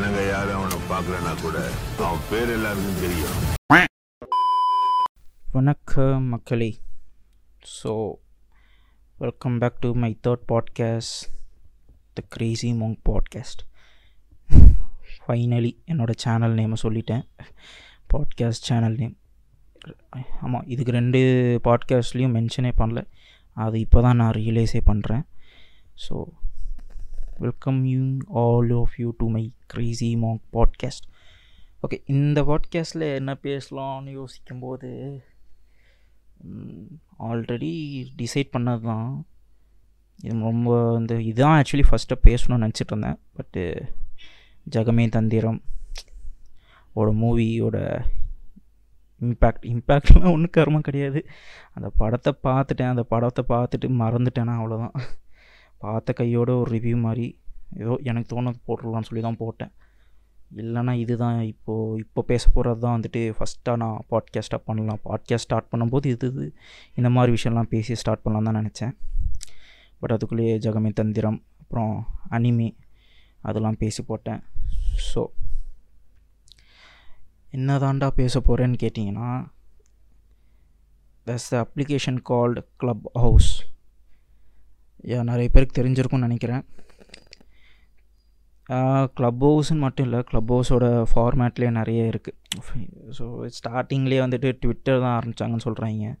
ஜனங்க 0.00 0.20
யாரும் 0.26 0.58
அவனை 0.58 0.76
பார்க்கலனா 0.90 1.32
கூட 1.42 1.56
அவன் 2.04 2.22
பேர் 2.28 2.50
எல்லாருக்கும் 2.54 3.00
தெரியும். 3.00 3.34
வணக்கம் 5.52 6.28
மக்களே. 6.34 6.68
So 7.74 7.92
welcome 9.18 9.58
back 9.62 9.76
to 9.82 9.88
my 10.04 10.10
third 10.26 10.44
podcast 10.52 11.18
the 12.12 12.24
crazy 12.36 12.70
mong 12.80 12.96
podcast 13.08 13.62
finally 15.16 15.72
என்னோடய 15.92 16.22
சேனல் 16.24 16.58
நேமை 16.60 16.78
சொல்லிட்டேன். 16.84 17.26
பாட்காஸ்ட் 18.14 18.68
சேனல் 18.70 18.98
நேம் 19.02 19.16
ஆமாம் 20.40 20.66
இதுக்கு 20.74 20.98
ரெண்டு 21.00 21.22
பாட்காஸ்ட்லேயும் 21.68 22.36
மென்ஷனே 22.38 22.72
பண்ணல. 22.82 23.02
அது 23.56 23.78
இப்போ 23.86 24.00
தான் 24.06 24.20
நான் 24.22 24.36
ரியலைஸே 24.40 24.82
பண்ணுறேன் 24.90 25.26
so 26.06 26.16
welcome 27.40 27.84
you 27.84 28.00
all 28.40 28.70
of 28.70 28.94
you 28.98 29.08
to 29.18 29.26
my 29.28 29.42
crazy 29.66 30.08
mong 30.16 30.40
podcast 30.52 31.06
okay 31.82 31.96
இந்த 32.06 32.38
பாட்காஸ்ட்டில் 32.42 33.04
என்ன 33.14 33.32
பேசலாம்னு 33.42 34.10
யோசிக்கும்போது 34.10 34.90
ஆல்ரெடி 37.18 37.70
டிசைட் 38.16 38.52
பண்ணது 38.52 38.82
தான். 38.82 39.10
இது 40.18 40.36
ரொம்ப 40.40 40.92
வந்து 40.92 41.24
இதுதான் 41.24 41.56
ஆக்சுவலி 41.60 41.86
ஃபஸ்ட்டாக 41.90 42.24
பேசணும்னு 42.28 42.64
நினச்சிட்டு 42.64 42.92
இருந்தேன். 42.94 43.18
பட்டு 43.32 43.62
ஜகமே 44.70 45.08
தந்திரம் 45.08 45.60
ஓட 46.92 47.10
மூவியோட 47.12 47.78
இம்பேக்ட் 49.20 49.66
இம்பேக்ட்லாம் 49.72 50.32
ஒன்றும் 50.32 50.56
கருமம் 50.56 50.86
கிடையாது. 50.90 51.20
அந்த 51.72 51.90
படத்தை 51.96 52.32
பார்த்துட்டேன் 52.42 52.92
அந்த 52.94 53.02
படத்தை 53.02 53.44
பார்த்துட்டு 53.48 53.88
மறந்துட்டேன்னா 54.02 54.56
அவ்வளோதான் 54.60 54.96
பார்த்த 55.82 56.12
கையோட 56.12 56.50
ஒரு 56.62 56.70
ரிவ்யூ 56.76 56.96
மாதிரி 57.06 57.26
ஏதோ 57.82 57.94
எனக்கு 58.02 58.28
தோணுது 58.32 58.58
போட்டுடலாம்னு 58.66 59.08
சொல்லி 59.08 59.22
தான் 59.26 59.40
போட்டேன். 59.42 59.72
இல்லைனா 60.60 60.92
இதுதான் 61.02 61.38
இப்போது 61.52 61.98
இப்போ 61.98 62.20
பேச 62.22 62.44
போகிறது 62.54 62.80
தான் 62.80 62.96
வந்துட்டு 62.96 63.20
ஃபஸ்ட்டாக 63.36 63.76
நான் 63.76 63.98
பாட்காஸ்ட்டாக 64.10 64.62
பண்ணலாம். 64.64 65.00
பாட்காஸ்ட் 65.04 65.46
ஸ்டார்ட் 65.46 65.70
பண்ணும்போது 65.72 66.06
இது 66.06 66.28
இது 66.32 66.46
இந்த 66.98 67.08
மாதிரி 67.08 67.32
விஷயம்லாம் 67.36 67.70
பேசி 67.74 67.94
ஸ்டார்ட் 67.94 68.24
பண்ணலாம் 68.24 68.48
தான் 68.48 68.58
நினச்சேன். 68.60 68.94
பட் 70.00 70.14
அதுக்குள்ளேயே 70.16 70.56
ஜகமே 70.66 70.92
தந்திரம் 70.92 71.38
அப்புறம் 71.60 71.94
அனிமே 72.30 72.68
அதெல்லாம் 73.42 73.80
பேசி 73.82 74.02
போட்டேன். 74.02 74.40
ஸோ 75.10 75.22
என்ன 77.56 77.78
தாண்டா 77.78 78.08
பேச 78.20 78.40
போகிறேன்னு 78.40 78.80
கேட்டிங்கன்னா 78.82 79.30
thus 81.26 81.48
the 81.50 81.56
application 81.64 82.20
called 82.30 82.60
Clubhouse 83.14 83.50
நிறைய 85.30 85.48
பேருக்கு 85.54 85.78
தெரிஞ்சிருக்கும்னு 85.80 86.28
நினைக்கிறேன். 86.28 86.62
க்ளப் 89.18 89.42
ஹவுஸ்ன்னு 89.46 89.84
மட்டும் 89.84 90.06
இல்லை 90.06 90.18
க்ளப் 90.28 90.50
ஹவுஸோட 90.54 90.86
ஃபார்மேட்லேயே 91.10 91.70
நிறைய 91.78 92.00
இருக்குது 92.12 92.36
ஸோ 93.18 93.24
ஸ்டார்டிங்லேயே 93.58 94.20
வந்துட்டு 94.24 94.48
ட்விட்டர் 94.62 95.02
தான் 95.04 95.14
ஆரம்பித்தாங்கன்னு 95.18 95.66
சொல்கிறாங்க 95.66 96.12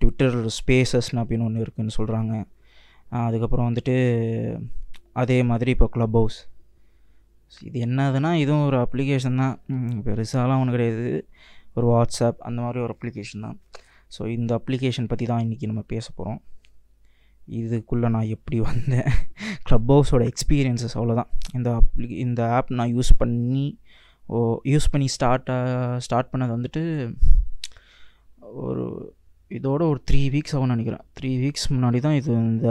ட்விட்டர் 0.00 0.36
ஸ்பேசஸ்னு 0.58 1.22
அப்படின்னு 1.22 1.46
ஒன்று 1.48 1.64
இருக்குதுன்னு 1.64 1.96
சொல்கிறாங்க 1.98 2.34
அதுக்கப்புறம் 3.26 3.68
வந்துட்டு 3.70 3.94
அதே 5.22 5.38
மாதிரி 5.50 5.70
இப்போ 5.76 5.88
க்ளப் 5.94 6.18
ஹவுஸ் 6.20 6.38
இது 7.68 7.78
என்னதுன்னா 7.86 8.30
இதுவும் 8.42 8.66
ஒரு 8.68 8.76
அப்ளிகேஷன் 8.84 9.40
தான். 9.42 9.56
பெருசாலாம் 10.04 10.60
ஒன்றும் 10.60 10.76
கிடையாது. 10.76 11.08
ஒரு 11.76 11.86
வாட்ஸ்அப் 11.92 12.40
அந்த 12.48 12.58
மாதிரி 12.64 12.78
ஒரு 12.84 12.92
அப்ளிகேஷன் 12.96 13.44
தான். 13.46 13.56
ஸோ 14.14 14.22
இந்த 14.36 14.52
அப்ளிகேஷன் 14.60 15.10
பற்றி 15.10 15.26
தான் 15.32 15.42
இன்றைக்கி 15.46 15.66
நம்ம 15.70 15.82
பேச 15.94 16.06
போகிறோம் 16.18 16.40
இதுக்குள்ளே 17.60 18.08
நான் 18.14 18.32
எப்படி 18.34 18.58
வந்தேன்? 18.68 19.08
க்ளப் 19.68 19.90
ஹவுஸோட 19.92 20.24
எக்ஸ்பீரியன்ஸஸ் 20.32 20.96
அவ்வளோதான் 20.98 21.30
இந்த 21.56 21.68
அப்ளி 21.80 22.08
இந்த 22.26 22.42
ஆப் 22.56 22.70
நான் 22.80 22.94
யூஸ் 22.96 23.12
பண்ணி 23.22 23.64
ஓ 24.34 24.38
யூஸ் 24.72 24.90
பண்ணி 24.92 25.08
ஸ்டார்ட் 25.16 25.50
ஸ்டார்ட் 26.06 26.30
பண்ணது 26.32 26.56
வந்துட்டு 26.56 26.82
ஒரு 28.64 28.84
இதோட 29.50 29.82
ஒரு 29.92 30.00
த்ரீ 30.08 30.20
வீக்ஸ் 30.34 30.54
ஆகும்னு 30.56 30.74
நினைக்கிறேன். 30.74 31.04
த்ரீ 31.18 31.30
வீக்ஸ் 31.42 31.66
முன்னாடி 31.74 31.98
தான் 32.06 32.16
இது 32.20 32.30
இந்த 32.52 32.70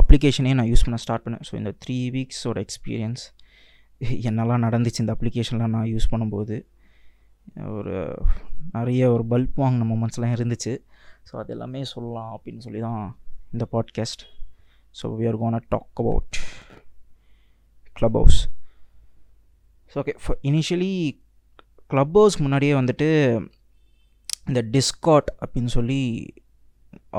அப்ளிகேஷனே 0.00 0.52
நான் 0.58 0.68
யூஸ் 0.72 0.84
பண்ண 0.86 0.98
ஸ்டார்ட் 1.04 1.24
பண்ணேன். 1.24 1.44
ஸோ 1.48 1.54
இந்த 1.60 1.70
த்ரீ 1.84 1.96
வீக்ஸோட 2.16 2.58
எக்ஸ்பீரியன்ஸ் 2.66 3.24
என்னெல்லாம் 4.28 4.64
நடந்துச்சு 4.66 5.02
இந்த 5.04 5.14
அப்ளிகேஷன்லாம் 5.16 5.74
நான் 5.76 5.90
யூஸ் 5.94 6.10
பண்ணும்போது 6.12 6.56
ஒரு 7.78 7.96
நிறைய 8.76 9.10
ஒரு 9.14 9.24
பல்ப் 9.32 9.58
வாங்கின 9.62 9.86
மூமெண்ட்ஸ்லாம் 9.90 10.34
இருந்துச்சு. 10.36 10.72
ஸோ 11.28 11.32
அது 11.40 11.52
எல்லாமே 11.56 11.80
சொல்லலாம் 11.94 12.32
அப்படின்னு 12.36 12.64
சொல்லி 12.66 12.80
தான் 12.88 13.02
in 13.52 13.58
the 13.58 13.68
so 14.94 15.00
So 15.00 15.08
are 15.28 15.36
are 15.42 15.60
talk 15.68 15.88
talk 15.98 16.38
Clubhouse 18.16 18.38
so 19.92 19.96
okay 20.02 20.12
initially 20.42 20.92
Clubhouse 22.16 22.36
முன்னாடியே 22.40 22.74
வந்துட்டு 22.74 23.08
இந்த 24.48 24.60
டிஸ்காட் 24.76 25.28
அப்படின்னு 25.42 25.66
சொல்லி 25.66 26.00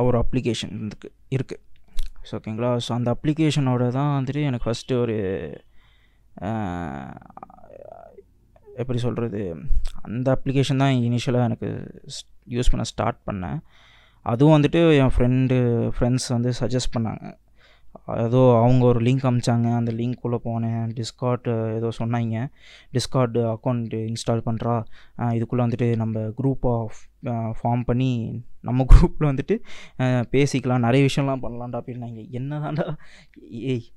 ஒரு 0.01 0.17
அப்ளிகேஷன் 0.23 0.73
இருக்கு 0.87 1.09
இருக்குது 1.31 1.61
ஸோ 2.29 2.33
ஓகேங்களா 2.39 2.71
ஸோ 2.85 2.91
அந்த 2.93 3.09
அப்ளிகேஷனோட 3.15 3.89
தான் 3.89 4.11
வந்துட்டு 4.17 4.41
எனக்கு 4.41 4.67
ஃபஸ்ட்டு 4.67 4.99
ஒரு 5.01 5.15
எப்படி 8.77 8.99
சொல்கிறது 8.99 9.41
அந்த 10.01 10.27
அப்ளிகேஷன் 10.35 10.77
தான் 10.77 10.95
இனிஷியலாக 11.09 11.43
எனக்கு 11.43 11.69
யூஸ் 12.47 12.71
பண்ண 12.71 12.83
ஸ்டார்ட் 12.83 13.19
பண்ணேன். 13.29 13.59
அதுவும் 14.31 14.55
வந்துட்டு 14.57 14.81
என் 15.01 15.13
ஃப்ரெண்டு 15.15 15.55
ஃப்ரெண்ட்ஸ் 15.95 16.27
வந்து 16.35 16.51
சஜஸ்ட் 16.59 16.93
பண்ணாங்க. 16.97 17.23
ஏதோ 18.25 18.39
அவங்க 18.61 18.83
ஒரு 18.91 18.99
லிங்க் 19.07 19.25
அமிச்சாங்க. 19.29 19.67
அந்த 19.79 19.91
லிங்க்குள்ளே 19.99 20.37
போனேன். 20.47 20.85
டிஸ்கார்ட் 20.97 21.47
ஏதோ 21.75 21.89
சொன்னாங்க. 21.99 22.45
டிஸ்கார்டு 22.95 23.41
அக்கௌண்ட் 23.53 23.93
இன்ஸ்டால் 24.09 24.45
பண்ணுறா 24.47 24.75
இதுக்குள்ளே 25.37 25.63
வந்துட்டு 25.65 25.87
நம்ம 26.01 26.19
குரூப் 26.39 26.65
ஆஃப் 26.75 26.99
ஃபார்ம் 27.59 27.83
பண்ணி 27.89 28.11
நம்ம 28.69 28.85
குரூப்பில் 28.93 29.29
வந்துட்டு 29.31 29.57
பேசிக்கலாம். 30.33 30.85
நிறைய 30.87 31.03
விஷயம்லாம் 31.09 31.43
பண்ணலாம்டா 31.45 31.81
அப்படின்னாங்க. 31.81 32.21
என்ன 32.39 32.59
தாண்டா 32.65 32.87
ஏய் 33.73 33.87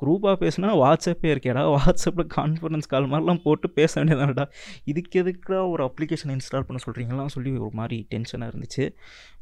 குரூப்பாக 0.00 0.36
பேசுனா 0.42 0.70
வாட்ஸ்அப்பே 0.80 1.28
இருக்கேடா 1.34 1.62
வாட்ஸ்அப்பில் 1.74 2.28
கான்ஃபரன்ஸ் 2.36 2.90
கால் 2.92 3.08
மாதிரிலாம் 3.12 3.40
போட்டு 3.44 3.66
பேச 3.78 3.92
வேண்டியதானடா 4.00 4.44
இதுக்கு 4.90 5.22
எதுக்குடா 5.22 5.60
ஒரு 5.72 5.82
அப்ளிகேஷன் 5.88 6.32
இன்ஸ்டால் 6.36 6.66
பண்ண 6.68 6.80
சொல்கிறீங்களாம் 6.86 7.32
சொல்லி 7.36 7.52
ஒரு 7.66 7.74
மாதிரி 7.80 7.98
டென்ஷனாக 8.14 8.50
இருந்துச்சு. 8.52 8.86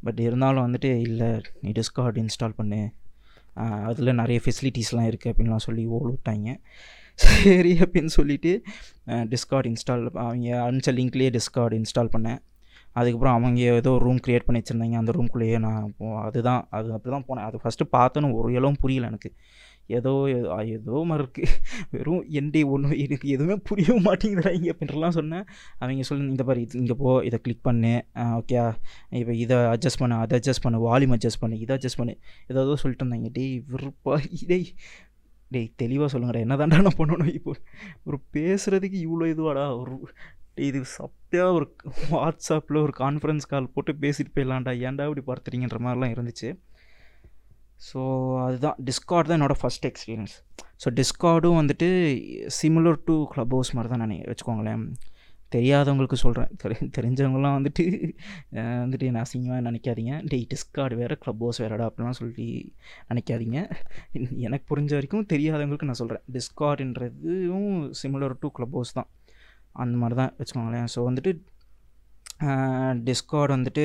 பட் 0.04 0.20
இருந்தாலும் 0.26 0.66
வந்துட்டு 0.66 0.91
இல்லை 1.08 1.31
நீ 1.62 1.72
டிஸ்கார்ட் 1.81 2.20
இன்ஸ்டால் 2.25 2.56
பண்ணு. 2.60 2.81
அதில் 3.91 4.19
நிறைய 4.22 4.41
ஃபெசிலிட்டிஸ்லாம் 4.44 5.08
இருக்குது 5.10 5.32
அப்படின்லாம் 5.32 5.66
சொல்லி 5.69 5.84
ஓடு 5.97 6.10
விட்டாங்க. 6.14 6.50
சரி 7.14 7.72
அப்படின்னு 7.84 8.12
சொல்லிவிட்டு 8.16 8.53
டிஸ்கார்ட் 9.32 9.69
இன்ஸ்டால் 9.70 10.04
அவங்க 10.25 10.48
அனுப்பிச்ச 10.66 10.92
லிங்க்லேயே 10.98 11.31
டிஸ்கார்ட் 11.38 11.76
இன்ஸ்டால் 11.78 12.12
பண்ணேன். 12.14 12.41
அதுக்கப்புறம் 12.97 13.37
அவங்க 13.37 13.60
ஏதோ 13.81 13.93
ரூம் 14.04 14.21
க்ரியேட் 14.25 14.47
பண்ணி 14.47 14.60
வச்சுருந்தாங்க. 14.62 14.99
அந்த 15.03 15.12
ரூம்குள்ளேயே 15.19 15.59
நான் 15.66 15.94
அதுதான் 16.26 16.62
அது 16.78 16.93
அப்படி 16.97 17.12
தான் 17.16 17.26
போனேன். 17.31 17.47
அது 17.49 17.62
ஃபஸ்ட்டு 17.65 17.93
பார்த்தோன்னு 17.97 18.37
ஒரு 18.41 18.50
இளவும் 18.59 18.82
புரியல 18.84 19.10
எனக்கு. 19.12 19.31
ஏதோ 19.97 20.10
ஏதோ 20.76 20.97
மாதிரி 21.10 21.22
இருக்குது 21.25 21.53
வெறும் 21.93 22.25
என்டி 22.38 22.60
ஒன்று 22.75 22.97
எனக்கு 23.04 23.26
எதுவுமே 23.34 23.56
புரிய 23.69 23.94
மாட்டேங்குதுடா 24.06 24.50
இங்கே 24.56 24.72
அப்படின்றலாம் 24.72 25.15
சொன்னேன். 25.19 25.47
அவங்க 25.82 26.04
சொல்லி 26.09 26.25
இந்த 26.34 26.44
மாதிரி 26.49 26.62
இங்கே 26.81 26.97
போ 27.03 27.12
இதை 27.28 27.38
கிளிக் 27.44 27.65
பண்ணு. 27.69 27.93
ஓகே 28.41 28.56
இப்போ 29.20 29.34
இதை 29.44 29.59
அட்ஜஸ்ட் 29.75 30.00
பண்ணு 30.03 30.16
அதை 30.25 30.41
அட்ஜஸ்ட் 30.41 30.65
பண்ணு 30.66 30.81
வால்யூம் 30.88 31.15
அட்ஜஸ்ட் 31.16 31.43
பண்ணு 31.44 31.62
இதை 31.65 31.75
அட்ஜஸ்ட் 31.76 32.00
பண்ணு. 32.03 32.16
ஏதோ 32.53 32.76
சொல்லிட்டு 32.82 33.05
இருந்தாங்க. 33.05 33.31
டேய் 33.38 33.55
விருப்பா 33.72 34.16
டேய் 34.50 34.69
டேய் 35.55 35.69
தெளிவாக 35.82 36.09
சொல்லுங்கடா. 36.12 36.41
என்ன 36.47 36.56
தாண்டா 36.60 36.78
நான் 36.87 36.99
பண்ணணும் 37.00 37.32
இப்போ? 37.38 37.53
ஒரு 38.09 38.19
பேசுகிறதுக்கு 38.34 38.99
இவ்வளோ 39.06 39.26
இதுவாடா? 39.34 39.65
ஒரு 39.82 39.94
இது 40.66 40.78
சப்பையாக 40.98 41.56
ஒரு 41.56 41.66
வாட்ஸ்அப்பில் 42.12 42.78
ஒரு 42.84 42.92
கான்ஃபரன்ஸ் 43.02 43.48
கால் 43.52 43.72
போட்டு 43.74 43.92
பேசிட்டு 44.04 44.32
போயிடலாம்டா. 44.37 44.72
ஏன்டா 44.87 45.06
இப்படி 45.08 45.25
பார்த்துறீங்கன்ற 45.31 45.81
மாதிரிலாம் 45.87 46.14
இருந்துச்சு. 46.14 46.50
ஸோ 47.88 48.00
அதுதான். 48.46 48.78
டிஸ்கார்ட் 48.88 49.28
தான் 49.31 49.38
என்னோடய 49.38 49.60
ஃபஸ்ட் 49.62 49.87
எக்ஸ்பீரியன்ஸ் 49.90 50.34
ஸோ 50.82 50.88
டிஸ்கார்டும் 51.00 51.60
வந்துட்டு 51.60 51.88
சிமிலர் 52.60 52.99
டு 53.08 53.14
க்ளப் 53.34 53.55
ஹவுஸ் 53.56 53.72
மாதிரி 53.76 53.90
தான் 53.93 54.02
நான் 54.05 54.16
வச்சுக்கோங்களேன். 54.31 54.84
தெரியாதவங்களுக்கு 55.55 56.16
சொல்கிறேன் 56.22 56.50
தெரி 56.62 56.75
தெரிஞ்சவங்களாம் 56.96 57.55
வந்துட்டு 57.58 57.84
வந்துட்டு 58.82 59.05
என்ன 59.10 59.22
அசிங்கமாக 59.26 59.60
நினைக்காதீங்க. 59.69 60.14
டே 60.31 60.38
டிஸ்கார்டு 60.50 60.99
வேறு 61.02 61.14
க்ளப் 61.22 61.43
ஹவுஸ் 61.44 61.60
வேறடா 61.62 61.87
அப்படிலாம் 61.88 62.19
சொல்லி 62.20 62.49
நினைக்காதீங்க. 63.10 63.60
எனக்கு 64.46 64.66
புரிஞ்ச 64.72 64.93
வரைக்கும் 64.99 65.28
தெரியாதவங்களுக்கு 65.34 65.88
நான் 65.90 66.00
சொல்கிறேன் 66.02 66.25
டிஸ்கார்டுன்றதும் 66.37 67.70
சிமிலர் 68.02 68.37
டு 68.43 68.50
க்ளப் 68.58 68.76
ஹவுஸ் 68.78 68.96
தான். 68.99 69.08
அந்த 69.84 69.94
மாதிரி 70.02 70.16
தான் 70.20 70.32
வச்சுக்கோங்களேன். 70.38 70.88
ஸோ 70.94 70.98
வந்துட்டு 71.08 71.32
டிஸ்கார்ட் 73.06 73.54
வந்துட்டு 73.56 73.84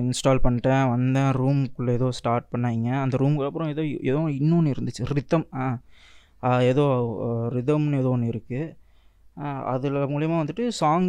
இன்ஸ்டால் 0.00 0.44
பண்ணிட்டேன். 0.46 0.84
வந்தேன். 0.94 1.30
ரூம்குள்ளே 1.40 1.92
ஏதோ 1.98 2.08
ஸ்டார்ட் 2.18 2.48
பண்ணாங்க. 2.54 2.88
அந்த 3.04 3.16
ரூமுக்கு 3.22 3.48
அப்புறம் 3.50 3.70
ஏதோ 3.74 3.82
ஏதோ 4.10 4.22
இன்னொன்று 4.40 4.72
இருந்துச்சு. 4.74 5.04
ரித்தம் 5.18 5.46
ஆ 5.62 5.66
ஏதோ 6.70 6.84
ரிதம்னு 7.56 8.00
ஏதோ 8.02 8.10
ஒன்று 8.16 8.32
இருக்குது 8.32 8.72
அதில் 9.74 10.00
மூலிமா 10.14 10.36
வந்துட்டு 10.40 10.64
சாங் 10.80 11.06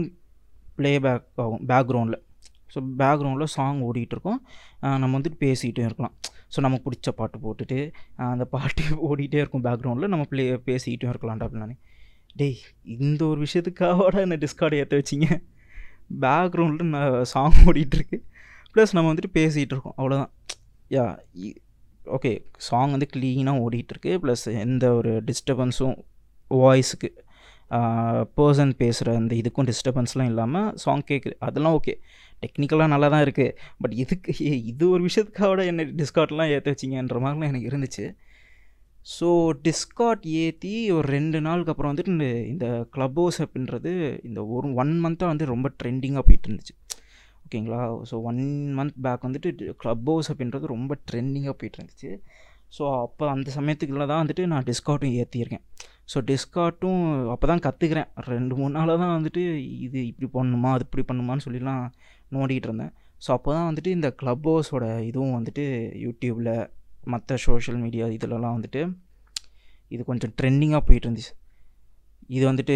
ப்ளேபேக் 0.77 1.25
ஆகும் 1.43 1.65
பேக்ரவுண்டில் 1.71 2.21
ஸோ 2.73 2.79
பேக்ரவுண்டில் 3.01 3.53
சாங் 3.57 3.81
ஓடிட்டுருக்கோம் 3.87 4.39
நம்ம 5.01 5.13
வந்துட்டு 5.17 5.39
பேசிகிட்டும் 5.43 5.87
இருக்கலாம். 5.89 6.15
ஸோ 6.53 6.61
நமக்கு 6.65 6.85
பிடிச்ச 6.87 7.09
பாட்டு 7.19 7.37
போட்டுட்டு 7.45 7.79
அந்த 8.31 8.45
பாட்டு 8.55 8.83
ஓடிக்கிட்டே 9.09 9.41
இருக்கும் 9.43 9.65
பேக்ரவுண்டில் 9.67 10.11
நம்ம 10.13 10.25
ப்ளே 10.31 10.45
பேசிக்கிட்டும் 10.69 11.11
இருக்கலாம்டா 11.13 11.47
அப்படின்னு 11.47 11.77
டேய் 12.35 12.57
இந்த 12.83 13.25
ஒரு 13.25 13.45
விஷயத்துக்காக 13.45 14.21
என்ன 14.21 14.35
டிஸ்கார்டு 14.35 14.73
ஏற்ற 14.73 14.97
வச்சிங்க? 14.97 15.27
பேக்ரவுண்டில் 16.21 16.83
நான் 16.83 17.23
சாங் 17.23 17.53
ஓடிட்டுருக்கு. 17.65 18.17
ப்ளஸ் 18.73 18.93
நம்ம 18.93 19.13
வந்துட்டு 19.13 19.29
பேசிகிட்டு 19.33 19.73
இருக்கோம் 19.75 19.93
அவ்வளோதான் 19.97 20.31
யா 20.89 21.17
ஓகே 22.05 22.45
சாங் 22.55 22.91
வந்து 22.91 23.07
க்ளீனாக 23.15 23.61
ஓடிட்டுருக்கு. 23.65 24.11
ப்ளஸ் 24.23 24.59
எந்த 24.59 24.93
ஒரு 24.93 25.23
டிஸ்டர்பன்ஸும் 25.23 25.95
வாய்ஸுக்கு 26.51 27.09
பர்சன் 28.37 28.73
பேசுகிற 28.77 29.15
அந்த 29.15 29.35
இதுக்கும் 29.35 29.71
டிஸ்டர்பன்ஸ்லாம் 29.71 30.25
இல்லாமல் 30.25 30.75
சாங் 30.75 31.07
கேட்குது 31.07 31.35
அதெல்லாம் 31.39 31.79
ஓகே 31.79 31.95
டெக்னிக்கலாக 32.41 32.87
நல்லா 32.87 33.07
தான் 33.07 33.25
இருக்குது 33.25 33.55
பட் 33.81 33.93
இதுக்கு 33.93 34.33
இது 34.65 34.89
ஒரு 34.89 35.05
விஷயத்துக்காக 35.05 35.65
என்ன 35.65 35.83
டிஸ்கார்ட்லாம் 35.83 36.49
ஏற்ற 36.49 36.71
வச்சிங்கன்ற 36.71 37.19
மாதிரிலாம் 37.19 37.51
எனக்கு 37.53 37.69
இருந்துச்சு. 37.69 38.15
ஸோ 39.05 39.27
டிஸ்கார்ட் 39.63 40.23
ஏற்றி 40.37 40.91
ஒரு 40.91 41.07
ரெண்டு 41.07 41.41
நாளுக்கு 41.41 41.71
அப்புறம் 41.71 41.91
வந்துட்டு 41.91 42.07
இந்த 42.07 42.27
இந்த 42.45 42.67
க்ளப் 42.91 43.13
ஹவுஸ் 43.13 43.41
அப்படின்றது 43.41 43.91
இந்த 44.23 44.45
ஒரு 44.47 44.73
ஒன் 44.73 44.93
மந்த்தாக 45.03 45.27
வந்து 45.27 45.45
ரொம்ப 45.45 45.71
ட்ரெண்டிங்காக 45.79 46.21
போயிட்டு 46.21 46.47
இருந்துச்சு 46.49 46.75
ஓகேங்களா? 47.45 47.79
ஸோ 48.09 48.21
ஒன் 48.21 48.41
மந்த் 48.79 49.01
பேக் 49.01 49.21
வந்துட்டு 49.21 49.49
க்ளப் 49.73 50.05
ஹவுஸ் 50.05 50.31
அப்படின்றது 50.31 50.65
ரொம்ப 50.65 50.97
ட்ரெண்டிங்காக 51.11 51.55
போயிட்டு 51.57 51.79
இருந்துச்சு 51.79 52.11
ஸோ 52.77 53.01
அப்போ 53.01 53.29
அந்த 53.29 53.51
சமயத்துக்குள்ள 53.51 54.05
தான் 54.05 54.21
வந்துட்டு 54.23 54.45
நான் 54.45 54.63
டிஸ்கார்ட்டும் 54.63 55.15
ஏற்றியிருக்கேன் 55.15 55.65
ஸோ 56.13 56.21
டிஸ்கார்ட்டும் 56.25 57.03
அப்போ 57.29 57.47
தான் 57.47 57.59
கற்றுக்கிறேன் 57.59 58.09
ரெண்டு 58.27 58.55
மூணு 58.55 58.73
நாளாக 58.73 58.97
தான் 58.99 59.13
வந்துட்டு 59.17 59.41
இது 59.79 60.07
இப்படி 60.07 60.29
பண்ணணுமா 60.33 60.71
அது 60.71 60.83
இப்படி 60.83 61.05
பண்ணுமான்னு 61.07 61.45
சொல்லிலாம் 61.45 61.83
நோண்டிகிட்டு 62.31 62.67
இருந்தேன். 62.67 62.91
ஸோ 63.21 63.31
அப்போ 63.31 63.53
தான் 63.53 63.67
வந்துட்டு 63.69 63.87
இந்த 63.87 64.09
க்ளப் 64.11 64.47
ஹவுஸோட 64.47 64.85
இதுவும் 65.03 65.35
வந்துட்டு 65.37 65.63
யூடியூப்பில் 65.99 66.51
மற்ற 67.13 67.37
சோஷியல் 67.37 67.79
மீடியா 67.79 68.05
இதிலலாம் 68.17 68.55
வந்துட்டு 68.57 68.81
இது 69.87 70.03
கொஞ்சம் 70.03 70.33
ட்ரெண்டிங்காக 70.41 70.83
போயிட்டு 70.87 71.07
இருந்துச்சு 71.09 71.33
இது 72.35 72.43
வந்துட்டு 72.51 72.75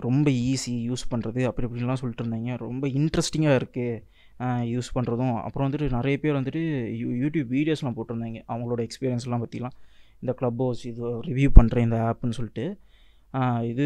ரொம்ப 0.00 0.30
ஈஸி 0.30 0.72
யூஸ் 0.88 1.04
பண்ணுறது 1.10 1.40
அப்படி 1.48 1.66
இப்படின்லாம் 1.66 2.00
சொல்லிட்டு 2.00 2.24
இருந்தாங்க. 2.24 2.56
ரொம்ப 2.56 2.84
இன்ட்ரெஸ்டிங்காக 3.00 3.58
இருக்குது 3.60 4.02
யூஸ் 4.74 4.88
பண்ணுறதும் 4.94 5.36
அப்புறம் 5.42 5.66
வந்துட்டு 5.66 5.86
நிறைய 5.90 6.16
பேர் 6.22 6.38
வந்துட்டு 6.40 6.62
யூ 7.02 7.08
யூடியூப் 7.22 7.48
வீடியோஸ்லாம் 7.56 7.96
போட்டிருந்தாங்க. 7.98 8.40
அவங்களோட 8.52 8.80
எக்ஸ்பீரியன்ஸ்லாம் 8.86 9.44
பற்றிலாம் 9.44 9.76
இந்த 10.22 10.32
க்ளப் 10.32 10.60
ஹவுஸ் 10.64 10.82
இது 10.90 11.10
ரிவ்யூ 11.30 11.50
பண்ணுறேன் 11.58 11.86
இந்த 11.88 11.98
ஆப்புன்னு 12.08 12.38
சொல்லிட்டு. 12.38 12.66
இது 13.70 13.84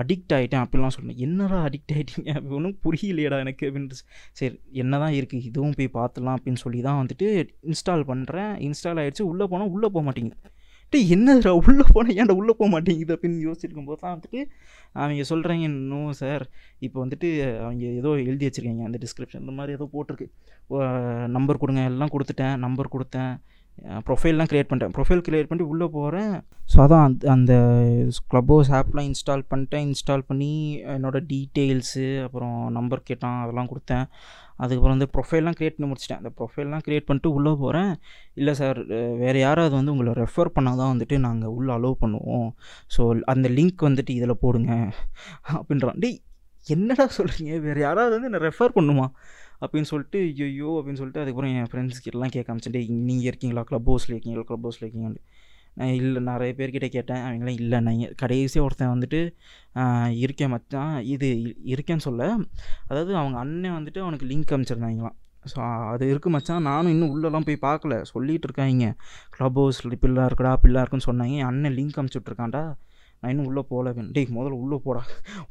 அடிக்ட் 0.00 0.32
ஆகிட்டேன் 0.36 0.62
அப்படிலாம் 0.64 0.94
சொன்னேன் 0.96 1.20
என்னடா 1.26 1.58
அடிக்ட் 1.68 1.92
ஆகிட்டீங்க 1.94 2.30
அப்படி 2.38 2.54
ஒன்றும் 2.58 2.76
புரியலையடா 2.84 3.38
எனக்கு 3.44 3.64
அப்படின்ட்டு. 3.68 3.96
சரி 4.40 4.56
என்ன 4.82 4.98
தான் 5.04 5.14
இருக்குது 5.20 5.46
இதுவும் 5.50 5.76
போய் 5.78 5.88
பார்த்துலாம் 6.00 6.36
அப்படின்னு 6.38 6.62
சொல்லி 6.64 6.80
தான் 6.88 7.00
வந்துட்டு 7.02 7.28
இன்ஸ்டால் 7.70 8.04
பண்ணுறேன் 8.10 8.52
இன்ஸ்டால் 8.66 9.00
ஆகிடுச்சு 9.02 9.24
உள்ளே 9.30 9.46
போனால் 9.52 9.72
உள்ளே 9.76 9.88
போக 9.94 10.04
மாட்டேங்குது. 10.08 10.52
டேய் 10.92 11.10
என்னதுடா 11.14 11.52
உள்ளே 11.60 11.84
போனால் 11.94 12.16
ஏன்டா 12.20 12.34
உள்ளே 12.40 12.52
போக 12.58 12.68
மாட்டேங்குது 12.74 13.12
அப்படின்னு 13.16 13.38
யோசிச்சிருக்கும் 13.46 13.88
போது 13.88 14.00
தான் 14.02 14.14
வந்துட்டு 14.14 14.40
அவங்க 15.02 15.24
சொல்கிறாங்க 15.30 15.64
இன்னும் 15.70 16.12
சார் 16.20 16.44
இப்போ 16.86 16.98
வந்துட்டு 17.04 17.28
அவங்க 17.64 17.84
ஏதோ 18.00 18.10
எழுதி 18.28 18.44
வச்சுருக்காங்க 18.48 18.84
அந்த 18.88 18.98
டிஸ்கிரிப்ஷன் 19.04 19.42
இந்த 19.44 19.54
மாதிரி 19.58 19.76
ஏதோ 19.78 19.86
போட்டிருக்கு. 19.94 20.28
நம்பர் 21.36 21.60
கொடுங்க 21.62 21.82
எல்லாம் 21.92 22.12
கொடுத்துட்டேன் 22.14 22.56
நம்பர் 22.64 22.94
கொடுத்தேன். 22.94 23.34
ப்ரொஃபைல்லாம் 24.08 24.48
க்ரியேட் 24.50 24.68
பண்ணிட்டேன். 24.68 24.94
ப்ரொஃபைல் 24.96 25.22
க்ரியேட் 25.26 25.48
பண்ணிட்டு 25.48 25.72
உள்ளே 25.72 25.86
போகிறேன் 25.96 26.34
ஸோ 26.72 26.76
அதான் 26.84 27.04
அந்த 27.06 27.24
அந்த 27.34 27.54
க்ளப் 28.32 28.50
ஹவுஸ் 28.52 28.70
ஆப்லாம் 28.78 29.08
இன்ஸ்டால் 29.10 29.42
பண்ணிட்டேன். 29.50 29.84
இன்ஸ்டால் 29.88 30.24
பண்ணி 30.28 30.52
என்னோடய 30.94 31.28
டீட்டெயில்ஸு 31.32 32.06
அப்புறம் 32.26 32.56
நம்பர் 32.76 33.06
கேட்டான் 33.10 33.38
அதெல்லாம் 33.44 33.70
கொடுத்தேன். 33.72 34.06
அதுக்கப்புறம் 34.62 34.94
வந்து 34.96 35.08
ப்ரொஃபைல்லாம் 35.14 35.56
க்ரியேட் 35.58 35.76
பண்ணி 35.76 35.88
முடிச்சிட்டேன். 35.90 36.20
அந்த 36.22 36.30
ப்ரொஃபைல்லாம் 36.38 36.84
க்ரியேட் 36.86 37.08
பண்ணிட்டு 37.08 37.34
உள்ளே 37.38 37.52
போகிறேன் 37.62 37.92
இல்லை 38.40 38.52
சார் 38.60 38.80
வேறு 39.22 39.38
யாராவது 39.46 39.74
வந்து 39.80 39.94
உங்களை 39.94 40.14
ரெஃபர் 40.22 40.54
பண்ணால் 40.56 40.80
தான் 40.82 40.92
வந்துட்டு 40.94 41.18
நாங்கள் 41.26 41.54
உள்ளே 41.58 41.72
அலோவ் 41.78 42.02
பண்ணுவோம். 42.04 42.48
ஸோ 42.96 43.04
அந்த 43.34 43.48
லிங்க் 43.58 43.88
வந்துட்டு 43.88 44.14
இதில் 44.18 44.42
போடுங்க. 44.44 44.72
அப்படின்றான். 45.58 45.98
டேய் 46.04 46.20
என்னடா 46.74 47.04
சொல்கிறீங்க 47.16 47.54
வேறு 47.64 47.80
யாராவது 47.88 48.14
வந்து 48.16 48.28
என்னை 48.30 48.42
ரெஃபர் 48.48 48.76
பண்ணுமா? 48.76 49.06
அப்படின்னு 49.62 49.88
சொல்லிட்டு 49.92 50.18
ஐயோ 50.46 50.70
அப்படின்னு 50.78 51.00
சொல்லிட்டு 51.00 51.22
அதுக்கப்புறம் 51.22 51.54
என் 51.58 51.70
ஃப்ரெண்ட்ஸ் 51.72 52.02
கிட்டலாம் 52.04 52.34
கேட்க 52.34 52.46
ஆரம்பிச்சேன் 52.52 52.76
நீங்கள் 53.08 53.28
இருக்கீங்களா? 53.30 53.64
க்ளப் 53.70 53.88
ஹவுஸில் 53.90 54.14
இருக்கீங்களா? 54.14 54.46
க்ளப் 54.50 54.66
ஹவுஸில் 54.66 54.84
இருக்கீங்கன்னு 54.84 55.22
நான் 55.78 55.94
இல்லை 56.00 56.20
நிறைய 56.30 56.50
பேர்கிட்ட 56.58 56.88
கேட்டேன். 56.96 57.22
அவங்களாம் 57.26 57.58
இல்லை 57.60 57.78
நான் 57.86 58.00
கடைசியாக 58.22 58.66
ஒருத்தன் 58.66 58.92
வந்துட்டு 58.94 59.20
இருக்கேன் 60.24 60.52
மச்சான். 60.54 60.94
இது 61.14 61.28
இருக்கேன்னு 61.74 62.06
சொல்ல. 62.08 62.22
அதாவது 62.90 63.12
அவங்க 63.20 63.38
அண்ணன் 63.44 63.76
வந்துட்டு 63.78 64.02
அவனுக்கு 64.04 64.28
லிங்க் 64.32 64.54
அமைச்சிருந்தாங்களாம் 64.56 65.16
ஸோ 65.52 65.58
அது 65.92 66.04
இருக்கு 66.12 66.28
மச்சான். 66.34 66.66
நானும் 66.70 66.92
இன்னும் 66.92 67.10
உள்ளெல்லாம் 67.14 67.46
போய் 67.48 67.64
பார்க்கல. 67.68 67.94
சொல்லிட்டு 68.12 68.46
இருக்காங்க. 68.48 68.86
க்ளப் 69.36 69.58
ஹவுஸில் 69.60 69.94
இப்படிலாம் 69.96 70.28
இருக்குடா 70.30 70.52
இப்படிலாம் 70.58 70.84
இருக்குன்னு 70.84 71.08
சொன்னாங்க. 71.10 71.34
என் 71.40 71.50
அண்ணன் 71.50 71.76
லிங்க் 71.78 71.98
அனுப்பிச்சி 71.98 72.20
விட்ருக்கான்டா 72.22 72.62
நான் 73.24 73.32
இன்னும் 73.32 73.48
உள்ளே 73.50 73.62
போகல 73.68 73.90
அப்படின்னு. 73.90 74.14
டேய் 74.16 74.34
முதல்ல 74.36 74.56
உள்ளே 74.64 74.78
போடா. 74.86 75.02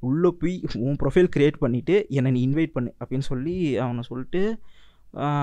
உள்ளே 0.08 0.30
போய் 0.42 0.56
உன் 0.88 0.98
ப்ரொஃபைல் 1.04 1.30
க்ரியேட் 1.36 1.58
பண்ணிவிட்டு 1.62 1.96
என்னை 2.18 2.32
நீ 2.36 2.42
இன்வைட் 2.48 2.74
பண்ணு 2.76 2.90
அப்படின்னு 3.02 3.26
சொல்லி 3.30 3.56
அவனை 3.84 4.04
சொல்லிட்டு 4.10 4.42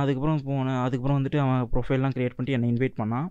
அதுக்கப்புறம் 0.00 0.38
போனேன். 0.50 0.78
அதுக்கப்புறம் 0.84 1.18
வந்துட்டு 1.18 1.38
அவன் 1.44 1.66
ப்ரொஃபைல்லாம் 1.72 2.14
க்ரியேட் 2.16 2.36
பண்ணிட்டு 2.36 2.56
என்னை 2.56 2.70
இன்வைட் 2.72 2.96
பண்ணான். 3.00 3.28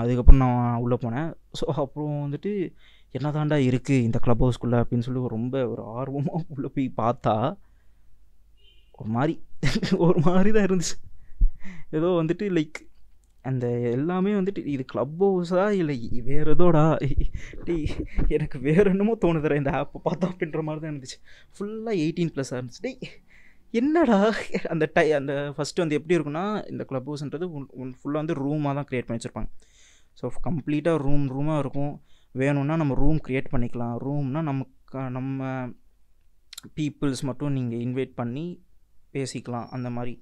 அதுக்கப்புறம் 0.00 0.42
நான் 0.44 0.80
உள்ளே 0.84 0.96
போனேன். 1.04 1.28
ஸோ 1.58 1.64
அப்புறம் 1.82 2.14
வந்துட்டு 2.26 2.52
என்னதாண்டா 3.18 3.58
இருக்குது 3.68 4.04
இந்த 4.06 4.18
க்ளப் 4.24 4.44
ஹவுஸ்க்குள்ளே 4.44 4.78
அப்படின்னு 4.82 5.06
சொல்லி 5.06 5.22
ரொம்ப 5.36 5.56
ஒரு 5.72 5.82
ஆர்வமாக 5.98 6.40
உள்ளே 6.54 6.70
போய் 6.76 6.86
பார்த்தா 7.02 7.34
ஒரு 8.98 9.10
மாதிரி 9.16 9.34
ஒரு 10.06 10.18
மாதிரி 10.26 10.50
தான் 10.56 10.66
இருந்துச்சு. 10.68 10.96
ஏதோ 11.98 12.08
வந்துட்டு 12.20 12.46
லைக் 12.58 12.80
அந்த 13.48 13.66
எல்லாமே 13.96 14.32
வந்துட்டு 14.38 14.62
இது 14.74 14.84
க்ளப் 14.92 15.18
ஹவுஸா 15.24 15.64
இல்லை 15.80 15.96
வேறு 16.28 16.52
எதோடா? 16.54 16.84
டேய் 17.66 17.86
எனக்கு 18.36 18.58
வேறு 18.68 18.86
என்னமோ 18.92 19.14
தோணுதுடா 19.24 19.58
இந்த 19.60 19.72
ஆப்பை 19.80 20.00
பார்த்தா 20.06 20.30
அப்படின்ற 20.32 20.62
மாதிரி 20.68 20.82
தான் 20.84 20.92
இருந்துச்சு 20.92 21.18
ஃபுல்லாக 21.56 21.94
எயிட்டீன் 22.04 22.32
ப்ளஸ்ஸாக 22.34 22.58
இருந்துச்சு. 22.60 22.82
டேய் 22.86 22.98
என்னடா? 23.80 24.18
அந்த 24.72 24.84
டை 24.96 25.06
அந்த 25.20 25.32
ஃபஸ்ட்டு 25.54 25.82
வந்து 25.84 25.98
எப்படி 25.98 26.16
இருக்குன்னா 26.16 26.46
இந்த 26.72 26.82
க்ளப் 26.90 27.08
ஹவுஸ்ன்றது 27.10 27.46
ஃபுல்லாக 28.00 28.20
வந்து 28.22 28.36
ரூமாக 28.44 28.74
தான் 28.78 28.88
க்ரியேட் 28.90 29.06
பண்ணி 29.08 29.20
வச்சுருப்பாங்க. 29.20 29.50
ஸோ 30.18 30.30
கம்ப்ளீட்டாக 30.48 31.02
ரூம் 31.06 31.24
ரூமாக 31.36 31.62
இருக்கும். 31.64 31.94
வேணும்னா 32.42 32.74
நம்ம 32.82 32.94
ரூம் 33.02 33.18
க்ரியேட் 33.26 33.52
பண்ணிக்கலாம். 33.54 33.96
ரூம்னால் 34.06 34.48
நமக்கு 34.50 35.02
நம்ம 35.18 35.40
பீப்புள்ஸ் 36.78 37.22
மட்டும் 37.28 37.54
நீங்கள் 37.58 37.82
இன்வைட் 37.86 38.14
பண்ணி 38.20 38.46
பேசிக்கலாம் 39.16 39.68
அந்த 39.76 39.88
மாதிரி. 39.96 40.14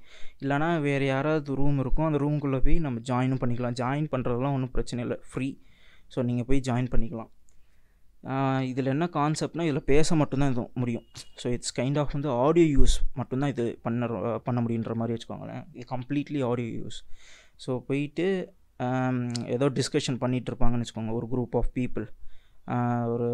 இல்லைனா 0.43 0.69
வேறு 0.89 1.07
யாராவது 1.13 1.57
ரூம் 1.61 1.79
இருக்கும் 1.85 2.09
அந்த 2.09 2.21
ரூமுக்குள்ளே 2.25 2.61
போய் 2.67 2.79
நம்ம 2.87 3.03
ஜாயினும் 3.11 3.43
பண்ணிக்கலாம். 3.43 3.77
ஜாயின் 3.83 4.09
பண்ணுறதுலாம் 4.15 4.57
ஒன்றும் 4.59 4.75
பிரச்சனை 4.79 5.03
இல்லை. 5.07 5.19
ஃப்ரீ 5.31 5.49
ஸோ 6.15 6.25
நீங்கள் 6.31 6.49
போய் 6.51 6.63
ஜாயின் 6.71 6.91
பண்ணிக்கலாம். 6.95 7.31
இதில் 8.71 8.91
என்ன 8.95 9.07
கான்செப்ட்னா 9.17 9.65
இதில் 9.69 9.89
பேச 9.93 10.15
மட்டும்தான் 10.21 10.51
இது 10.53 10.65
முடியும். 10.83 11.07
ஸோ 11.43 11.47
இட்ஸ் 11.55 11.75
கைண்ட் 11.79 11.99
ஆஃப் 12.03 12.13
வந்து 12.17 12.29
ஆடியோ 12.45 12.67
யூஸ் 12.77 12.95
மட்டும்தான் 13.21 13.53
இது 13.55 13.65
பண்ண 13.87 14.09
பண்ண 14.47 14.59
முடியுன்ற 14.65 14.95
மாதிரி 15.01 15.15
வச்சுக்கோங்களேன். 15.17 15.65
இது 15.77 15.87
கம்ப்ளீட்லி 15.95 16.43
ஆடியோ 16.51 16.71
யூஸ் 16.81 16.99
ஸோ 17.65 17.73
போயிட்டு 17.89 18.27
ஏதோ 19.57 19.67
டிஸ்கஷன் 19.79 20.21
பண்ணிகிட்டு 20.23 20.51
இருப்பாங்கன்னு 20.51 20.85
வச்சுக்கோங்க. 20.85 21.13
ஒரு 21.19 21.27
குரூப் 21.33 21.57
ஆஃப் 21.61 21.73
பீப்புள் 21.79 22.07
ஒரு 23.15 23.31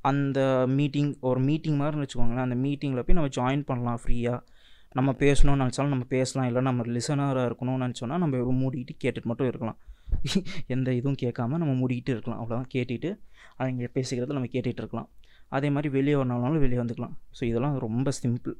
அந்த 0.00 0.66
மீட்டிங் 0.66 1.16
ஒரு 1.20 1.40
மீட்டிங் 1.40 1.76
மாதிரி 1.76 2.00
வச்சுக்கோங்களேன் 2.00 2.46
அந்த 2.50 2.54
மீட்டிங்கில் 2.54 3.02
போய் 3.02 3.14
நம்ம 3.14 3.32
ஜாயின் 3.36 3.64
பண்ணலாம் 3.64 3.98
ஃப்ரீயாக 4.04 4.38
நம்ம 4.92 5.10
பேசணும்னு 5.18 5.62
நினச்சாலும் 5.64 5.88
நம்ம 5.88 6.04
பேசலாம் 6.08 6.46
இல்லை 6.46 6.62
நம்ம 6.62 6.82
லிசனராக 6.82 7.48
இருக்கணும்னு 7.48 7.84
நினச்சோன்னா 7.84 8.16
நம்ம 8.18 8.36
மூடிக்கிட்டு 8.36 8.60
மூடிட்டு 8.60 8.94
கேட்டுட்டு 9.04 9.24
மட்டும் 9.24 9.46
இருக்கலாம். 9.46 9.78
எந்த 10.66 10.94
இதுவும் 10.94 11.18
கேட்காம 11.22 11.58
நம்ம 11.58 11.72
மூடிக்கிட்டு 11.72 12.08
இருக்கலாம். 12.08 12.40
அவ்வளோதான் 12.40 12.70
கேட்டுட்டு 12.74 13.10
அவங்க 13.56 13.90
பேசிக்கிறத 13.94 14.26
நம்ம 14.26 14.48
கேட்டுகிட்டு 14.52 14.82
இருக்கலாம். 14.82 15.08
அதே 15.48 15.70
மாதிரி 15.70 15.88
வெளியே 15.88 16.14
வரணும்னாலும் 16.14 16.58
வெளியே 16.58 16.80
வந்துக்கலாம். 16.80 17.14
ஸோ 17.40 17.44
இதெல்லாம் 17.44 17.78
ரொம்ப 17.78 18.10
சிம்பிள் 18.22 18.56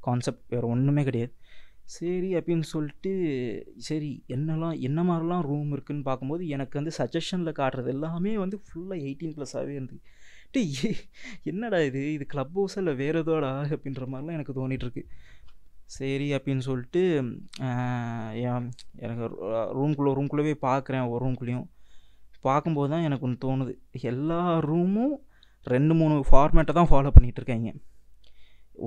கான்செப்ட் 0.00 0.44
வேறு 0.48 0.66
ஒன்றுமே 0.66 1.04
கிடையாது. 1.04 1.32
சரி 1.84 2.34
அப்படின்னு 2.34 2.60
சொல்லிட்டு 2.60 3.10
சரி 3.76 4.24
என்னெல்லாம் 4.28 4.80
என்ன 4.80 5.02
மாதிரிலாம் 5.02 5.40
ரூம் 5.40 5.72
இருக்குன்னு 5.72 6.02
பார்க்கும்போது 6.02 6.48
எனக்கு 6.48 6.82
வந்து 6.82 6.92
சஜஷனில் 6.98 7.58
காட்டுறது 7.58 7.86
எல்லாமே 7.86 8.38
வந்து 8.38 8.62
ஃபுல்லாக 8.66 9.00
எயிட்டீன் 9.00 9.34
ப்ளஸ்ஸாகவே 9.36 9.74
இருந்துச்சு 9.78 10.02
டேய் 10.54 10.96
என்னடா 11.50 11.78
இது? 11.88 12.00
இது 12.16 12.24
க்ளப் 12.32 12.56
ஹவுஸ் 12.58 12.76
இல்லை 12.80 12.92
வேறு 13.02 13.20
ஏதோடா 13.22 13.52
அப்படின்ற 13.74 14.04
மாதிரிலாம் 14.12 14.36
எனக்கு 14.38 14.56
தோணிட்டுருக்கு. 14.58 15.02
சரி 15.96 16.28
அப்படின்னு 16.36 16.64
சொல்லிட்டு 16.68 17.02
எனக்கு 19.04 19.24
ரூம்குள்ளே 19.78 20.12
ரூம்குள்ளேயே 20.18 20.56
பார்க்குறேன் 20.68 21.08
ஒரு 21.12 21.20
ரூம்குள்ளேயும் 21.24 21.66
பார்க்கும்போது 22.48 22.88
தான் 22.92 23.04
எனக்கு 23.08 23.26
ஒன்று 23.26 23.44
தோணுது. 23.46 23.72
எல்லா 24.10 24.40
ரூமும் 24.70 25.14
ரெண்டு 25.74 25.94
மூணு 26.00 26.14
ஃபார்மேட்டை 26.30 26.72
தான் 26.78 26.90
ஃபாலோ 26.90 27.12
பண்ணிகிட்டு 27.16 27.40
இருக்காங்க. 27.42 27.70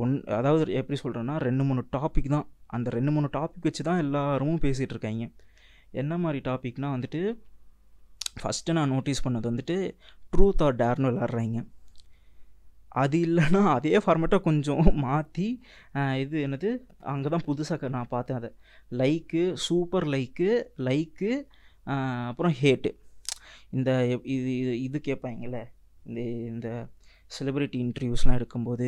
ஒன் 0.01 0.13
அதாவது 0.37 0.73
எப்படி 0.79 0.97
சொல்கிறேன்னா 1.03 1.35
ரெண்டு 1.47 1.63
மூணு 1.67 1.81
டாபிக் 1.97 2.33
தான். 2.35 2.47
அந்த 2.75 2.87
ரெண்டு 2.97 3.11
மூணு 3.15 3.27
டாபிக் 3.37 3.67
வச்சு 3.67 3.83
தான் 3.89 4.01
எல்லாருமும் 4.05 4.63
பேசிகிட்டு 4.65 4.95
இருக்காங்க. 4.95 5.25
என்ன 6.01 6.13
மாதிரி 6.23 6.39
டாபிக்னால் 6.49 6.95
வந்துட்டு 6.95 7.21
ஃபஸ்ட்டு 8.41 8.75
நான் 8.77 8.93
நோட்டீஸ் 8.95 9.23
பண்ணது 9.25 9.49
வந்துட்டு 9.51 9.77
ட்ரூத் 10.33 10.63
ஆர் 10.63 10.75
டேர்னு 10.75 11.09
விளாட்றாங்க 11.09 11.59
அது 12.95 13.17
இல்லைன்னா 13.25 13.61
அதே 13.71 13.97
ஃபார்மேட்டை 13.97 14.41
கொஞ்சம் 14.41 14.85
மாற்றி 14.97 15.47
இது 16.17 16.37
என்னது? 16.47 16.69
அங்கே 17.05 17.29
தான் 17.29 17.45
புதுசாக 17.47 17.89
நான் 17.89 18.07
பார்த்தேன் 18.07 18.37
அதை. 18.37 18.49
லைக்கு 18.91 19.43
சூப்பர் 19.65 20.07
லைக்கு 20.07 20.49
லைக்கு 20.79 21.31
அப்புறம் 22.27 22.55
ஹேட்டு 22.61 22.91
இந்த 23.71 23.91
எப்- 24.13 24.25
இது 24.27 24.49
இது 24.57 24.73
இது 24.81 24.97
கேட்பாங்கல்ல 25.05 25.59
இந்த 26.05 26.19
இந்த 26.49 26.67
செலிப்ரிட்டி 27.31 27.77
இன்டர்வியூஸ்லாம் 27.85 28.37
எடுக்கும்போது 28.37 28.87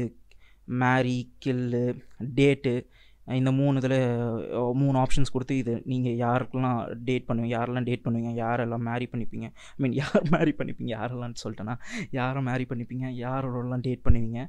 மேரி 0.77 1.17
கில்லு 1.45 1.83
டேட்டு 2.35 2.73
இந்த 3.37 3.51
மூணு 3.57 3.79
இதில் 3.81 3.95
மூணு 4.81 4.95
ஆப்ஷன்ஸ் 5.01 5.31
கொடுத்து 5.33 5.55
இது 5.61 5.73
நீங்கள் 5.91 6.15
யாருக்கெல்லாம் 6.23 6.77
டேட் 7.07 7.25
பண்ணுவீங்க 7.27 7.51
யாரெல்லாம் 7.55 7.87
டேட் 7.89 8.03
பண்ணுவீங்க 8.05 8.31
யாரெல்லாம் 8.41 8.83
மேரி 8.89 9.07
பண்ணிப்பீங்க? 9.11 9.47
ஐ 9.75 9.81
மீன் 9.83 9.95
யார் 9.99 10.25
மேரி 10.35 10.53
பண்ணிப்பீங்க 10.59 10.91
யாரெல்லாம்னு 10.97 11.41
சொல்லிட்டேன்னா 11.43 11.75
யாரை 12.19 12.41
மேரி 12.49 12.65
பண்ணிப்பீங்க 12.71 13.05
யாரோடலாம் 13.25 13.83
டேட் 13.87 14.03
பண்ணுவீங்க 14.07 14.39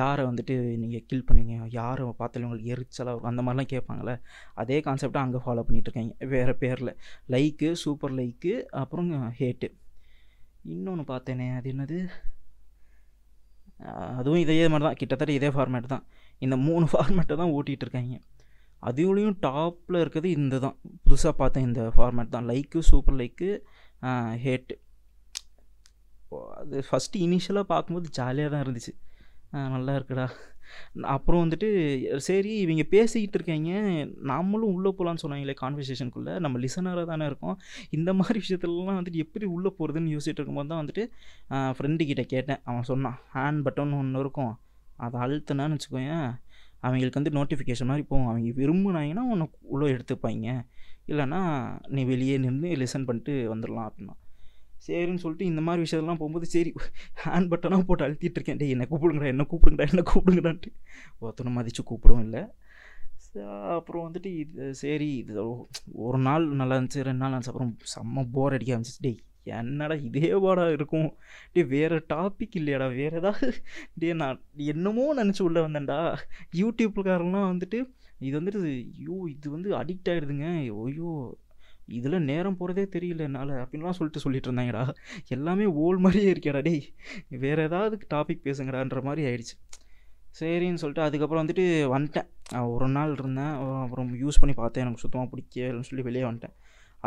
யாரை 0.00 0.24
வந்துட்டு 0.30 0.56
நீங்கள் 0.82 1.04
கில் 1.10 1.26
பண்ணுவீங்க 1.28 1.56
யாரை 1.78 2.08
பார்த்தாலும் 2.22 2.48
உங்களுக்கு 2.48 2.72
எரிச்சலாக 2.76 3.12
இருக்கும் 3.12 3.32
அந்த 3.32 3.44
மாதிரிலாம் 3.46 3.72
கேட்பாங்களே 3.74 4.16
அதே 4.62 4.78
கான்செப்டை 4.88 5.22
அங்கே 5.24 5.42
ஃபாலோ 5.46 5.64
பண்ணிட்டு 5.68 5.90
இருக்காங்க 5.90 6.30
வேறு 6.34 6.54
பேரில். 6.64 6.92
லைக்கு 7.34 7.70
சூப்பர் 7.84 8.16
லைக்கு 8.20 8.54
அப்புறம் 8.82 9.10
ஹேட்டு 9.40 9.70
இன்னொன்று 10.74 11.04
பார்த்தேனே 11.12 11.48
அது 11.58 11.68
என்னது? 11.74 11.98
அதுவும் 14.18 14.42
இதே 14.44 14.54
மாதிரி 14.72 14.84
தான் 14.88 15.00
கிட்டத்தட்ட 15.00 15.32
இதே 15.38 15.48
ஃபார்மேட் 15.54 15.92
தான். 15.94 16.04
இந்த 16.46 16.56
மூணு 16.68 16.86
ஃபார்மேட்டை 16.92 17.36
தான் 17.42 17.52
ஓட்டிகிட்டு 17.56 17.86
இருக்காங்க 17.86 18.16
அதுலேயும் 18.88 19.36
டாப்பில் 19.46 20.00
இருக்கிறது 20.02 20.30
இந்த 20.38 20.56
தான் 20.64 20.78
புதுசாக 21.04 21.34
பார்த்தேன் 21.42 21.66
இந்த 21.68 21.82
ஃபார்மேட் 21.96 22.34
தான். 22.34 22.48
லைக்கு 22.52 22.80
சூப்பர் 22.90 23.18
லைக்கு 23.20 23.50
ஹேட்டு 24.46 24.74
அது 26.60 26.76
ஃபஸ்ட்டு 26.88 27.20
இனிஷியலாக 27.26 27.66
பார்க்கும்போது 27.70 28.08
ஜாலியாக 28.18 28.50
தான் 28.54 28.62
இருந்துச்சு. 28.64 28.92
நல்லா 29.74 29.92
இருக்குடா. 29.98 30.24
அப்புறம் 31.14 31.42
வந்துட்டு 31.42 31.68
சரி 32.26 32.52
இவங்க 32.64 32.84
பேசிக்கிட்டு 32.94 33.38
இருக்காங்க 33.38 33.70
நாமளும் 34.30 34.72
உள்ளே 34.76 34.90
போகலான்னு 34.98 35.22
சொன்னாங்களே 35.24 35.54
கான்வர்சேஷனுக்குள்ளே 35.62 36.34
நம்ம 36.44 36.60
லிசனராக 36.64 37.04
தானே 37.12 37.24
இருக்கோம். 37.30 37.56
இந்த 37.98 38.10
மாதிரி 38.20 38.38
விஷயத்துலலாம் 38.44 38.98
வந்துட்டு 39.00 39.22
எப்படி 39.24 39.46
உள்ளே 39.56 39.72
போகிறதுன்னு 39.78 40.14
யோசிச்சுட்டு 40.14 40.40
இருக்கும்போது 40.40 40.70
தான் 40.72 40.82
வந்துட்டு 40.82 41.04
ஃப்ரெண்டு 41.78 42.08
கிட்டே 42.10 42.24
கேட்டேன். 42.34 42.62
அவன் 42.68 42.88
சொன்னான் 42.92 43.18
ஹேண்ட் 43.36 43.64
பட்டன் 43.68 43.98
ஒன்று 44.02 44.24
இருக்கும். 44.26 44.52
அதை 45.04 45.16
அழுத்தினான்னு 45.24 45.76
வச்சுக்கோயேன் 45.76 46.26
அவங்களுக்கு 46.86 47.20
வந்து 47.20 47.36
நோட்டிஃபிகேஷன் 47.38 47.90
மாதிரி 47.90 48.04
போகும். 48.10 48.28
அவங்க 48.30 48.50
விரும்புனாங்கன்னா 48.60 49.22
உன்னை 49.34 49.46
உள்ளே 49.74 49.86
எடுத்துப்பாங்க 49.94 50.48
இல்லைன்னா 51.10 51.40
நீ 51.94 52.02
வெளியே 52.10 52.36
நின்று 52.44 52.68
லிசன் 52.82 53.06
பண்ணிட்டு 53.08 53.32
வந்துடலாம் 53.52 53.88
அப்படின்னா. 53.88 54.14
சரின்னு 54.86 55.22
சொல்லிட்டு 55.22 55.50
இந்த 55.50 55.60
மாதிரி 55.66 55.82
விஷயத்தெல்லாம் 55.84 56.20
போகும்போது 56.20 56.46
சரி 56.54 56.70
ஹேண்ட் 57.24 57.50
பட்டனாக 57.52 57.84
போட்டு 57.88 58.04
அழுத்திட்டு 58.06 58.38
இருக்கேன். 58.38 58.58
டேய் 58.60 58.74
என்ன 58.74 58.86
கூப்பிடுங்கடா 58.90 59.30
என்ன 59.34 59.46
கூப்பிடுங்கடா 59.50 59.86
என்ன 59.92 60.04
கூப்பிடுங்கடான்ட்டு. 60.10 60.70
ஒருத்தனை 61.22 61.52
மதித்து 61.58 61.82
கூப்பிடவும் 61.90 62.24
இல்லை. 62.26 62.42
அப்புறம் 63.76 64.04
வந்துட்டு 64.06 64.30
இது 64.42 64.66
சரி 64.80 65.08
இது 65.22 65.44
ஒரு 66.06 66.18
நாள் 66.26 66.44
நல்லா 66.60 66.76
இருந்துச்சு 66.78 67.06
ரெண்டு 67.08 67.22
நாள் 67.22 67.32
இருந்துச்சு 67.32 67.52
அப்புறம் 67.52 67.72
செம்ம 67.94 68.26
போர் 68.34 68.56
அடிக்க 68.56 68.74
ஆரம்பிச்சிச்சு. 68.74 69.04
டேய் 69.06 69.20
என்னடா 69.44 69.94
இதே 70.08 70.30
வாடா 70.44 70.64
இருக்கும். 70.76 71.08
டேய் 71.52 71.68
வேறு 71.74 71.96
டாபிக் 72.12 72.58
இல்லையாடா 72.60 72.86
வேறு 72.96 73.16
ஏதாவது? 73.22 73.48
டேய் 74.02 74.18
நான் 74.22 74.40
என்னமோ 74.72 75.06
நினச்சி 75.22 75.42
உள்ளே 75.42 75.62
வந்தேன்டா. 75.66 75.98
யூடியூப்காரெல்லாம் 76.62 77.48
வந்துட்டு 77.52 77.80
இது 78.26 78.34
வந்துட்டு 78.40 78.60
ஐயோ 78.72 79.16
இது 79.36 79.48
வந்து 79.50 79.70
அடிக்ட் 79.80 80.10
ஆகிடுதுங்க 80.12 80.48
ஐயோ 80.60 81.10
இதில் 81.98 82.26
நேரம் 82.28 82.56
போகிறதே 82.58 82.84
தெரியல 82.94 83.24
என்னால் 83.28 83.50
அப்படின்லாம் 83.62 83.96
சொல்லிட்டு 83.98 84.22
சொல்லிட்டு 84.24 84.48
இருந்தாங்கடா. 84.50 84.84
எல்லாமே 85.36 85.64
ஓல் 85.64 85.98
மாதிரியே 86.04 86.28
இருக்கேடா 86.34 86.62
டேய். 86.68 86.84
வேறு 87.44 87.62
ஏதாவது 87.68 87.96
டாபிக் 88.14 88.44
பேசுங்கடான்ற 88.46 89.02
மாதிரி 89.08 89.26
ஆயிடுச்சு. 89.30 89.56
சரின்னு 90.38 90.80
சொல்லிட்டு 90.82 91.06
அதுக்கப்புறம் 91.06 91.42
வந்துட்டு 91.42 91.64
வந்துட்டேன். 91.94 92.28
ஒரு 92.74 92.88
நாள் 92.88 93.12
இருந்தேன். 93.18 93.52
அப்புறம் 93.82 94.08
யூஸ் 94.22 94.40
பண்ணி 94.40 94.54
பார்த்தேன் 94.62 94.84
எனக்கு 94.84 95.02
சுத்தமாக 95.02 95.28
பிடிக்கலன்னு 95.32 95.88
சொல்லி 95.88 96.04
வெளியே 96.08 96.24
வந்துட்டேன். 96.28 96.56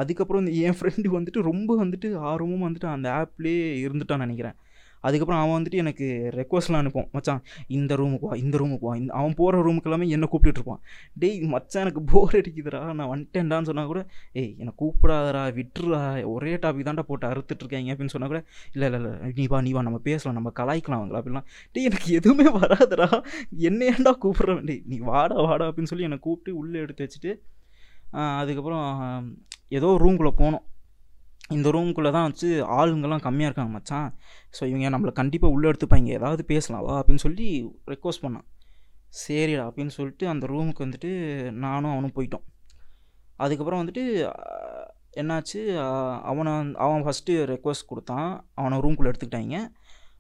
அதுக்கப்புறம் 0.01 0.43
இந்த 0.45 0.53
என் 0.67 0.77
ஃப்ரெண்டு 0.79 1.17
வந்துட்டு 1.17 1.47
ரொம்ப 1.51 1.71
வந்துட்டு 1.83 2.09
ஆர்வமும் 2.31 2.67
வந்துட்டு 2.67 2.89
அந்த 2.95 3.09
ஆப்லேயே 3.19 3.67
இருந்துட்டான்னு 3.87 4.25
நினைக்கிறேன். 4.27 4.57
அதுக்கப்புறம் 5.07 5.41
அவன் 5.41 5.55
வந்துட்டு 5.57 5.79
எனக்கு 5.81 6.05
ரெக்வஸ்ட்லாம் 6.37 6.79
அனுப்புவான். 6.83 7.07
மச்சான் 7.15 7.41
இந்த 7.77 7.95
ரூமுக்கு 7.99 8.27
வா 8.29 8.35
இந்த 8.43 8.55
ரூமுக்கு 8.61 8.85
வா. 8.87 8.93
இந்த 9.01 9.11
அவன் 9.19 9.35
போகிற 9.39 9.59
ரூமுக்கு 9.65 9.87
எல்லாமே 9.89 10.07
என்னை 10.15 10.27
கூப்பிட்டுருப்பான் 10.31 10.81
டேய் 11.21 11.37
மச்சான் 11.53 11.83
எனக்கு 11.85 12.01
போர் 12.11 12.35
அடிக்குதுடா. 12.39 12.79
நான் 12.99 13.11
வந்துட்டேன்டான்னு 13.11 13.69
சொன்னால் 13.69 13.89
கூட 13.91 14.01
ஏய் 14.41 14.51
என்னை 14.61 14.73
கூப்பிடாதடா 14.81 15.43
விட்டுறா 15.59 15.99
ஒரே 16.33 16.53
டாபிக் 16.63 16.87
தான்டா 16.89 17.05
போட்டு 17.11 17.27
அறுத்துட்டு 17.31 17.67
அப்படின்னு 17.93 18.13
சொன்னால் 18.15 18.31
கூட 18.33 18.41
இல்லை 18.73 18.87
இல்லை 18.91 18.99
இல்லை 19.01 19.33
நீ 19.39 19.45
வா 19.53 19.59
நீ 19.67 19.73
வா 19.77 19.83
நம்ம 19.89 20.01
பேசலாம் 20.09 20.37
நம்ம 20.39 20.51
கலாய்க்கலாம் 20.61 21.01
அவங்களா 21.01 21.21
அப்படிலாம் 21.21 21.47
டேய் 21.75 21.87
எனக்கு 21.89 22.09
எதுவுமே 22.19 22.47
வராதுடா. 22.59 23.07
என்ன 23.69 23.83
ஏன்டா 23.93 24.13
கூப்பிட்றேன் 24.25 24.65
டேய் 24.71 24.83
நீ 24.93 24.97
வாடா 25.11 25.37
வாடா 25.49 25.67
அப்படின்னு 25.69 25.91
சொல்லி 25.93 26.07
என்னை 26.09 26.19
கூப்பிட்டு 26.27 26.57
உள்ளே 26.61 26.79
எடுத்து 26.85 27.05
வச்சுட்டு 27.07 27.33
அதுக்கப்புறம் 28.41 28.85
ஏதோ 29.69 29.97
ரூம்குள்ளே 29.99 30.31
போனோம். 30.37 30.65
இந்த 31.49 31.69
ரூம்குள்ளே 31.69 32.11
தான் 32.11 32.23
வச்சு 32.23 32.65
ஆளுங்கெல்லாம் 32.65 33.19
கம்மியாக 33.19 33.39
இருக்காங்க 33.39 33.71
மச்சான். 33.71 34.17
ஸோ 34.59 34.65
இவங்க 34.65 34.89
நம்மளை 34.89 35.11
கண்டிப்பாக 35.11 35.53
உள்ளே 35.53 35.71
எடுத்துப்பாங்க. 35.71 36.05
ஏதாவது 36.05 36.45
பேசலாம் 36.45 36.85
அப்படின்னு 36.85 37.15
சொல்லி 37.15 37.67
ரெக்வஸ்ட் 37.87 38.21
பண்ணான். 38.21 38.45
சரிடா 39.27 39.71
அப்படின்னு 39.71 39.87
சொல்லிட்டு 39.87 40.27
அந்த 40.27 40.47
ரூமுக்கு 40.47 40.79
வந்துட்டு 40.79 41.51
நானும் 41.51 41.91
அவனும் 41.91 42.11
போயிட்டோம். 42.15 42.43
அதுக்கப்புறம் 43.35 43.85
வந்துட்டு 43.85 44.33
என்னாச்சு? 45.17 45.77
அவனை 46.21 46.51
வந்து- 46.51 46.73
அவன் 46.73 47.05
ஃபஸ்ட்டு 47.05 47.29
ரெக்வஸ்ட் 47.29 47.87
கொடுத்தான். 47.87 48.49
அவனை 48.53 48.77
ரூம்குள்ளே 48.77 49.13
எடுத்துக்கிட்டாங்க. 49.13 49.67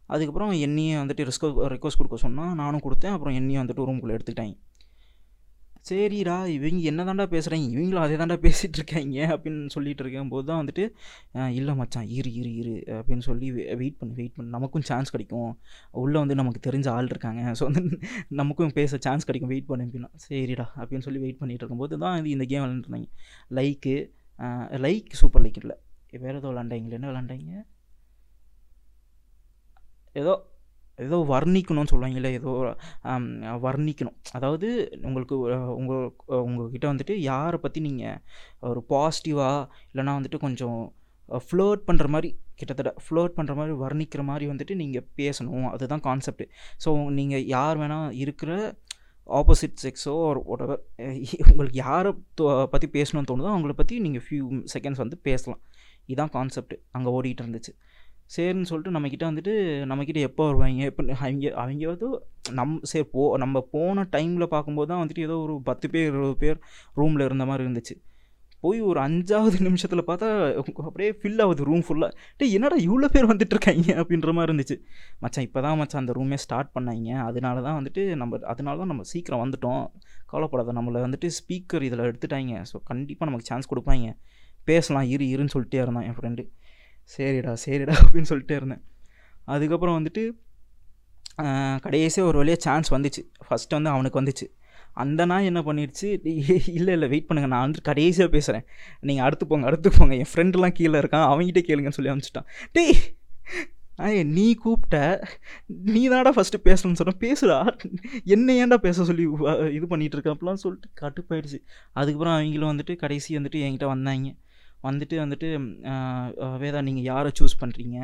அதுக்கப்புறம் 0.05 0.51
என்னையும் 0.51 1.07
வந்துட்டு 1.07 1.27
ரெஸ்கோ 1.27 1.47
ரெக்வஸ்ட் 1.67 1.97
கொடுக்க 1.97 2.15
சொன்னான். 2.15 2.55
நானும் 2.55 2.79
கொடுத்தேன். 2.79 3.07
அப்புறம் 3.07 3.33
என்னையும் 3.33 3.65
வந்துட்டு 3.65 3.79
ரூம்குள்ளே 3.79 4.19
எடுத்துக்கிட்டாங்க. 4.19 4.59
சரிடா 5.87 6.35
இவங்க 6.53 6.79
என்ன 6.91 7.01
தாண்டா 7.07 7.25
பேசுகிறாங்க 7.33 7.65
இவங்களும் 7.73 8.03
அதே 8.03 8.15
தாண்டா 8.21 8.37
பேசிகிட்டு 8.45 8.77
இருக்காங்க 8.79 9.17
அப்படின்னு 9.33 9.73
சொல்லிட்டு 9.75 10.03
இருக்கும்போது 10.03 10.45
தான் 10.49 10.59
வந்துட்டு 10.61 10.83
இல்லை 11.57 11.73
மச்சான் 11.79 12.07
இரு 12.17 12.29
இரு 12.39 12.51
இரு 12.61 12.73
அப்படின்னு 12.97 13.25
சொல்லி 13.27 13.47
வெயிட் 13.81 13.97
பண்ணு 13.99 14.17
வெயிட் 14.19 14.35
பண்ணு. 14.37 14.49
நமக்கும் 14.55 14.85
சான்ஸ் 14.89 15.13
கிடைக்கும். 15.15 15.51
உள்ளே 16.03 16.17
வந்து 16.23 16.37
நமக்கு 16.41 16.61
தெரிஞ்ச 16.67 16.87
ஆள் 16.95 17.11
இருக்காங்க. 17.13 17.41
ஸோ 17.59 17.65
வந்து 17.69 17.81
நமக்கும் 18.41 18.75
பேச 18.79 18.99
சான்ஸ் 19.07 19.27
கிடைக்கும். 19.29 19.51
வெயிட் 19.53 19.69
பண்ணு 19.71 19.85
அப்படின்னா 19.87 20.11
சரிடா 20.25 20.67
அப்படின்னு 20.79 21.07
சொல்லி 21.07 21.21
வெயிட் 21.25 21.39
பண்ணிட்டு 21.41 21.63
இருக்கும்போது 21.63 22.01
தான் 22.05 22.17
இது 22.21 22.35
இந்த 22.37 22.47
கேம் 22.53 22.63
விளாண்டுருந்தாங்க 22.65 23.09
லைக்கு 23.59 23.95
லைக் 24.87 25.09
சூப்பர் 25.21 25.43
லைக் 25.45 25.61
இல்லை. 25.63 25.77
வேறு 26.25 26.37
ஏதோ 26.41 26.49
விளாண்டாங்களே 26.53 26.97
என்ன 26.99 27.09
விளாண்டாங்க 27.11 27.63
ஏதோ 30.21 30.33
ஏதோ 31.05 31.17
வர்ணிக்கணும்னு 31.31 31.91
சொல்லுவாங்களே 31.91 32.31
ஏதோ 32.39 32.51
வர்ணிக்கணும். 33.65 34.17
அதாவது 34.37 34.67
உங்களுக்கு 35.07 35.35
உங்கள் 35.79 36.07
உங்கள்கிட்ட 36.47 36.85
வந்துட்டு 36.91 37.15
யாரை 37.31 37.57
பற்றி 37.65 37.81
நீங்கள் 37.87 38.19
ஒரு 38.71 38.81
பாசிட்டிவாக 38.93 39.67
இல்லைனா 39.91 40.15
வந்துட்டு 40.19 40.39
கொஞ்சம் 40.45 40.81
ஃப்ளோட் 41.47 41.81
பண்ணுற 41.87 42.07
மாதிரி 42.15 42.29
கிட்டத்தட்ட 42.59 42.91
ஃப்ளோட் 43.05 43.37
பண்ணுற 43.37 43.53
மாதிரி 43.59 43.73
வர்ணிக்கிற 43.83 44.21
மாதிரி 44.29 44.45
வந்துட்டு 44.51 44.75
நீங்கள் 44.81 45.07
பேசணும். 45.21 45.65
அதுதான் 45.75 46.03
கான்செப்ட் 46.07 46.45
ஸோ 46.83 46.91
நீங்கள் 47.19 47.45
யார் 47.55 47.79
வேணால் 47.81 48.15
இருக்கிற 48.23 48.51
ஆப்போசிட் 49.39 49.81
செக்ஸோ 49.83 50.13
ஒரு 50.29 50.39
ஒட்டவர் 50.53 50.81
உங்களுக்கு 51.51 51.77
யாரை 51.87 52.11
பற்றி 52.73 52.87
பேசணும்னு 52.97 53.29
தோணுதோ 53.31 53.49
அவங்கள 53.53 53.73
பற்றி 53.81 53.95
நீங்கள் 54.05 54.23
ஃபியூ 54.27 54.45
செகண்ட்ஸ் 54.73 55.03
வந்து 55.03 55.17
பேசலாம். 55.29 55.61
இதுதான் 56.09 56.33
கான்செப்ட் 56.35 56.75
அங்கே 56.97 57.09
ஓடிட்டு 57.17 57.43
இருந்துச்சு. 57.43 57.73
சரின்னு 58.35 58.69
சொல்லிட்டு 58.69 58.93
நம்மக்கிட்ட 58.95 59.25
வந்துட்டு 59.29 59.53
நம்மக்கிட்ட 59.89 60.19
எப்போ 60.29 60.43
வருவாங்க? 60.47 60.83
எப்போ 60.91 61.03
அவங்க 61.23 61.51
அவங்க 61.61 61.85
வந்து 61.93 62.07
நம் 62.59 62.73
சரி 62.91 63.07
போ 63.13 63.23
நம்ம 63.43 63.61
போன 63.75 64.05
டைமில் 64.15 64.51
பார்க்கும்போது 64.53 64.89
தான் 64.91 65.01
வந்துட்டு 65.03 65.25
ஏதோ 65.27 65.35
ஒரு 65.45 65.55
பத்து 65.69 65.87
பேர் 65.93 66.07
இருபது 66.11 66.35
பேர் 66.43 66.57
ரூமில் 66.99 67.25
இருந்த 67.27 67.45
மாதிரி 67.49 67.65
இருந்துச்சு. 67.67 67.95
போய் 68.63 68.79
ஒரு 68.89 68.99
அஞ்சாவது 69.05 69.57
நிமிஷத்தில் 69.67 70.07
பார்த்தா 70.07 70.27
அப்படியே 70.87 71.09
ஃபில் 71.19 71.41
ஆகுது 71.43 71.67
ரூம் 71.69 71.83
ஃபுல்லாக 71.87 72.11
டே 72.37 72.45
என்னடா 72.57 72.77
இவ்வளோ 72.87 73.07
பேர் 73.15 73.29
வந்துட்டு 73.31 73.53
இருக்காங்க? 73.55 73.87
அப்படின்ற 74.01 74.31
மாதிரி 74.37 74.49
இருந்துச்சு. 74.51 74.77
மச்சான் 75.23 75.45
இப்போ 75.47 75.61
தான் 75.65 75.77
மச்சான் 75.81 76.01
அந்த 76.03 76.13
ரூமே 76.19 76.37
ஸ்டார்ட் 76.45 76.71
பண்ணாங்க. 76.77 77.09
அதனால 77.27 77.61
தான் 77.67 77.77
வந்துட்டு 77.79 78.03
நம்ம 78.21 78.39
அதனால 78.53 78.75
தான் 78.81 78.91
நம்ம 78.93 79.05
சீக்கிரம் 79.11 79.43
வந்துட்டோம். 79.45 79.83
கவலைப்படாத 80.31 80.73
நம்மளை 80.79 81.01
வந்துட்டு 81.05 81.29
ஸ்பீக்கர் 81.39 81.85
இதில் 81.89 82.05
எடுத்துட்டாங்க. 82.09 82.55
ஸோ 82.71 82.79
கண்டிப்பாக 82.91 83.29
நமக்கு 83.29 83.49
சான்ஸ் 83.51 83.71
கொடுப்பாங்க. 83.73 84.07
பேசலாம் 84.69 85.09
இரு 85.15 85.25
இருன்னு 85.33 85.53
சொல்லிட்டே 85.55 85.81
இருந்தான் 85.83 86.07
என் 86.09 86.17
ஃப்ரெண்டு 86.17 86.45
சரிடா 87.13 87.53
சரிடா 87.63 87.95
அப்படின்னு 88.03 88.29
சொல்லிட்டே 88.31 88.55
இருந்தேன். 88.59 88.83
அதுக்கப்புறம் 89.55 89.97
வந்துட்டு 89.99 90.23
கடைசியாக 91.85 92.29
ஒரு 92.29 92.37
வழியாக 92.41 92.61
சான்ஸ் 92.67 92.89
வந்துச்சு. 92.95 93.21
ஃபஸ்ட்டு 93.47 93.77
வந்து 93.77 93.91
அவனுக்கு 93.95 94.19
வந்துச்சு. 94.21 94.45
அந்த 95.03 95.21
நாய் 95.29 95.47
என்ன 95.49 95.61
பண்ணிடுச்சு 95.67 96.07
இல்லை 96.77 96.93
இல்லை 96.95 97.07
வெயிட் 97.11 97.27
பண்ணுங்கள் 97.29 97.53
நான் 97.53 97.65
வந்து 97.65 97.81
கடைசியாக 97.89 98.29
பேசுகிறேன் 98.35 98.65
நீங்கள் 99.07 99.25
அடுத்து 99.25 99.45
போங்க 99.51 99.67
அடுத்து 99.69 99.89
போங்க. 99.97 100.13
என் 100.21 100.31
ஃப்ரெண்டுலாம் 100.31 100.75
கீழே 100.79 100.97
இருக்கான். 101.01 101.25
அவங்ககிட்ட 101.31 101.61
கேளுங்கன்னு 101.67 101.97
சொல்லி 101.97 102.13
அனுப்பிச்சிட்டான். 102.13 102.47
டேய் 102.77 102.97
ஐய 104.07 104.23
நீ 104.37 104.47
கூப்பிட்ட 104.63 104.97
நீ 105.93 106.01
தான்டா 106.13 106.31
ஃபஸ்ட்டு 106.37 106.63
பேசணும்னு 106.67 106.99
சொன்ன. 107.01 107.15
பேசுடா. 107.25 107.59
என்ன 108.35 108.55
ஏன்டா 108.63 108.77
பேச 108.87 109.05
சொல்லி 109.09 109.23
இது 109.77 109.85
பண்ணிகிட்டு 109.93 110.17
இருக்க? 110.17 110.33
அப்படிலாம் 110.35 110.61
சொல்லிட்டு 110.65 110.89
கட்டுப்பாயிடுச்சு 111.03 111.59
அதுக்கப்புறம் 111.99 112.35
அவங்களும் 112.35 112.71
வந்துட்டு 112.73 112.95
கடைசி 113.03 113.37
வந்துட்டு 113.37 113.61
என்கிட்ட 113.67 113.87
வந்தாங்க. 113.93 114.29
வந்துட்டு 114.83 115.15
வந்துட்டு 115.17 115.47
வேதா 116.59 116.81
நீங்கள் 116.81 117.03
யாரை 117.03 117.31
சூஸ் 117.39 117.59
பண்ணுறீங்க 117.59 117.97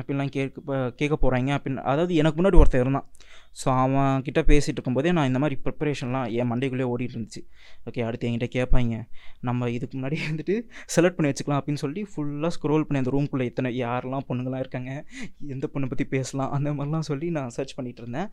அப்படின்லாம் 0.00 0.32
கேட்க 0.36 0.60
இப்போ 0.62 0.76
கேட்க 1.00 1.14
போகிறாங்க 1.24 1.50
அப்படின்னு 1.56 1.82
அதாவது 1.92 2.12
எனக்கு 2.22 2.38
முன்னாடி 2.40 2.58
ஒருத்தர் 2.62 2.84
இருந்தான். 2.84 3.06
ஸோ 3.60 3.66
அவன் 3.82 4.22
கிட்ட 4.26 4.40
பேசிகிட்டு 4.50 4.78
இருக்கும்போதே 4.78 5.12
நான் 5.16 5.28
இந்த 5.30 5.40
மாதிரி 5.42 5.56
ப்ரிப்பரேஷன்லாம் 5.64 6.26
என் 6.40 6.48
மண்டைக்குள்ளே 6.50 6.84
ஓடிட்டு 6.92 7.14
இருந்துச்சு 7.16 7.40
ஓகே 7.88 8.00
அடுத்து 8.08 8.26
என்கிட்ட 8.28 8.48
கேட்பாங்க 8.56 8.96
நம்ம 9.48 9.70
இதுக்கு 9.76 9.94
முன்னாடி 9.98 10.18
வந்துட்டு 10.26 10.54
செலக்ட் 10.94 11.16
பண்ணி 11.16 11.30
வச்சுக்கலாம் 11.30 11.60
அப்படின்னு 11.60 11.82
சொல்லி 11.84 12.02
ஃபுல்லாக 12.10 12.52
ஸ்க்ரோல் 12.56 12.84
பண்ணி 12.88 13.00
அந்த 13.02 13.12
ரூம்குள்ளே 13.16 13.46
எத்தனை 13.50 13.70
யாரெல்லாம் 13.80 14.26
பொண்ணுங்களாம் 14.28 14.62
இருக்காங்க 14.64 14.92
எந்த 15.54 15.68
பொண்ணை 15.72 15.88
பற்றி 15.92 16.06
பேசலாம் 16.14 16.52
அந்த 16.58 16.70
மாதிரிலாம் 16.76 17.08
சொல்லி 17.10 17.28
நான் 17.38 17.54
சர்ச் 17.56 17.74
பண்ணிகிட்டு 17.78 18.02
இருந்தேன். 18.04 18.28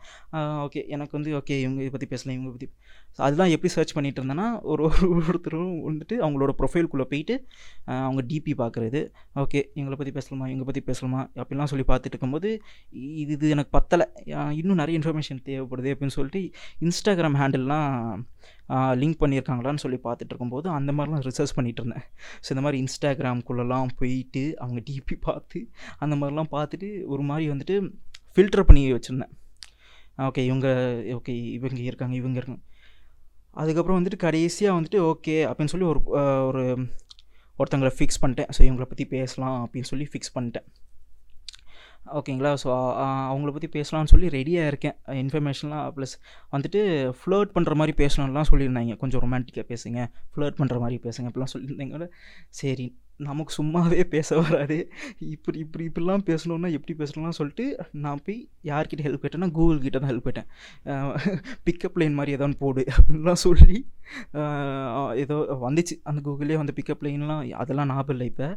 ஓகே 0.65 0.83
எனக்கு 0.97 1.15
வந்து 1.17 1.33
ஓகே 1.39 1.57
இவங்க 1.65 1.81
இதை 1.85 1.93
பற்றி 1.95 2.09
பேசலாம் 2.13 2.35
இவங்க 2.37 2.51
பற்றி 2.55 2.69
அதெல்லாம் 3.25 3.51
எப்படி 3.55 3.71
சர்ச் 3.77 3.95
பண்ணிகிட்டு 3.97 4.21
இருந்தேன்னா 4.21 4.47
ஒரு 4.71 4.83
ஒரு 4.89 5.07
ஒருத்தரும் 5.29 5.73
வந்துட்டு 5.89 6.15
அவங்களோட 6.25 6.51
ப்ரொஃபைல்குள்ளே 6.61 7.07
போயிட்டு 7.13 7.35
அவங்க 8.05 8.21
டிபி 8.31 8.53
பார்க்குறது 8.63 9.01
ஓகே 9.43 9.59
இவங்களை 9.77 9.97
பற்றி 9.99 10.13
பேசலாமா? 10.19 10.45
இவங்க 10.53 10.65
பற்றி 10.69 10.81
பேசலாம்? 10.89 11.06
அப்படிலாம் 11.41 11.69
சொல்லி 11.71 11.85
பார்த்துட்டு 11.89 12.15
இருக்கும்போது 12.15 12.49
இது 13.23 13.31
இது 13.37 13.51
எனக்கு 13.55 13.71
பத்தலை. 13.77 14.05
இன்னும் 14.59 14.79
நிறைய 14.81 14.99
இன்ஃபர்மேஷன் 14.99 15.39
தேவைப்படுது 15.49 15.91
அப்படின்னு 15.93 16.15
சொல்லிட்டு 16.17 16.41
இன்ஸ்டாகிராம் 16.87 17.37
ஹேண்டில்லாம் 17.41 17.89
லிங்க் 19.01 19.19
பண்ணியிருக்காங்களான்னு 19.23 19.83
சொல்லி 19.85 19.99
பார்த்துட்டு 20.05 20.31
இருக்கும்போது 20.33 20.67
அந்த 20.77 20.91
மாதிரிலாம் 20.97 21.25
ரிசர்ச் 21.29 21.55
பண்ணிகிட்டு 21.57 21.83
இருந்தேன் 21.83 22.05
ஸோ 22.43 22.49
இந்த 22.55 22.63
மாதிரி 22.65 22.79
இன்ஸ்டாகிராம்குள்ளெல்லாம் 22.83 23.91
போயிட்டு 24.01 24.43
அவங்க 24.63 24.81
டிபி 24.89 25.17
பார்த்து 25.27 25.61
அந்த 26.05 26.13
மாதிரிலாம் 26.19 26.51
பார்த்துட்டு 26.55 26.89
ஒரு 27.13 27.25
மாதிரி 27.31 27.47
வந்துட்டு 27.53 27.77
ஃபில்டர் 28.35 28.67
பண்ணி 28.69 28.81
வச்சுருந்தேன். 28.97 29.33
ஓகே 30.29 30.41
இவங்க 30.49 30.67
ஓகே 31.17 31.33
இவங்க 31.57 31.81
இருக்காங்க 31.89 32.15
இவங்க 32.21 32.37
இருக்காங்க. 32.39 32.63
அதுக்கப்புறம் 33.61 33.97
வந்துட்டு 33.99 34.19
கடைசியாக 34.23 34.77
வந்துட்டு 34.77 34.99
ஓகே 35.11 35.35
அப்படின்னு 35.49 35.73
சொல்லி 35.73 35.87
ஒரு 35.93 36.01
ஒரு 36.49 36.63
ஒருத்தங்களை 37.59 37.91
ஃபிக்ஸ் 37.97 38.19
பண்ணிட்டேன். 38.23 38.49
ஸோ 38.55 38.61
இவங்களை 38.67 38.87
பற்றி 38.89 39.05
பேசலாம் 39.13 39.57
அப்படின்னு 39.63 39.89
சொல்லி 39.91 40.05
ஃபிக்ஸ் 40.11 40.33
பண்ணிட்டேன். 40.35 40.67
ஓகேங்களா? 42.13 42.51
ஸோ 42.63 42.69
அவங்கள 43.31 43.51
பற்றி 43.51 43.69
பேசலாம்னு 43.79 44.11
சொல்லி 44.13 44.27
ரெடியாக 44.27 44.67
இருக்கேன். 44.67 44.95
இன்ஃபர்மேஷன்லாம் 45.07 45.87
ப்ளஸ் 45.97 46.15
வந்துட்டு 46.51 46.81
ஃப்ளர்ட் 47.19 47.51
பண்ணுற 47.55 47.73
மாதிரி 47.73 48.05
பேசணும்லாம் 48.05 48.49
சொல்லியிருந்தாங்க. 48.51 48.97
கொஞ்சம் 48.97 49.21
ரொமான்டிக்காக 49.25 49.65
பேசுங்க. 49.73 50.07
ஃப்ளர்ட் 50.35 50.59
பண்ணுற 50.61 50.79
மாதிரி 50.79 50.99
பேசுங்க. 51.03 51.27
அப்படிலாம் 51.31 51.53
சொல்லியிருந்தாங்க. 51.53 52.07
சரி. 52.49 52.87
நமக்கு 53.25 53.51
சும்மாவே 53.57 54.01
பேச 54.13 54.29
வராது. 54.39 54.77
இப்படி 55.33 55.57
இப்படி 55.63 55.83
இப்படிலாம் 55.89 56.23
பேசணுன்னா 56.29 56.69
எப்படி 56.77 56.93
பேசணும்லாம் 56.99 57.37
சொல்லிட்டு 57.37 57.65
நான் 58.03 58.21
போய் 58.25 58.39
யார்கிட்ட 58.69 59.05
ஹெல்ப் 59.05 59.23
கேட்டேன்னா 59.23 59.49
கூகுள் 59.57 59.81
கிட்ட 59.85 59.99
தான் 60.03 60.11
ஹெல்ப் 60.11 60.27
கேட்டேன். 60.27 60.49
பிக்கப் 61.67 61.97
லைன் 62.01 62.17
மாதிரி 62.19 62.35
ஏதாவது 62.37 62.57
போடு 62.63 62.83
அப்படின்லாம் 62.95 63.41
சொல்லி 63.45 63.77
ஏதோ 65.23 65.35
வந்துச்சு. 65.65 65.95
அந்த 66.09 66.21
கூகுளே 66.27 66.57
வந்து 66.61 66.75
பிக்கப் 66.79 67.03
லைன்லாம் 67.07 67.41
அதெல்லாம் 67.63 67.91
ஞாபகம் 67.93 68.15
இல்லை 68.15 68.27
இப்போ. 68.33 68.49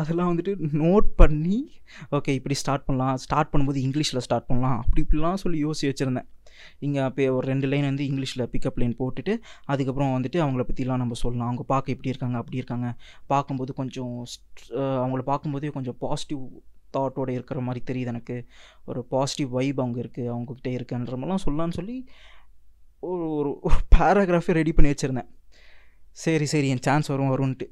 அதெல்லாம் 0.00 0.30
வந்துட்டு 0.32 0.54
நோட் 0.84 1.08
பண்ணி 1.22 1.58
ஓகே 2.18 2.34
இப்படி 2.40 2.56
ஸ்டார்ட் 2.62 2.86
பண்ணலாம். 2.88 3.16
ஸ்டார்ட் 3.26 3.52
பண்ணும்போது 3.54 3.80
இங்கிலீஷில் 3.86 4.24
ஸ்டார்ட் 4.28 4.48
பண்ணலாம். 4.50 4.78
அப்படி 4.84 5.06
இப்படிலாம் 5.06 5.42
சொல்லி 5.44 5.60
யோசிச்சு 5.66 5.90
வச்சுருந்தேன். 5.92 6.28
இங்கே 6.86 7.00
அப்போ 7.08 7.26
ஒரு 7.36 7.44
ரெண்டு 7.52 7.68
லைன் 7.72 7.86
வந்து 7.90 8.04
இங்கிலீஷில் 8.10 8.44
பிக்கப் 8.54 8.80
லைன் 8.82 8.96
போட்டுட்டு 9.00 9.34
அதுக்கப்புறம் 9.72 10.12
வந்துட்டு 10.16 10.40
அவங்கள 10.44 10.64
பற்றிலாம் 10.70 11.02
நம்ம 11.04 11.18
சொல்லலாம். 11.22 11.48
அவங்க 11.50 11.64
பார்க்க 11.72 11.94
இப்படி 11.94 12.12
இருக்காங்க 12.12 12.38
அப்படி 12.42 12.60
இருக்காங்க. 12.62 12.90
பார்க்கும்போது 13.32 13.74
கொஞ்சம் 13.80 14.12
அவங்கள 15.04 15.24
பார்க்கும்போதே 15.30 15.72
கொஞ்சம் 15.78 15.98
பாசிட்டிவ் 16.04 16.44
தாட்டோட 16.96 17.30
இருக்கிற 17.38 17.58
மாதிரி 17.66 17.80
தெரியுது 17.90 18.12
எனக்கு. 18.14 18.36
ஒரு 18.90 19.00
பாசிட்டிவ் 19.14 19.50
வைப் 19.56 19.80
அவங்க 19.82 19.98
இருக்குது 20.04 20.30
அவங்கக்கிட்ட 20.34 20.70
இருக்குன்ற 20.78 21.16
மாதிரிலாம் 21.18 21.44
சொல்லலான்னு 21.46 21.78
சொல்லி 21.80 21.96
ஒரு 23.10 23.26
ஒரு 23.38 23.76
பேராகிராஃபே 23.96 24.56
ரெடி 24.58 24.72
பண்ணி 24.72 24.90
வச்சுருந்தேன். 24.92 25.30
சரி 26.22 26.46
சரி 26.52 26.68
என் 26.68 26.86
சான்ஸ் 26.86 27.10
வரும் 27.12 27.30
வரும்ன்ட்டு. 27.32 27.66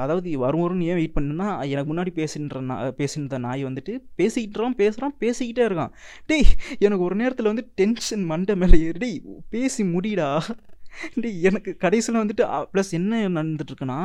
அதாவது 0.00 0.28
வரும் 0.44 0.62
வரும்னு 0.64 0.88
ஏன் 0.90 0.98
வெயிட் 0.98 1.16
பண்ணுன்னா 1.16 1.48
எனக்கு 1.72 1.90
முன்னாடி 1.92 2.12
பேசின்ற 2.20 2.60
நான் 2.70 2.94
பேசின்ற 3.00 3.38
நாய் 3.46 3.62
வந்துட்டு 3.68 3.92
பேசிக்கிட்டுறான் 4.20 4.78
பேசுகிறான் 4.82 5.14
பேசிக்கிட்டே 5.24 5.64
இருக்கான். 5.68 5.92
டேய் 6.30 6.48
எனக்கு 6.86 7.06
ஒரு 7.08 7.16
நேரத்தில் 7.22 7.50
வந்து 7.52 7.66
டென்ஷன் 7.80 8.24
மண்டை 8.32 8.56
மேலே 8.62 8.78
ஏறி 8.86 9.00
டேய் 9.04 9.18
பேசி 9.56 9.84
முடிடா. 9.94 10.28
டேய் 11.22 11.38
எனக்கு 11.50 11.72
கடைசியில் 11.84 12.22
வந்துட்டு 12.22 12.46
ப்ளஸ் 12.74 12.92
என்ன 13.00 13.20
நடந்துட்டுருக்குன்னா 13.38 14.00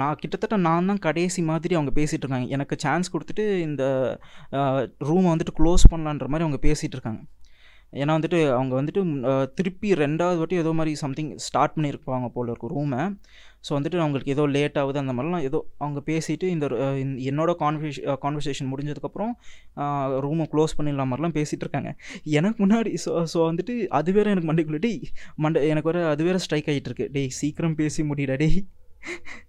நான் 0.00 0.18
கிட்டத்தட்ட 0.20 0.56
நான் 0.66 0.88
தான் 0.90 1.00
கடைசி 1.06 1.40
மாதிரி 1.42 1.74
அவங்க 1.74 1.92
பேசிகிட்டு 1.94 2.24
இருக்காங்க 2.24 2.48
எனக்கு 2.56 2.74
சான்ஸ் 2.84 3.12
கொடுத்துட்டு 3.14 3.44
இந்த 3.68 3.84
ரூமை 5.08 5.28
வந்துட்டு 5.32 5.56
க்ளோஸ் 5.60 5.84
பண்ணலான்ற 5.92 6.28
மாதிரி 6.32 6.46
அவங்க 6.46 6.60
பேசிகிட்டு 6.66 6.96
இருக்காங்க 6.98 7.22
ஏன்னா 7.92 8.12
வந்துட்டு 8.18 8.38
அவங்க 8.56 8.72
வந்துட்டு 8.78 9.02
திருப்பி 9.58 9.88
ரெண்டாவது 9.94 10.38
வாட்டி 10.38 10.56
ஏதோ 10.56 10.72
மாதிரி 10.72 10.92
சம்திங் 11.02 11.30
ஸ்டார்ட் 11.46 11.74
பண்ணியிருப்பாங்க 11.76 12.28
போல 12.28 12.50
இருக்கும் 12.50 12.72
ரூமை 12.72 13.02
ஸோ 13.66 13.72
வந்துட்டு 13.76 13.98
அவங்களுக்கு 14.04 14.32
ஏதோ 14.34 14.44
லேட் 14.56 14.78
ஆகுது 14.82 14.98
அந்த 15.02 15.14
மாதிரிலாம் 15.16 15.44
ஏதோ 15.48 15.58
அவங்க 15.84 16.00
பேசிட்டு 16.10 16.46
இந்த 16.54 16.66
என்னோட 17.30 17.52
கான்வர்சேஷன் 17.62 18.18
கான்வர்சேஷன் 18.24 18.70
முடிஞ்சதுக்கப்புறம் 18.72 19.32
ரூமை 20.26 20.46
க்ளோஸ் 20.54 20.76
பண்ணிடலாம் 20.78 21.10
மாதிரிலாம் 21.12 21.36
பேசிகிட்டு 21.38 21.64
இருக்காங்க. 21.66 21.92
எனக்கு 22.38 22.58
முன்னாடி 22.64 22.92
ஸோ 23.04 23.12
ஸோ 23.34 23.40
வந்துட்டு 23.50 23.76
அது 24.00 24.12
வேற 24.18 24.26
எனக்கு 24.34 24.50
மண்டைக்குள்ளே 24.50 24.82
டேய் 24.86 25.00
மண்டை 25.44 25.62
எனக்கு 25.74 25.90
வேறு 25.90 26.02
அது 26.14 26.24
வேறு 26.28 26.42
ஸ்ட்ரைக் 26.46 26.70
ஆகிட்டு 26.72 26.90
இருக்கு. 26.90 27.08
டேய் 27.16 27.30
சீக்கிரம் 27.40 27.78
பேசி 27.82 28.02
முடியல 28.12 28.36
டேய். 28.44 28.58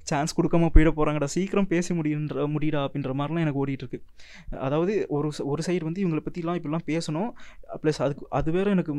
சான்ஸ் 0.09 0.35
கொடுக்காம 0.37 0.69
போயிட 0.75 0.89
போகிறாங்கடா 0.97 1.29
சீக்கிரம் 1.35 1.69
பேச 1.73 1.95
முடியுன்ற 1.99 2.45
முடியடா 2.55 2.81
அப்படின்ற 2.87 3.13
மாதிரிலாம் 3.19 3.45
எனக்கு 3.45 3.61
ஓடிட்டுருக்கு. 3.63 3.99
அதாவது 4.67 4.93
ஒரு 5.17 5.29
ஒரு 5.51 5.61
சைடு 5.67 5.83
வந்து 5.87 6.01
இவங்களை 6.03 6.21
பற்றிலாம் 6.27 6.57
இப்படிலாம் 6.59 6.85
பேசணும். 6.91 7.29
ப்ளஸ் 7.81 7.99
அதுக்கு 8.05 8.25
அது 8.39 8.49
வேற 8.57 8.67
எனக்கு 8.75 8.93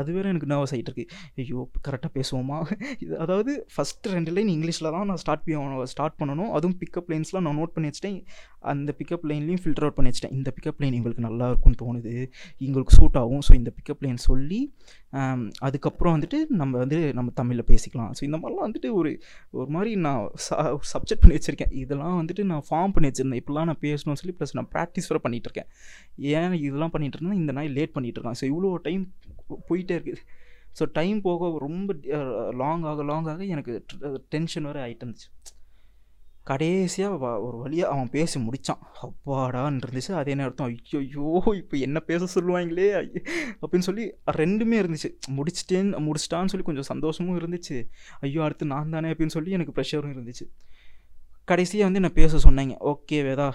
அது 0.00 0.10
வேற 0.16 0.24
எனக்கு 0.32 0.50
நர்வஸ் 0.52 0.74
ஆகிட்டு 0.76 0.92
இருக்கு 0.92 1.06
ஐயோ 1.42 1.60
கரெக்டாக 1.88 2.12
பேசுவோமா? 2.18 2.58
இது 3.04 3.12
அதாவது 3.26 3.52
ஃபஸ்ட்டு 3.74 4.14
ரெண்டு 4.16 4.34
லைன் 4.36 4.52
இங்கிலீஷில் 4.56 4.92
தான் 4.96 5.08
நான் 5.10 5.20
ஸ்டார்ட் 5.24 5.42
ஸ்டார்ட் 5.94 6.18
பண்ணணும். 6.22 6.50
அதுவும் 6.58 6.78
பிக்கப் 6.82 7.10
லைன்ஸ்லாம் 7.12 7.46
நான் 7.48 7.58
நோட் 7.60 7.74
பண்ணி 7.76 7.90
வச்சிட்டேன். 7.90 8.20
அந்த 8.72 8.90
பிக்கப் 8.98 9.26
லைன்லையும் 9.30 9.62
ஃபில்டர் 9.62 9.84
அவுட் 9.86 9.96
பண்ணி 9.98 10.10
வச்சிட்டேன். 10.12 10.36
இந்த 10.38 10.50
பிக்கப் 10.56 10.80
லைன் 10.82 10.94
இவங்களுக்கு 10.98 11.26
நல்லா 11.28 11.46
இருக்கும்னு 11.52 11.80
தோணுது. 11.82 12.14
இவங்களுக்கு 12.64 12.96
சூட் 12.98 13.18
ஆகும். 13.22 13.42
ஸோ 13.48 13.52
இந்த 13.60 13.70
பிக்கப் 13.78 14.02
லைன் 14.06 14.20
சொல்லி 14.28 14.60
அதுக்கப்புறம் 15.66 16.14
வந்துட்டு 16.16 16.38
நம்ம 16.60 16.72
வந்து 16.82 16.98
நம்ம 17.18 17.32
தமிழில் 17.40 17.66
பேசிக்கலாம். 17.70 18.12
ஸோ 18.18 18.22
இந்த 18.28 18.38
மாதிரிலாம் 18.42 18.66
வந்துட்டு 18.68 18.88
ஒரு 18.98 19.10
ஒரு 19.58 19.68
மாதிரி 19.76 19.90
நான் 20.06 20.22
சப்ஜெக்ட் 20.92 21.22
பண்ணி 21.24 21.36
வச்சுருக்கேன். 21.38 21.72
இதெல்லாம் 21.82 22.16
வந்துட்டு 22.20 22.44
நான் 22.52 22.64
ஃபார்ம் 22.68 22.94
பண்ணி 22.96 23.10
வச்சுருந்தேன். 23.10 23.40
இப்படிலாம் 23.42 23.68
நான் 23.70 23.82
பேசணும்னு 23.86 24.20
சொல்லி 24.22 24.34
ப்ளஸ் 24.38 24.56
நான் 24.58 24.70
ப்ராக்டிஸ் 24.74 25.10
வர 25.10 25.20
பண்ணிகிட்டு 25.26 25.50
இருக்கேன். 25.50 25.70
ஏன் 26.40 26.56
இதெல்லாம் 26.68 26.94
பண்ணிகிட்டு 26.94 27.18
இருந்தேன் 27.20 27.40
இந்த 27.42 27.54
நாய் 27.58 27.74
லேட் 27.78 27.94
பண்ணிகிட்ருக்கேன் 27.98 28.38
ஸோ 28.42 28.46
இவ்வளோ 28.52 28.72
டைம் 28.88 29.04
போயிட்டே 29.70 29.96
இருக்குது. 29.98 30.22
ஸோ 30.78 30.84
டைம் 30.98 31.18
போக 31.28 31.50
ரொம்ப 31.66 31.92
லாங் 32.62 32.84
ஆக 32.92 33.02
லாங் 33.10 33.28
ஆக 33.32 33.44
எனக்கு 33.54 33.72
டென்ஷன் 34.34 34.66
வர 34.70 34.78
ஆகிட்டு 34.86 35.04
இருந்துச்சு. 35.04 35.28
கடைசியாக 36.50 37.28
ஒரு 37.46 37.56
வழியாக 37.62 37.92
அவன் 37.94 38.10
பேசி 38.14 38.36
முடித்தான் 38.46 38.80
அப்பாடான்னு 39.06 39.80
இருந்துச்சு 39.84 40.12
அதே 40.20 40.32
நேரத்தில் 40.40 40.66
ஐயோ 41.00 41.26
இப்போ 41.60 41.76
என்ன 41.86 41.98
பேச 42.10 42.26
சொல்லுவாங்களே 42.34 42.88
அப்படின்னு 43.62 43.86
சொல்லி 43.88 44.04
ரெண்டுமே 44.40 44.78
இருந்துச்சு. 44.82 45.10
முடிச்சிட்டேன் 45.36 45.90
முடிச்சிட்டான்னு 46.06 46.52
சொல்லி 46.52 46.66
கொஞ்சம் 46.68 46.88
சந்தோஷமும் 46.90 47.38
இருந்துச்சு. 47.40 47.76
ஐயோ 48.26 48.42
அடுத்து 48.46 48.66
நான் 48.72 48.94
தானே 48.96 49.12
அப்படின்னு 49.12 49.36
சொல்லி 49.36 49.56
எனக்கு 49.58 49.74
ப்ரெஷரும் 49.78 50.14
இருந்துச்சு. 50.14 50.46
கடைசியாக 51.52 51.88
வந்து 51.88 52.00
என்ன 52.02 52.10
பேச 52.20 52.40
சொன்னாங்க 52.48 52.76
ஓகே 52.92 53.20
வேதா 53.28 53.48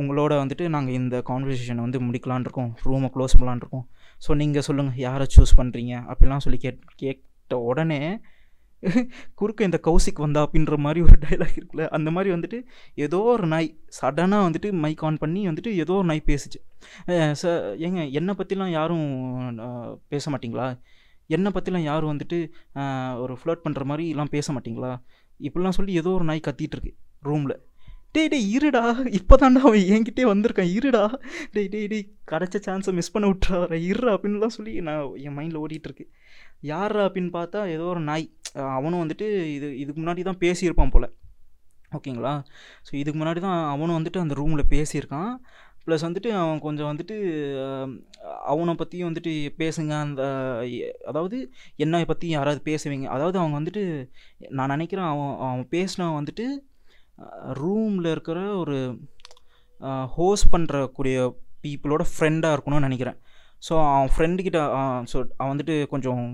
உங்களோட 0.00 0.32
வந்துட்டு 0.42 0.66
நாங்கள் 0.74 0.96
இந்த 1.00 1.16
கான்வர்சேஷனை 1.30 1.82
வந்து 1.86 1.98
முடிக்கலான் 2.06 2.46
இருக்கோம். 2.46 2.70
ரூமை 2.90 3.08
க்ளோஸ் 3.16 3.36
பண்ணலான் 3.38 3.62
இருக்கோம். 3.62 3.84
ஸோ 4.26 4.36
நீங்கள் 4.42 4.64
சொல்லுங்கள் 4.68 5.00
யாரை 5.06 5.26
சூஸ் 5.36 5.58
பண்ணுறீங்க 5.60 5.94
அப்படிலாம் 6.10 6.44
சொல்லி 6.46 6.60
கேட் 6.64 6.80
கேட்ட 7.02 7.58
உடனே 7.70 8.00
குறுக்க 9.40 9.68
இந்த 9.68 9.78
கௌசிக் 9.86 10.22
வந்தா 10.24 10.40
அப்படின்ற 10.46 10.76
மாதிரி 10.84 11.00
ஒரு 11.06 11.16
டைலாக் 11.24 11.56
இருக்குல்ல 11.58 11.84
அந்த 11.96 12.08
மாதிரி 12.16 12.30
வந்துட்டு 12.34 12.58
ஏதோ 13.06 13.20
ஒரு 13.34 13.46
நாய் 13.52 13.68
சடனாக 14.00 14.46
வந்துட்டு 14.48 14.70
மைக் 14.84 15.04
ஆன் 15.08 15.20
பண்ணி 15.22 15.42
வந்துட்டு 15.48 15.72
ஏதோ 15.84 15.94
ஒரு 16.00 16.08
நாய் 16.10 16.28
பேசுச்சு. 16.30 16.60
ச 17.40 17.52
ஏங்க 17.86 18.00
என்னை 18.20 18.34
பற்றிலாம் 18.38 18.72
யாரும் 18.78 19.08
பேச 20.14 20.24
மாட்டிங்களா? 20.34 20.68
என்னை 21.30 21.50
பற்றிலாம் 21.56 21.88
யாரும் 21.90 22.12
வந்துட்டு 22.12 22.38
ஒரு 23.24 23.36
ஃப்ளோட் 23.40 23.64
பண்ணுற 23.66 23.84
மாதிரிலாம் 23.90 24.32
பேச 24.36 24.46
மாட்டிங்களா? 24.54 24.92
இப்படிலாம் 25.40 25.76
சொல்லி 25.78 25.92
ஏதோ 26.02 26.10
ஒரு 26.18 26.26
நாய் 26.30 26.46
கத்திட்டு 26.48 26.76
இருக்கு 26.78 26.94
ரூமில் 27.28 27.56
டேய் 28.16 28.28
டேய் 28.32 28.48
இருடா 28.56 28.82
இப்போ 29.18 29.34
தாண்டா 29.42 29.60
அவன் 29.66 29.86
என்கிட்டே 29.94 30.24
வந்திருக்கான் 30.30 30.72
இருடா. 30.78 31.04
டேய் 31.54 31.70
டேய் 31.74 31.86
டேய் 31.92 32.04
கிடச்ச 32.30 32.56
சான்ஸை 32.66 32.92
மிஸ் 32.98 33.12
பண்ண 33.14 33.28
விட்டுறாரு 33.30 33.76
இருடா 33.90 34.12
அப்படின்லாம் 34.16 34.56
சொல்லி 34.56 34.72
நான் 34.88 35.04
என் 35.26 35.36
மைண்டில் 35.38 35.62
ஓடிட்டுருக்கு 35.62 36.04
யாரா 36.72 37.04
அப்படின்னு 37.06 37.32
பார்த்தா 37.38 37.60
ஏதோ 37.76 37.86
ஒரு 37.94 38.02
நாய். 38.10 38.26
அவனும் 38.76 39.02
வந்துட்டு 39.02 39.26
இது 39.56 39.68
இதுக்கு 39.82 40.00
முன்னாடி 40.02 40.22
தான் 40.28 40.40
பேசியிருப்பான் 40.44 40.94
போல். 40.94 41.08
ஓகேங்களா? 41.96 42.32
ஸோ 42.86 42.92
இதுக்கு 43.00 43.18
முன்னாடி 43.20 43.40
தான் 43.46 43.60
அவனும் 43.74 43.98
வந்துட்டு 43.98 44.22
அந்த 44.24 44.34
ரூமில் 44.40 44.70
பேசியிருக்கான். 44.74 45.32
ப்ளஸ் 45.86 46.04
வந்துட்டு 46.06 46.30
அவன் 46.40 46.60
கொஞ்சம் 46.64 46.88
வந்துட்டு 46.90 47.16
அவனை 48.52 48.72
பற்றியும் 48.80 49.08
வந்துட்டு 49.08 49.32
பேசுங்க 49.60 49.92
அந்த 50.06 50.22
அதாவது 51.10 51.38
என்னை 51.84 52.02
பற்றி 52.10 52.26
யாராவது 52.34 52.60
பேசுவீங்க. 52.68 53.06
அதாவது 53.14 53.36
அவங்க 53.40 53.56
வந்துட்டு 53.60 53.82
நான் 54.58 54.72
நினைக்கிறேன் 54.74 55.08
அவன் 55.12 55.34
அவன் 55.46 55.64
பேசினா 55.74 56.06
வந்துட்டு 56.18 56.46
ரூமில் 57.62 58.10
இருக்கிற 58.14 58.38
ஒரு 58.62 58.76
ஹோஸ்ட் 60.16 60.52
பண்ணுறக்கூடிய 60.54 61.16
பீப்புளோட 61.64 62.02
ஃப்ரெண்டாக 62.12 62.54
இருக்கணும்னு 62.56 62.88
நினைக்கிறேன். 62.88 63.18
ஸோ 63.66 63.74
அவன் 63.96 64.12
ஃப்ரெண்டுக்கிட்ட 64.14 64.60
ஸோ 65.10 65.16
அவன் 65.38 65.52
வந்துட்டு 65.52 65.76
கொஞ்சம் 65.92 66.24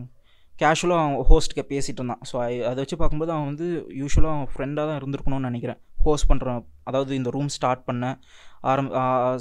கேஷுவலாக 0.62 1.02
அவன் 1.04 1.26
ஹோஸ்ட்கிட்ட 1.30 1.64
பேசிகிட்டு 1.72 2.00
இருந்தான். 2.02 2.22
ஸோ 2.30 2.36
அதை 2.70 2.78
வச்சு 2.82 2.96
பார்க்கும்போது 3.00 3.32
அவன் 3.36 3.48
வந்து 3.50 3.66
யூஸ்வலாக 4.00 4.36
அவன் 4.36 4.50
ஃப்ரெண்டாக 4.54 4.86
தான் 4.90 4.98
இருந்திருக்கணும்னு 5.00 5.50
நினைக்கிறேன். 5.50 5.80
ஹோஸ்ட் 6.06 6.28
பண்ணுற 6.30 6.48
அதாவது 6.88 7.12
இந்த 7.20 7.30
ரூம் 7.36 7.50
ஸ்டார்ட் 7.56 7.82
பண்ண 7.88 8.04
ஆரம் 8.70 8.88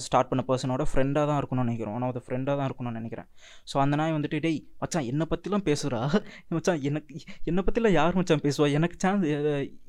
ஸ்டார்ட் 0.06 0.30
பண்ண 0.32 0.42
பர்சனோட 0.50 0.84
ஃப்ரெண்டாக 0.90 1.26
தான் 1.30 1.40
இருக்கணும்னு 1.42 1.68
நினைக்கிறோம் 1.68 1.96
ஆனால் 1.98 2.10
ஆஃப் 2.12 2.26
ஃப்ரெண்டாக 2.26 2.56
தான் 2.60 2.68
இருக்கணும்னு 2.70 3.00
நினைக்கிறேன். 3.02 3.28
ஸோ 3.70 3.76
அந்த 3.84 3.96
நாய் 4.00 4.16
வந்துட்டு 4.16 4.40
டேய் 4.46 4.60
மச்சான் 4.82 5.08
என்னை 5.12 5.26
பற்றிலாம் 5.32 5.66
பேசுகிறா 5.70 6.02
மச்சான் 6.58 6.84
எனக்கு 6.90 7.16
என்னை 7.52 7.64
பற்றிலாம் 7.68 7.96
யார் 8.00 8.18
மச்சான் 8.20 8.44
பேசுவா? 8.46 8.68
எனக்கு 8.80 8.98
சான்ஸ் 9.06 9.26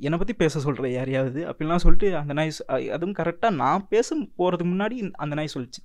என்னை 0.09 0.19
பற்றி 0.23 0.37
பேச 0.43 0.61
சொல்கிற 0.67 0.91
யாரையாவது? 0.97 1.43
அப்படிலாம் 1.51 1.85
சொல்லிட்டு 1.87 2.11
அந்த 2.23 2.35
நாய் 2.41 2.55
அதுவும் 2.97 3.17
கரெக்டாக 3.21 3.53
நான் 3.63 3.87
பேச 3.95 4.09
போகிறதுக்கு 4.41 4.73
முன்னாடி 4.75 4.99
அந்த 5.25 5.35
நாய் 5.41 5.55
சொல்லிச்சு. 5.57 5.83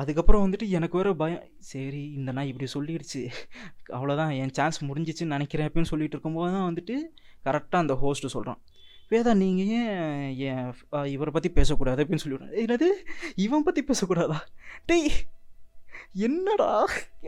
அதுக்கப்புறம் 0.00 0.42
வந்துட்டு 0.44 0.66
எனக்கு 0.76 0.96
வேறு 0.98 1.10
பயம். 1.16 1.44
சரி 1.70 2.02
இந்த 2.18 2.30
நான் 2.36 2.50
இப்படி 2.50 2.66
சொல்லிடுச்சு. 2.74 3.20
அவ்வளோதான் 3.96 4.32
என் 4.40 4.54
சான்ஸ் 4.58 4.78
முடிஞ்சிச்சுன்னு 4.84 5.34
நினைக்கிறேன் 5.36 5.68
அப்படின்னு 5.68 5.90
சொல்லிட்டு 5.92 6.16
இருக்கும்போது 6.16 6.52
தான் 6.52 6.68
வந்துட்டு 6.70 6.96
கரெக்டாக 7.46 7.84
அந்த 7.84 7.94
ஹோஸ்ட்டு 8.02 8.32
சொல்கிறான் 8.34 8.60
வேதா 9.10 9.32
நீங்கள் 9.42 9.70
ஏன் 9.78 10.36
என் 10.48 10.68
இவரை 11.14 11.32
பற்றி 11.32 11.50
பேசக்கூடாது 11.50 12.02
அப்படின்னு 12.02 12.24
சொல்லிவிடுறேன் 12.24 12.54
என்னது? 12.62 12.88
இவன் 13.36 13.62
பற்றி 13.62 13.82
பேசக்கூடாதா? 13.88 14.38
டேய் 14.86 15.10
என்னடா? 16.28 16.70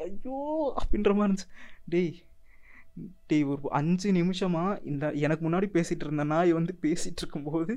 ஐயோ 0.04 0.38
அப்படின்ற 0.80 1.12
மாதிரி 1.14 1.28
இருந்துச்சு. 1.28 1.50
டேய் 1.94 2.14
டேய் 3.26 3.44
ஒரு 3.52 3.60
அஞ்சு 3.70 4.08
நிமிஷமாக 4.12 4.80
இந்த 4.90 5.04
எனக்கு 5.24 5.42
முன்னாடி 5.46 5.66
பேசிகிட்டு 5.76 6.04
இருந்த 6.06 6.24
நாய் 6.24 6.50
வந்து 6.52 6.72
பேசிகிட்டு 6.82 7.20
இருக்கும்போது 7.22 7.72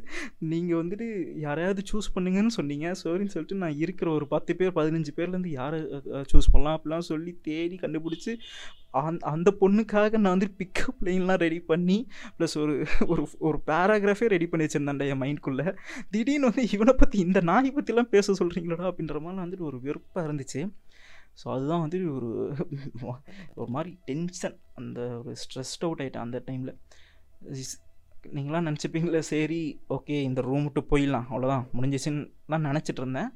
நீங்கள் 0.51 0.80
வந்துட்டு 0.82 1.06
யாரையாவது 1.45 1.82
சூஸ் 1.91 2.10
பண்ணுங்கன்னு 2.15 2.53
சொன்னீங்க. 2.58 2.88
சரின்னு 3.01 3.34
சொல்லிட்டு 3.34 3.62
நான் 3.63 3.80
இருக்கிற 3.84 4.12
ஒரு 4.12 4.27
பத்து 4.27 4.56
பேர் 4.56 4.75
பதினஞ்சு 4.80 5.13
பேர்லேருந்து 5.17 5.53
யாரை 5.60 5.80
சூஸ் 6.32 6.51
பண்ணலாம் 6.51 6.77
அப்படிலாம் 6.77 7.08
சொல்லி 7.12 7.34
தேடி 7.47 7.77
கண்டுபிடிச்சி 7.84 8.34
அந்த 9.01 9.23
அந்த 9.32 9.49
பொண்ணுக்காக 9.62 10.17
நான் 10.17 10.36
வந்து 10.36 10.51
பிக்கப் 10.60 11.01
லைன்லாம் 11.08 11.41
ரெடி 11.45 11.60
பண்ணி 11.71 11.97
ப்ளஸ் 12.38 12.56
ஒரு 12.63 12.75
ஒரு 13.08 13.23
ஒரு 13.39 13.58
பேராகிராஃபே 13.67 14.30
ரெடி 14.36 14.47
பண்ணி 14.47 14.67
வச்சுருந்தேன்டா 14.67 15.08
என் 15.13 15.21
மைண்ட்குள்ளே 15.23 15.67
திடீர்னு 16.12 16.49
வந்து 16.49 16.65
இவனை 16.75 16.95
பற்றி 17.03 17.19
இந்த 17.19 17.41
நாயை 17.51 17.71
பற்றிலாம் 17.77 18.13
பேச 18.15 18.36
சொல்கிறீங்களடா 18.39 18.88
அப்படின்ற 18.91 19.19
மாதிரி 19.25 19.43
வந்துட்டு 19.45 19.69
ஒரு 19.71 19.80
வெறுப்பாக 19.88 20.27
இருந்துச்சு. 20.27 20.62
ஸோ 21.41 21.45
அதுதான் 21.56 21.82
வந்து 21.82 21.97
ஒரு 22.13 22.30
ஒரு 23.56 23.69
மாதிரி 23.71 23.91
டென்ஷன் 24.06 24.56
அந்த 24.78 25.18
ஒரு 25.18 25.36
ஸ்ட்ரெஸ்ட் 25.42 25.82
அவுட் 25.82 26.00
ஆகிட்டேன் 26.00 26.18
அந்த 26.18 26.44
டைமில் 26.46 26.74
நீங்களாம் 28.34 28.68
நினச்சிப்பீங்களே 28.68 29.20
சரி 29.20 29.60
ஓகே 29.90 30.22
இந்த 30.22 30.42
ரூம் 30.42 30.63
விட்டு 30.63 30.82
போயிடலாம் 30.90 31.26
அவ்வளோதான் 31.30 31.66
முடிஞ்சிச்சுன்னுலாம் 31.74 32.66
நினச்சிட்டு 32.66 32.98
இருந்தேன். 32.98 33.30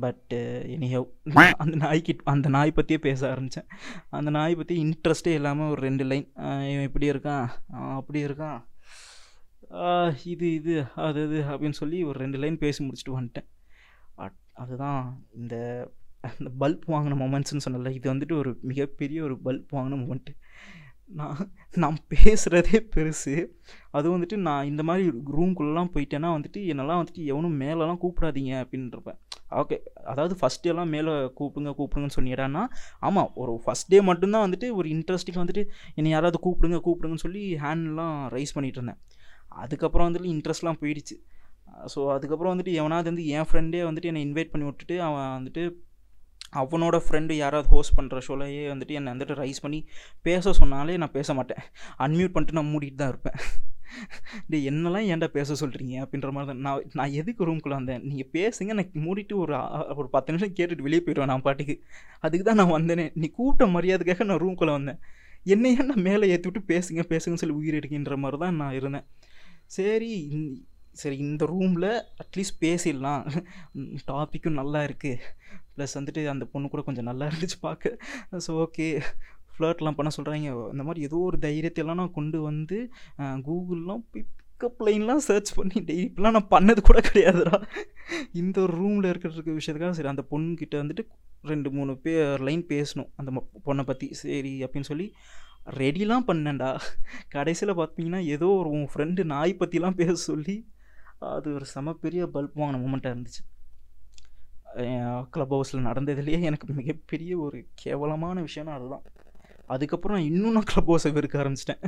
பட்டு 0.00 0.38
எனிஹவ் 0.66 1.08
அந்த 1.56 1.76
நாய்க்கு 1.76 2.16
அந்த 2.24 2.48
நாய் 2.48 2.72
பற்றியே 2.72 2.98
பேச 2.98 3.30
ஆரம்பித்தேன் 3.30 3.68
அந்த 4.10 4.30
நாய் 4.30 4.54
பற்றி 4.54 4.84
இன்ட்ரெஸ்ட்டே 4.84 5.28
இல்லாமல் 5.28 5.70
ஒரு 5.70 5.80
ரெண்டு 5.80 6.04
லைன் 6.04 6.32
இவன் 6.70 6.82
இப்படி 6.82 7.10
இருக்கான் 7.10 7.46
அப்படி 7.94 8.24
இருக்கான் 8.24 8.60
இது 10.24 10.54
இது 10.54 10.84
அது 10.96 11.24
இது 11.24 11.42
அப்படின்னு 11.48 11.78
சொல்லி 11.78 12.02
ஒரு 12.04 12.18
ரெண்டு 12.18 12.38
லைன் 12.38 12.58
பேசி 12.58 12.80
முடிச்சுட்டு 12.86 13.12
வந்துட்டேன். 13.12 13.48
அட்- 14.18 14.42
அதுதான் 14.54 15.00
இந்த 15.34 15.54
அந்த 16.28 16.50
பல்ப் 16.62 16.86
வாங்கின 16.92 17.18
மொமெண்ட்ஸ்னு 17.22 17.64
சொன்னல 17.66 17.92
இது 17.98 18.06
வந்துட்டு 18.12 18.34
ஒரு 18.42 18.50
மிகப்பெரிய 18.62 19.22
ஒரு 19.22 19.36
பல்ப் 19.46 19.74
வாங்கின 19.76 19.98
மொமெண்ட்டு 20.02 20.34
நான் 21.06 21.40
நான் 21.74 21.96
பேசுகிறதே 22.12 22.78
பெருசு. 22.94 23.32
அதுவும் 23.90 24.14
வந்துட்டு 24.16 24.36
நான் 24.36 24.68
இந்த 24.70 24.82
மாதிரி 24.82 25.04
ரூம்குள்ளெலாம் 25.36 25.90
போயிட்டேன்னா 25.94 26.28
வந்துட்டு 26.36 26.60
என்னெல்லாம் 26.72 27.00
வந்துட்டு 27.00 27.24
எவனும் 27.32 27.58
மேலெலாம் 27.62 28.00
கூப்பிடாதீங்க 28.04 28.52
அப்படின்றப்பேன் 28.62 29.18
ஓகே 29.60 29.76
அதாவது 30.04 30.34
ஃபஸ்ட் 30.40 30.66
எல்லாம் 30.66 30.88
மேலே 30.88 31.12
கூப்பிடுங்க 31.38 31.72
கூப்பிடுங்கன்னு 31.80 32.16
சொன்னிடான்னா 32.16 32.62
ஆமாம் 33.00 33.30
ஒரு 33.34 33.52
ஃபஸ்ட் 33.64 33.88
டே 33.88 34.00
மட்டும்தான் 34.00 34.44
வந்துட்டு 34.46 34.68
ஒரு 34.74 34.88
இன்ட்ரெஸ்டிங் 34.88 35.40
வந்துட்டு 35.42 35.64
என்னை 35.94 36.10
யாராவது 36.10 36.38
கூப்பிடுங்க 36.46 36.80
கூப்பிடுங்கன்னு 36.86 37.26
சொல்லி 37.26 37.44
ஹேண்ட்லாம் 37.64 38.16
ரைஸ் 38.36 38.54
பண்ணிகிட்டு 38.56 38.80
இருந்தேன். 38.80 39.00
அதுக்கப்புறம் 39.62 40.08
வந்துட்டு 40.08 40.30
இன்ட்ரெஸ்ட்லாம் 40.34 40.80
போயிடுச்சு. 40.82 41.16
ஸோ 41.94 42.00
அதுக்கப்புறம் 42.10 42.52
வந்துட்டு 42.54 42.72
எவனாவது 42.72 43.10
வந்து 43.10 43.26
என் 43.36 43.48
ஃப்ரெண்டே 43.50 43.82
வந்துட்டு 43.88 44.10
என்னை 44.12 44.22
இன்வைட் 44.26 44.52
பண்ணி 44.52 44.66
விட்டுட்டு 44.66 44.96
அவன் 45.02 45.28
வந்துட்டு 45.38 45.62
அவனோட 46.60 46.96
ஃப்ரெண்டு 47.04 47.32
யாராவது 47.42 47.68
ஹோஸ்ட் 47.74 47.96
பண்ணுற 47.98 48.18
ஷோலையே 48.26 48.64
வந்துட்டு 48.72 48.96
என்னை 48.98 49.12
வந்துட்டு 49.14 49.36
ரைஸ் 49.42 49.62
பண்ணி 49.64 49.80
பேச 50.28 50.52
சொன்னாலே 50.60 50.96
நான் 51.02 51.16
பேச 51.18 51.34
மாட்டேன். 51.38 51.62
அன்மியூட் 52.06 52.34
பண்ணிட்டு 52.34 52.58
நான் 52.58 52.72
மூடிட்டு 52.74 53.00
தான் 53.02 53.12
இருப்பேன். 53.14 53.38
டே 54.50 54.58
என்னெல்லாம் 54.68 55.06
ஏன்டா 55.14 55.28
பேச 55.36 55.56
சொல்கிறீங்க 55.62 55.94
அப்படின்ற 56.04 56.30
மாதிரி 56.36 56.48
தான். 56.50 56.62
நான் 56.66 56.86
நான் 56.98 57.16
எதுக்கு 57.20 57.48
ரூம்குள்ளே 57.48 57.76
வந்தேன்? 57.80 58.02
நீங்கள் 58.10 58.30
பேசுங்க 58.36 58.74
நான் 58.78 59.02
மூடிட்டு 59.06 59.34
ஒரு 59.42 59.54
ஒரு 60.00 60.08
பத்து 60.14 60.32
நிமிஷம் 60.32 60.54
கேட்டுட்டு 60.58 60.86
வெளியே 60.86 61.02
போயிடுவேன் 61.06 61.32
நான் 61.32 61.44
பாட்டுக்கு. 61.46 61.76
அதுக்கு 62.26 62.46
தான் 62.48 62.60
நான் 62.62 62.74
வந்தேனே. 62.78 63.06
நீ 63.22 63.28
கூப்பிட்ட 63.38 63.66
மரியாதைக்காக 63.76 64.26
நான் 64.30 64.42
ரூம்குள்ளே 64.44 64.74
வந்தேன். 64.78 65.00
என்னையே 65.54 65.82
நான் 65.90 66.06
மேலே 66.08 66.30
ஏற்றி 66.34 66.48
விட்டு 66.48 66.60
பேசுங்க 66.72 67.02
பேசுங்கன்னு 67.12 67.42
சொல்லி 67.42 67.58
உயிர் 67.60 67.78
எடுக்கின்ற 67.80 68.16
மாதிரி 68.24 68.38
தான் 68.44 68.58
நான் 68.62 68.76
இருந்தேன். 68.80 69.06
சரி 69.76 70.12
சரி 71.00 71.16
இந்த 71.26 71.44
ரூமில் 71.52 71.90
அட்லீஸ்ட் 72.22 72.58
பேசிடலாம். 72.64 73.22
டாப்பிக்கும் 74.10 74.58
நல்லா 74.60 74.80
இருக்குது 74.88 75.14
ப்ளஸ் 75.76 75.96
வந்துட்டு 75.98 76.22
அந்த 76.32 76.44
பொண்ணு 76.52 76.72
கூட 76.74 76.82
கொஞ்சம் 76.88 77.08
நல்லா 77.10 77.24
இருந்துச்சு 77.30 77.58
பார்க்க. 77.66 77.96
ஸோ 78.46 78.52
ஓகே 78.64 78.86
ஃப்ளர்ட்லாம் 79.56 79.98
பண்ண 79.98 80.10
சொல்கிறாங்க 80.16 80.52
இந்த 80.74 80.84
மாதிரி 80.86 81.02
ஏதோ 81.08 81.18
ஒரு 81.28 81.38
தைரியத்தையெல்லாம் 81.44 82.00
நான் 82.02 82.16
கொண்டு 82.20 82.38
வந்து 82.48 82.78
கூகுள்லாம் 83.48 84.02
பிக்கப் 84.14 84.80
லைன்லாம் 84.86 85.22
சர்ச் 85.28 85.52
பண்ணி 85.58 85.78
டெய்லி 85.88 86.06
இப்படிலாம் 86.08 86.36
நான் 86.38 86.52
பண்ணது 86.54 86.80
கூட 86.88 86.98
கிடையாதுடா. 87.08 87.56
இந்த 88.40 88.56
ஒரு 88.64 88.74
ரூமில் 88.80 89.08
இருக்கிற 89.10 89.54
விஷயத்துக்காக 89.58 89.94
சரி 89.98 90.12
அந்த 90.14 90.24
பொண்ணுக்கிட்ட 90.32 90.76
வந்துட்டு 90.82 91.04
ரெண்டு 91.52 91.70
மூணு 91.76 91.94
பேர் 92.04 92.42
லைன் 92.48 92.66
பேசணும். 92.74 93.08
அந்த 93.20 93.30
பொண்ணை 93.66 93.84
பற்றி 93.88 94.06
சரி 94.20 94.54
அப்படின்னு 94.66 94.90
சொல்லி 94.92 95.08
ரெடிலாம் 95.80 96.28
பண்ணேன்டா. 96.28 96.70
கடைசியில் 97.34 97.78
பார்த்தீங்கன்னா 97.80 98.20
ஏதோ 98.34 98.48
ஒரு 98.60 98.70
உன் 98.76 98.88
ஃப்ரெண்டு 98.92 99.22
நாய் 99.32 99.60
பற்றிலாம் 99.60 99.98
பேச 100.00 100.14
சொல்லி 100.30 100.56
அது 101.34 101.48
ஒரு 101.58 101.66
செம 101.74 101.94
பெரிய 102.04 102.22
பல்ப் 102.34 102.58
வாங்கின 102.60 102.80
மூமெண்ட்டாக 102.84 103.14
இருந்துச்சு. 103.14 103.42
க்ளப் 105.34 105.54
ஹவுஸில் 105.54 105.86
நடந்ததுலேயே 105.88 106.38
எனக்கு 106.48 106.66
மிகப்பெரிய 106.78 107.32
ஒரு 107.46 107.58
கேவலமான 107.82 108.36
விஷயம்னா 108.48 108.76
அதுதான். 108.78 109.04
அதுக்கப்புறம் 109.74 110.16
நான் 110.16 110.28
இன்னும் 110.30 110.56
நான் 110.56 110.68
க்ளப் 110.70 110.90
ஹவுஸை 110.90 111.10
வெறுக்க 111.16 111.36
ஆரம்பிச்சிட்டேன். 111.42 111.82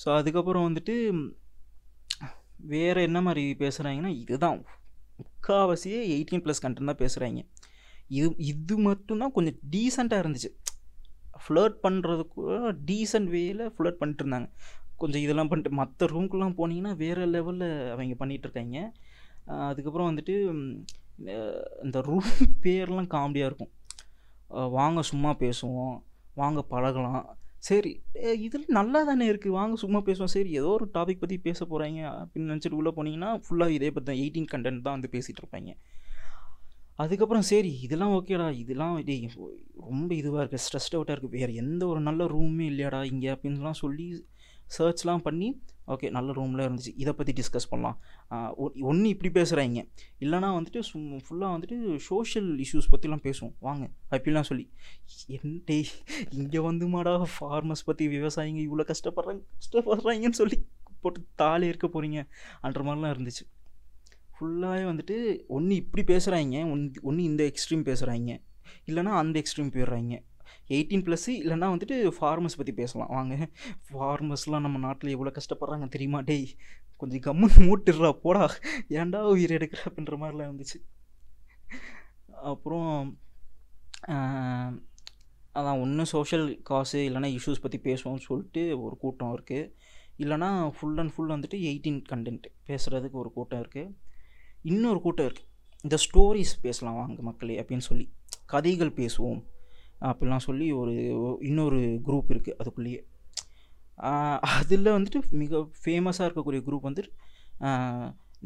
ஸோ 0.00 0.08
அதுக்கப்புறம் 0.18 0.66
வந்துட்டு 0.68 0.94
வேறு 2.72 3.00
என்ன 3.08 3.18
மாதிரி 3.26 3.44
பேசுகிறாங்கன்னா 3.62 4.12
இதுதான். 4.22 4.58
முக்காவாசியே 5.20 6.00
எயிட்டீன் 6.14 6.42
ப்ளஸ் 6.44 6.62
கண்டென்ட் 6.64 6.90
தான் 6.90 7.02
பேசுகிறாங்க 7.04 7.40
இது 8.18 8.28
இது 8.52 8.74
மட்டும்தான் 8.88 9.34
கொஞ்சம் 9.36 9.58
டீசெண்டாக 9.74 10.22
இருந்துச்சு. 10.24 10.50
ஃப்ளர்ட் 11.42 11.76
பண்ணுறதுக்கு 11.84 12.42
டீசெண்ட் 12.88 13.28
வேயில் 13.36 13.62
ஃப்ளர்ட் 13.74 14.00
பண்ணிட்டு 14.00 14.22
இருந்தாங்க. 14.24 14.48
கொஞ்சம் 15.02 15.22
இதெல்லாம் 15.24 15.50
பண்ணிட்டு 15.50 15.78
மற்ற 15.80 16.06
ரூம்க்குலாம் 16.14 16.56
போனீங்கன்னா 16.58 16.94
வேறு 17.02 17.28
லெவலில் 17.34 17.68
அவங்க 17.94 18.16
பண்ணிகிட்ருக்காங்க 18.22 18.78
அதுக்கப்புறம் 19.68 20.08
வந்துட்டு 20.10 20.34
இந்த 21.84 21.98
ரூம் 22.08 22.30
பேர்லாம் 22.64 23.10
காமெடியாக 23.16 23.50
இருக்கும். 23.50 23.72
வாங்க 24.78 25.00
சும்மா 25.10 25.30
பேசுவோம் 25.42 25.96
வாங்க 26.40 26.60
பழகலாம். 26.72 27.24
சரி 27.68 27.92
இதில் 28.46 28.64
நல்லா 28.78 29.00
தானே 29.04 29.24
இருக்குது 29.30 29.56
வாங்க 29.58 29.74
சும்மா 29.82 30.00
பேசுவோம். 30.06 30.32
சரி 30.34 30.50
ஏதோ 30.60 30.68
ஒரு 30.76 30.86
டாபிக் 30.94 31.22
பற்றி 31.22 31.36
பேச 31.48 31.60
போகிறாங்க 31.64 32.00
அப்படின்னு 32.20 32.50
நினச்சிட்டு 32.52 32.78
உள்ளே 32.80 32.92
போனீங்கன்னா 32.98 33.30
ஃபுல்லாக 33.46 33.76
இதே 33.78 33.90
பற்றி 33.90 34.08
தான் 34.10 34.20
எயிட்டீன் 34.22 34.50
கண்டென்ட் 34.52 34.84
தான் 34.86 34.96
வந்து 34.98 35.10
பேசிகிட்டு 35.14 35.42
இருப்பாங்க. 35.42 35.72
அதுக்கப்புறம் 37.02 37.46
சரி 37.50 37.72
இதெல்லாம் 37.86 38.14
ஓகேடா 38.16 38.46
இதெல்லாம் 38.62 38.94
ரொம்ப 39.90 40.10
இதுவாக 40.20 40.42
இருக்குது 40.42 40.64
ஸ்ட்ரெஸ்ட் 40.66 40.96
அவுட்டாக 40.96 41.14
இருக்குது 41.14 41.36
வேறு 41.38 41.52
எந்த 41.62 41.82
ஒரு 41.92 42.00
நல்ல 42.08 42.24
ரூமே 42.34 42.64
இல்லையாடா 42.72 43.00
இங்கே 43.12 43.30
அப்படின்லாம் 43.34 43.80
சொல்லி 43.84 44.06
சர்ச்லாம் 44.78 45.24
பண்ணி 45.28 45.48
ஓகே 45.92 46.10
நல்ல 46.16 46.32
ரூம்லாம் 46.32 46.66
இருந்துச்சு. 46.68 46.92
இதை 47.02 47.12
பற்றி 47.18 47.32
டிஸ்கஸ் 47.38 47.68
பண்ணலாம். 47.70 47.96
ஒன்று 48.90 49.06
இப்படி 49.14 49.30
பேசுகிறாங்க 49.40 49.82
இல்லைனா 50.24 50.48
வந்துட்டு 50.56 50.80
சும் 50.88 51.08
ஃபுல்லாக 51.26 51.50
வந்துட்டு 51.56 51.96
சோஷியல் 52.08 52.50
இஷ்யூஸ் 52.64 52.90
பற்றிலாம் 52.92 53.24
பேசுவோம். 53.28 53.54
வாங்க 53.68 53.86
அப்படிலாம் 54.10 54.48
சொல்லி. 54.50 54.66
என் 55.36 55.54
இங்கே 55.54 55.78
இங்கே 56.40 56.60
வந்துமாடா 56.68 57.14
ஃபார்மர்ஸ் 57.36 57.86
பற்றி 57.88 58.06
விவசாயிங்க 58.16 58.62
இவ்வளோ 58.66 58.86
கஷ்டப்படுறாங்க 58.92 59.42
கஷ்டப்படுறாங்கன்னு 59.60 60.40
சொல்லி 60.42 60.58
போட்டு 61.02 61.20
தாலி 61.42 61.66
இருக்க 61.72 61.86
போகிறீங்க 61.86 62.20
அன்ற 62.60 62.80
மாதிரிலாம் 62.86 63.14
இருந்துச்சு. 63.16 63.44
ஃபுல்லாகவே 64.34 64.84
வந்துட்டு 64.90 65.16
ஒன்று 65.56 65.74
இப்படி 65.82 66.02
பேசுகிறாங்க 66.12 66.58
ஒன் 66.72 66.82
ஒன்று 67.08 67.22
இந்த 67.30 67.42
எக்ஸ்ட்ரீம் 67.50 67.86
பேசுகிறாங்க 67.88 68.32
இல்லைனா 68.88 69.12
அந்த 69.22 69.36
எக்ஸ்ட்ரீம் 69.42 69.72
போயிடுறாங்க. 69.74 70.14
எயிட்டீன் 70.74 71.04
ப்ளஸ்ஸு 71.06 71.32
இல்லைனா 71.42 71.68
வந்துட்டு 71.74 71.96
ஃபார்மர்ஸ் 72.16 72.58
பற்றி 72.60 72.72
பேசலாம். 72.80 73.10
வாங்க 73.16 73.34
ஃபார்மர்ஸ்லாம் 73.88 74.64
நம்ம 74.66 74.80
நாட்டில் 74.86 75.14
எவ்வளோ 75.16 75.32
கஷ்டப்படுறாங்க 75.38 75.88
தெரியுமா? 75.94 76.20
டேய் 76.30 76.46
கொஞ்சம் 77.02 77.24
கம்முன்னு 77.26 77.66
மூட்டுடுறா 77.66 78.10
போடா. 78.24 78.44
ஏன்டா 79.00 79.20
உயிர் 79.34 79.56
எடுக்கிற 79.58 79.80
அப்படின்ற 79.88 80.16
மாதிரிலாம் 80.22 80.48
இருந்துச்சு. 80.50 80.78
அப்புறம் 82.52 82.88
அதான் 85.58 85.80
ஒன்று 85.84 86.04
சோஷியல் 86.14 86.48
காசு 86.68 86.98
இல்லைனா 87.06 87.28
இஷ்யூஸ் 87.36 87.62
பற்றி 87.62 87.78
பேசுவோம்னு 87.86 88.26
சொல்லிட்டு 88.26 88.62
ஒரு 88.84 88.94
கூட்டம் 89.04 89.32
இருக்குது 89.36 89.70
இல்லைனா 90.22 90.50
ஃபுல் 90.76 90.98
அண்ட் 91.02 91.12
ஃபுல் 91.14 91.32
வந்துட்டு 91.34 91.58
எயிட்டீன் 91.68 92.00
கண்டென்ட் 92.10 92.46
பேசுகிறதுக்கு 92.68 93.18
ஒரு 93.22 93.30
கூட்டம் 93.36 93.62
இருக்குது 93.62 93.94
இன்னொரு 94.70 95.00
கூட்டம் 95.06 95.26
இருக்குது 95.28 95.48
இந்த 95.86 95.96
ஸ்டோரிஸ் 96.04 96.54
பேசலாம் 96.64 96.98
வாங்க 97.00 97.22
மக்களே 97.28 97.56
அப்படின்னு 97.60 97.86
சொல்லி. 97.88 98.06
கதைகள் 98.52 98.92
பேசுவோம். 99.00 99.40
அப்படிலாம் 100.08 100.46
சொல்லி 100.48 100.66
ஒரு 100.72 100.94
இன்னொரு 101.40 101.80
குரூப் 102.06 102.30
இருக்குது 102.34 102.58
அதுக்குள்ளேயே. 102.62 103.00
அதில் 104.56 104.94
வந்துட்டு 104.96 105.20
மிக 105.42 105.58
ஃபேமஸாக 105.84 106.28
இருக்கக்கூடிய 106.28 106.60
குரூப் 106.66 106.86
வந்துட்டு 106.88 107.10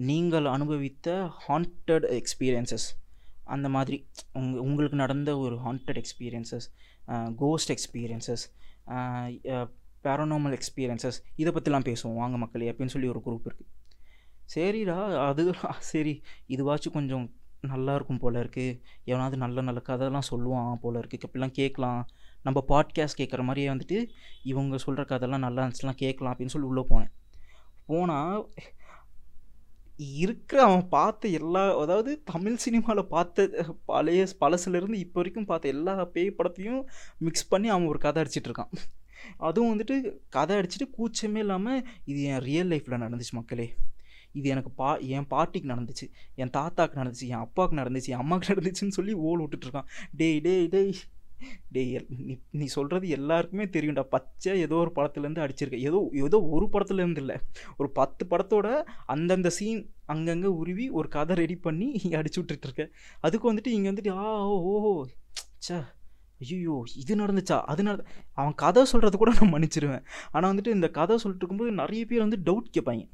நீங்கள் 0.08 0.46
அனுபவித்த 0.46 1.08
ஹாண்டட் 1.46 2.06
எக்ஸ்பீரியன்சஸ் 2.18 2.86
அந்த 3.44 3.68
மாதிரி 3.68 3.96
உங்க 4.32 4.60
உங்களுக்கு 4.60 4.96
நடந்த 4.96 5.30
ஒரு 5.38 5.56
haunted 5.56 6.00
experiences 6.02 6.66
ghost 7.36 7.72
experiences 7.74 8.44
paranormal 10.04 10.54
experiences 10.56 11.18
இதை 11.36 11.50
பற்றிலாம் 11.52 11.86
பேசுவோம். 11.90 12.14
வாங்க 12.14 12.36
மக்களே 12.36 12.72
அப்படின்னு 12.72 12.94
சொல்லி 12.94 13.08
ஒரு 13.08 13.22
குரூப் 13.26 13.46
இருக்குது 13.48 13.70
சரிடா 14.54 14.96
அது 15.28 15.54
சரி 15.78 16.22
இதுவாச்சும் 16.48 16.96
கொஞ்சம் 16.98 17.24
நல்லா 17.68 17.94
இருக்கும் 17.94 18.18
போல 18.18 18.42
இருக்குது 18.44 18.78
எவனாவது 19.04 19.36
நல்ல 19.36 19.60
நல்ல 19.60 19.82
கதைலாம் 19.88 20.28
சொல்லுவான் 20.30 20.80
போல 20.80 21.00
இருக்குது 21.00 21.26
இப்படிலாம் 21.28 21.58
கேட்கலாம். 21.60 22.00
நம்ம 22.42 22.64
பாட்காஸ்ட் 22.68 23.20
கேட்குற 23.20 23.42
மாதிரியே 23.42 23.68
வந்துட்டு 23.68 23.98
இவங்க 24.42 24.78
சொல்கிற 24.78 25.04
கதைலாம் 25.04 25.44
நல்லா 25.46 25.62
இருந்துச்சுலாம் 25.62 26.02
கேட்கலாம் 26.04 26.32
அப்படின்னு 26.32 26.54
சொல்லி 26.54 26.68
உள்ளே 26.68 26.84
போனேன். 26.90 27.12
போனால் 27.86 28.48
இருக்கிற 29.98 30.62
அவன் 30.62 30.88
பார்த்த 30.88 31.28
எல்லா 31.28 31.78
அதாவது 31.78 32.22
தமிழ் 32.24 32.56
சினிமாவில் 32.56 33.06
பார்த்த 33.06 33.48
பழைய 33.84 34.26
பழசுலேருந்து 34.40 34.94
இப்போ 34.94 35.20
வரைக்கும் 35.20 35.44
பார்த்த 35.44 35.68
எல்லா 35.68 36.04
பேய் 36.04 36.36
படத்தையும் 36.38 36.82
மிக்ஸ் 37.18 37.48
பண்ணி 37.48 37.68
அவன் 37.68 37.86
ஒரு 37.86 37.98
கதை 37.98 38.24
அடிச்சிட்ருக்கான் 38.24 38.72
அதுவும் 39.38 39.70
வந்துட்டு 39.72 39.96
கதை 40.28 40.56
அடிச்சுட்டு 40.56 40.88
கூச்சமே 40.98 41.36
இல்லாமல் 41.36 41.84
இது 42.04 42.22
என் 42.22 42.38
ரியல் 42.38 42.68
லைஃப்பில் 42.68 43.02
நடந்துச்சு 43.04 43.34
மக்களே. 43.34 43.66
இது 44.34 44.48
எனக்கு 44.48 44.70
பா 44.70 44.96
என் 44.96 45.26
பாட்டிக்கு 45.26 45.68
நடந்துச்சு 45.68 46.06
என் 46.34 46.50
தாத்தாக்கு 46.50 46.96
நடந்துச்சு 46.96 47.26
என் 47.28 47.38
அப்பாவுக்கு 47.38 47.76
நடந்துச்சு 47.76 48.06
என் 48.06 48.18
அம்மாவுக்கு 48.18 48.52
நடந்துச்சுன்னு 48.54 48.96
சொல்லி 48.98 49.14
ஓல் 49.14 49.42
விட்டுட்ருக்கான் 49.44 49.88
டேய் 50.12 50.40
டேய் 50.40 50.68
டேய் 50.68 50.94
டேய் 51.72 51.92
எல்- 51.94 52.08
நீ 52.18 52.34
நீ 52.50 52.66
சொல்கிறது 52.66 53.08
எல்லாருக்குமே 53.08 53.64
தெரியும்டா. 53.64 54.00
பச்சை 54.00 54.60
ஏதோ 54.60 54.74
ஒரு 54.74 54.92
படத்துலேருந்து 54.94 55.42
அடிச்சிருக்க. 55.44 55.78
ஏதோ 55.78 55.98
ஏதோ 56.12 56.42
ஒரு 56.42 56.68
படத்துலேருந்து 56.72 57.16
இல்லை. 57.16 57.36
ஒரு 57.76 57.90
பத்து 57.90 58.26
படத்தோட 58.30 58.68
அந்தந்த 59.06 59.50
சீன் 59.50 59.82
அங்கங்கே 60.06 60.46
உருவி 60.46 60.88
ஒரு 60.90 61.08
கதை 61.08 61.36
ரெடி 61.36 61.56
பண்ணி 61.56 61.88
அடிச்சு 62.12 62.40
விட்டுட்டுருக்க. 62.40 62.84
அதுக்கு 63.20 63.52
வந்துட்டு 63.52 63.66
இங்கே 63.66 63.90
வந்துட்டு 63.90 64.14
ஆ 64.16 64.46
ஓ 64.48 65.04
சா 65.58 65.78
ஐயோ 66.40 66.76
இது 66.96 67.16
நடந்துச்சா? 67.16 67.60
அது 67.62 67.82
நட 67.82 68.00
அவன் 68.32 68.54
கதை 68.54 68.84
சொல்கிறது 68.84 69.18
கூட 69.18 69.32
நான் 69.40 69.52
மன்னிச்சிருவேன். 69.54 70.04
ஆனால் 70.30 70.50
வந்துட்டு 70.54 70.68
இந்த 70.68 70.88
கதை 70.90 71.16
சொல்லிட்டு 71.16 71.46
இருக்கும்போது 71.46 71.82
நிறைய 71.82 72.04
பேர் 72.06 72.26
வந்து 72.28 72.40
டவுட் 72.44 72.74
கேட்பாங்க. 72.74 73.04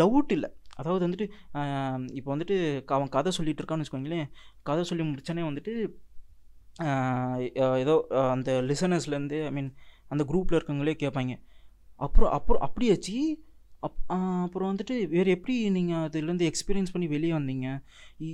டவுட் 0.00 0.32
இல்லை. 0.36 0.50
அதாவது 0.80 1.02
வந்துட்டு 1.06 1.26
இப்போ 2.18 2.30
வந்துட்டு 2.34 2.56
அவன் 2.96 3.14
கதை 3.16 3.30
சொல்லிகிட்டு 3.38 3.62
இருக்கான்னு 3.62 3.84
வச்சுக்கோங்களேன். 3.84 4.28
கதை 4.68 4.82
சொல்லி 4.90 5.04
முடிச்சோன்னே 5.10 5.46
வந்துட்டு 5.50 5.74
ஏதோ 7.82 7.94
அந்த 8.34 8.50
லிசனர்ஸ்லேருந்து 8.70 9.38
ஐ 9.50 9.52
மீன் 9.58 9.70
அந்த 10.12 10.22
குரூப்பில் 10.30 10.56
இருக்கவங்களே 10.58 10.94
கேட்பாங்க 11.02 11.34
அப்புறம் 12.06 12.32
அப்புறம் 12.38 12.64
அப்படியாச்சு 12.66 13.16
அப் 13.86 13.98
அப்புறம் 14.14 14.70
வந்துட்டு 14.70 14.94
வேறு 15.14 15.34
எப்படி 15.36 15.54
நீங்கள் 15.76 16.02
அதுலேருந்து 16.06 16.48
எக்ஸ்பீரியன்ஸ் 16.50 16.92
பண்ணி 16.94 17.06
வெளியே 17.14 17.32
வந்தீங்க? 17.36 17.66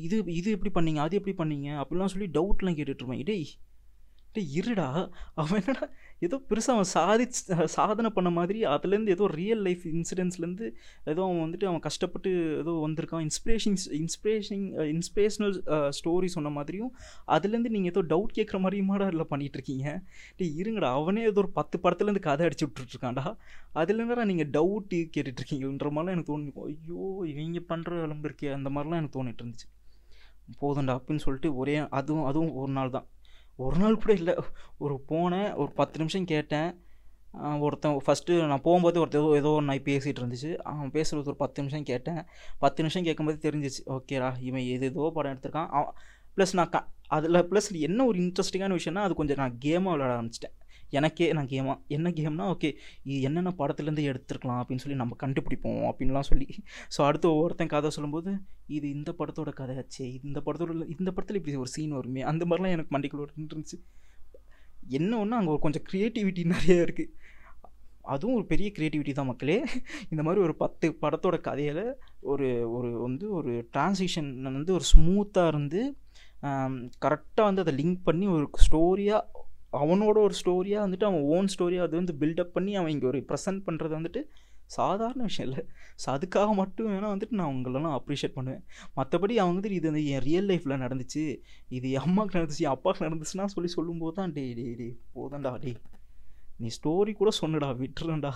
இது 0.07 0.17
இது 0.41 0.49
எப்படி 0.57 0.73
பண்ணீங்க? 0.77 1.01
அது 1.07 1.19
எப்படி 1.21 1.35
பண்ணீங்க? 1.41 1.69
அப்படிலாம் 1.83 2.13
சொல்லி 2.15 2.29
டவுட்லாம் 2.37 2.77
கேட்டுட்ருப்பேன் 2.79 3.23
டேய் 3.31 3.49
டேய் 4.35 4.53
இருடா. 4.61 4.89
அவன் 5.41 5.59
என்னடா 5.61 5.87
ஏதோ 6.27 6.37
பெருசாக 6.51 6.75
அவன் 6.77 6.89
சாதி 6.95 7.25
சாதனை 7.75 8.11
பண்ண 8.17 8.31
மாதிரி 8.37 8.59
அதுலேருந்து 8.73 9.15
ஏதோ 9.17 9.27
ரியல் 9.41 9.63
லைஃப் 9.67 9.85
இன்சிடென்ட்ஸ்லேருந்து 9.93 10.67
ஏதோ 11.13 11.21
அவன் 11.27 11.41
வந்துட்டு 11.45 11.67
அவன் 11.71 11.83
கஷ்டப்பட்டு 11.87 12.31
ஏதோ 12.61 12.73
வந்திருக்கான். 12.85 13.25
இன்ஸ்பிரேஷன்ஸ் 13.29 13.85
இன்ஸ்பிரேஷிங் 14.01 14.67
இன்ஸ்பிரேஷனல் 14.95 15.55
ஸ்டோரி 15.99 16.31
சொன்ன 16.37 16.53
மாதிரியும் 16.59 16.93
அதுலேருந்து 17.37 17.73
நீங்கள் 17.77 17.93
ஏதோ 17.95 18.05
டவுட் 18.13 18.37
கேட்குற 18.39 18.61
மாதிரியுமாடா 18.65 19.09
இல்லை 19.15 19.27
பண்ணிகிட்டு 19.33 19.59
இருக்கீங்க. 19.61 19.87
இருங்கடா. 20.63 20.91
அவனே 21.01 21.25
ஏதோ 21.31 21.41
ஒரு 21.45 21.53
பத்து 21.59 21.79
படத்துலேருந்து 21.85 22.27
கதை 22.29 22.47
அடிச்சு 22.49 22.67
விட்டுட்ருக்கான்டா 22.69 23.27
அதுலேருந்துடா 23.83 24.27
நீங்கள் 24.31 24.51
டவுட்டு 24.59 25.01
கேட்டுட்ருக்கீங்கன்ற 25.17 25.91
மாதிரிலாம் 25.97 26.17
எனக்கு 26.17 26.33
தோணு 26.33 26.53
ஐயோ 26.71 27.03
இவங்க 27.33 27.63
பண்ணுற 27.73 28.01
விளம்பு 28.05 28.29
இருக்கே 28.31 28.51
அந்த 28.59 28.71
மாதிரிலாம் 28.75 29.01
எனக்கு 29.01 29.17
தோணிட்டு 29.19 29.43
இருந்துச்சு. 29.45 29.69
போதும்டா 30.63 30.95
அப்படின்னு 30.99 31.25
சொல்லிட்டு 31.25 31.51
ஒரே 31.63 31.75
அதுவும் 31.99 32.27
அதுவும் 32.31 32.55
ஒரு 32.63 32.73
நாள் 32.79 32.95
தான். 32.97 33.07
ஒரு 33.57 33.77
நாள் 33.83 34.01
கூட 34.03 34.13
இல்லை. 34.21 34.35
ஒரு 34.85 34.95
போனேன் 35.11 35.51
ஒரு 35.55 35.71
பத்து 35.81 35.99
நிமிஷம் 35.99 36.31
கேட்டேன். 36.33 36.71
ஒருத்தன் 37.67 37.99
ஃபஸ்ட்டு 38.07 38.33
நான் 38.51 38.65
போகும்போது 38.67 38.97
ஒருத்தர் 39.03 39.23
ஏதோ 39.23 39.37
ஏதோ 39.41 39.51
ஒரு 39.59 39.67
நாய் 39.69 39.81
பேசிகிட்டு 39.85 40.21
இருந்துச்சு. 40.23 40.51
அவன் 40.71 40.91
பேசுகிறது 40.97 41.31
ஒரு 41.33 41.39
பத்து 41.43 41.63
நிமிஷம் 41.63 41.87
கேட்டேன். 41.91 42.21
பத்து 42.59 42.83
நிமிஷம் 42.83 43.07
கேட்கும்போது 43.09 43.39
தெரிஞ்சிச்சு. 43.47 43.83
ஓகேடா 43.97 44.31
இவன் 44.49 44.65
எது 44.75 44.87
ஏதோ 44.93 45.11
படம் 45.15 45.33
எடுத்திருக்கான். 45.35 45.71
அவன் 45.79 45.95
ப்ளஸ் 46.37 46.55
நான் 46.59 46.73
க 46.75 46.79
அதில் 47.17 47.47
ப்ளஸ் 47.51 47.71
என்ன 47.89 48.05
ஒரு 48.11 48.19
இன்ட்ரெஸ்டிங்கான 48.25 48.77
விஷயம்னா 48.81 49.05
அது 49.07 49.15
கொஞ்சம் 49.15 49.41
நான் 49.43 49.57
கேமாக 49.65 49.95
விளையாட 49.95 50.13
ஆரம்பிச்சிட்டேன். 50.19 50.55
எனக்கே 50.99 51.27
நான் 51.39 51.51
கேமாக 51.53 51.77
என்ன 51.97 52.09
கேம்னா 52.19 52.47
ஓகே 52.55 52.71
இது 53.09 53.19
என்னென்ன 53.29 53.51
படத்துலேருந்து 53.61 54.05
எடுத்துருக்கலாம்? 54.11 54.61
அப்படின்னு 54.63 54.83
சொல்லி 54.85 54.99
நம்ம 55.03 55.17
கண்டுபிடிப்போம் 55.23 55.83
அப்படின்லாம் 55.91 56.29
சொல்லி. 56.31 56.49
ஸோ 56.95 57.01
அடுத்து 57.09 57.29
ஒவ்வொருத்தன் 57.35 57.73
கதை 57.75 57.91
சொல்லும்போது 57.97 58.33
இது 58.77 58.87
இந்த 58.97 59.11
படத்தோட 59.21 59.53
கதையாச்சே 59.61 60.07
இந்த 60.29 60.39
படத்தோட 60.47 60.73
இந்த 60.97 61.11
படத்தில் 61.17 61.41
இப்படி 61.41 61.57
ஒரு 61.65 61.73
சீன் 61.77 61.97
வருமே? 61.99 62.23
அந்த 62.33 62.45
மாதிரிலாம் 62.51 62.77
எனக்கு 62.77 62.95
மண்டிக்குள்ள 62.97 63.29
இருந்துச்சு. 63.29 63.79
என்ன 64.99 65.13
ஒன்று 65.23 65.39
அங்கே 65.39 65.53
ஒரு 65.55 65.63
கொஞ்சம் 65.67 65.87
க்ரியேட்டிவிட்டி 65.91 66.45
நிறையா 66.55 66.79
இருக்குது 66.87 67.13
அதுவும் 68.13 68.37
ஒரு 68.39 68.47
பெரிய 68.53 68.69
க்ரியேட்டிவிட்டி 68.77 69.13
தான் 69.17 69.29
மக்களே. 69.31 69.57
இந்த 70.13 70.23
மாதிரி 70.27 70.41
ஒரு 70.47 70.55
பத்து 70.63 70.87
படத்தோட 71.03 71.37
கதையில் 71.49 71.85
ஒரு 72.33 72.49
ஒரு 72.77 72.89
வந்து 73.07 73.27
ஒரு 73.39 73.53
டிரான்சிஷன் 73.75 74.31
வந்து 74.59 74.73
ஒரு 74.79 74.87
ஸ்மூத்தாக 74.93 75.53
இருந்து 75.53 75.83
கரெக்டாக 77.05 77.47
வந்து 77.49 77.63
அதை 77.65 77.75
லிங்க் 77.81 78.01
பண்ணி 78.09 78.27
ஒரு 78.37 78.47
ஸ்டோரியாக 78.67 79.41
அவனோட 79.73 80.17
ஒரு 80.27 80.35
ஸ்டோரியாக 80.41 80.85
வந்துட்டு 80.87 81.07
அவன் 81.09 81.27
ஓன் 81.35 81.51
ஸ்டோரியாக 81.55 81.87
அது 81.89 81.95
வந்து 82.01 82.15
பில்டப் 82.23 82.55
பண்ணி 82.57 82.73
அவன் 82.81 82.93
இங்கே 82.95 83.09
ஒரு 83.13 83.21
ப்ரெசென்ட் 83.31 83.63
பண்ணுறது 83.69 83.95
வந்துட்டு 83.99 84.23
சாதாரண 84.77 85.23
விஷயம் 85.29 85.49
இல்லை. 85.49 85.63
ஸோ 86.03 86.07
அதுக்காக 86.15 86.51
மட்டும் 86.61 86.89
வேணால் 86.91 87.13
வந்துட்டு 87.15 87.39
நான் 87.41 87.53
உங்களெல்லாம் 87.55 87.97
அப்ரிஷியேட் 87.99 88.37
பண்ணுவேன். 88.37 88.63
மற்றபடி 88.99 89.35
அவங்க 89.43 89.55
வந்துட்டு 89.55 89.79
இது 89.81 89.91
வந்து 89.91 90.05
என் 90.13 90.25
ரியல் 90.29 90.49
லைஃப்பில் 90.51 90.83
நடந்துச்சு. 90.85 91.25
இது 91.79 91.87
என் 91.97 92.05
அம்மாவுக்கு 92.07 92.39
நடந்துச்சு 92.39 92.67
என் 92.67 92.75
அப்பாவுக்கு 92.77 93.07
நடந்துச்சுன்னா 93.07 93.49
சொல்லி 93.55 93.71
சொல்லும்போது 93.77 94.17
தான் 94.21 94.33
டே 94.39 94.45
டே 94.61 94.67
டே 94.81 94.89
போதண்டா 95.17 95.53
டே 95.65 95.73
நீ 96.61 96.69
ஸ்டோரி 96.79 97.13
கூட 97.13 97.31
சொன்னடா 97.41 97.69
விட்டுருண்டா 97.83 98.33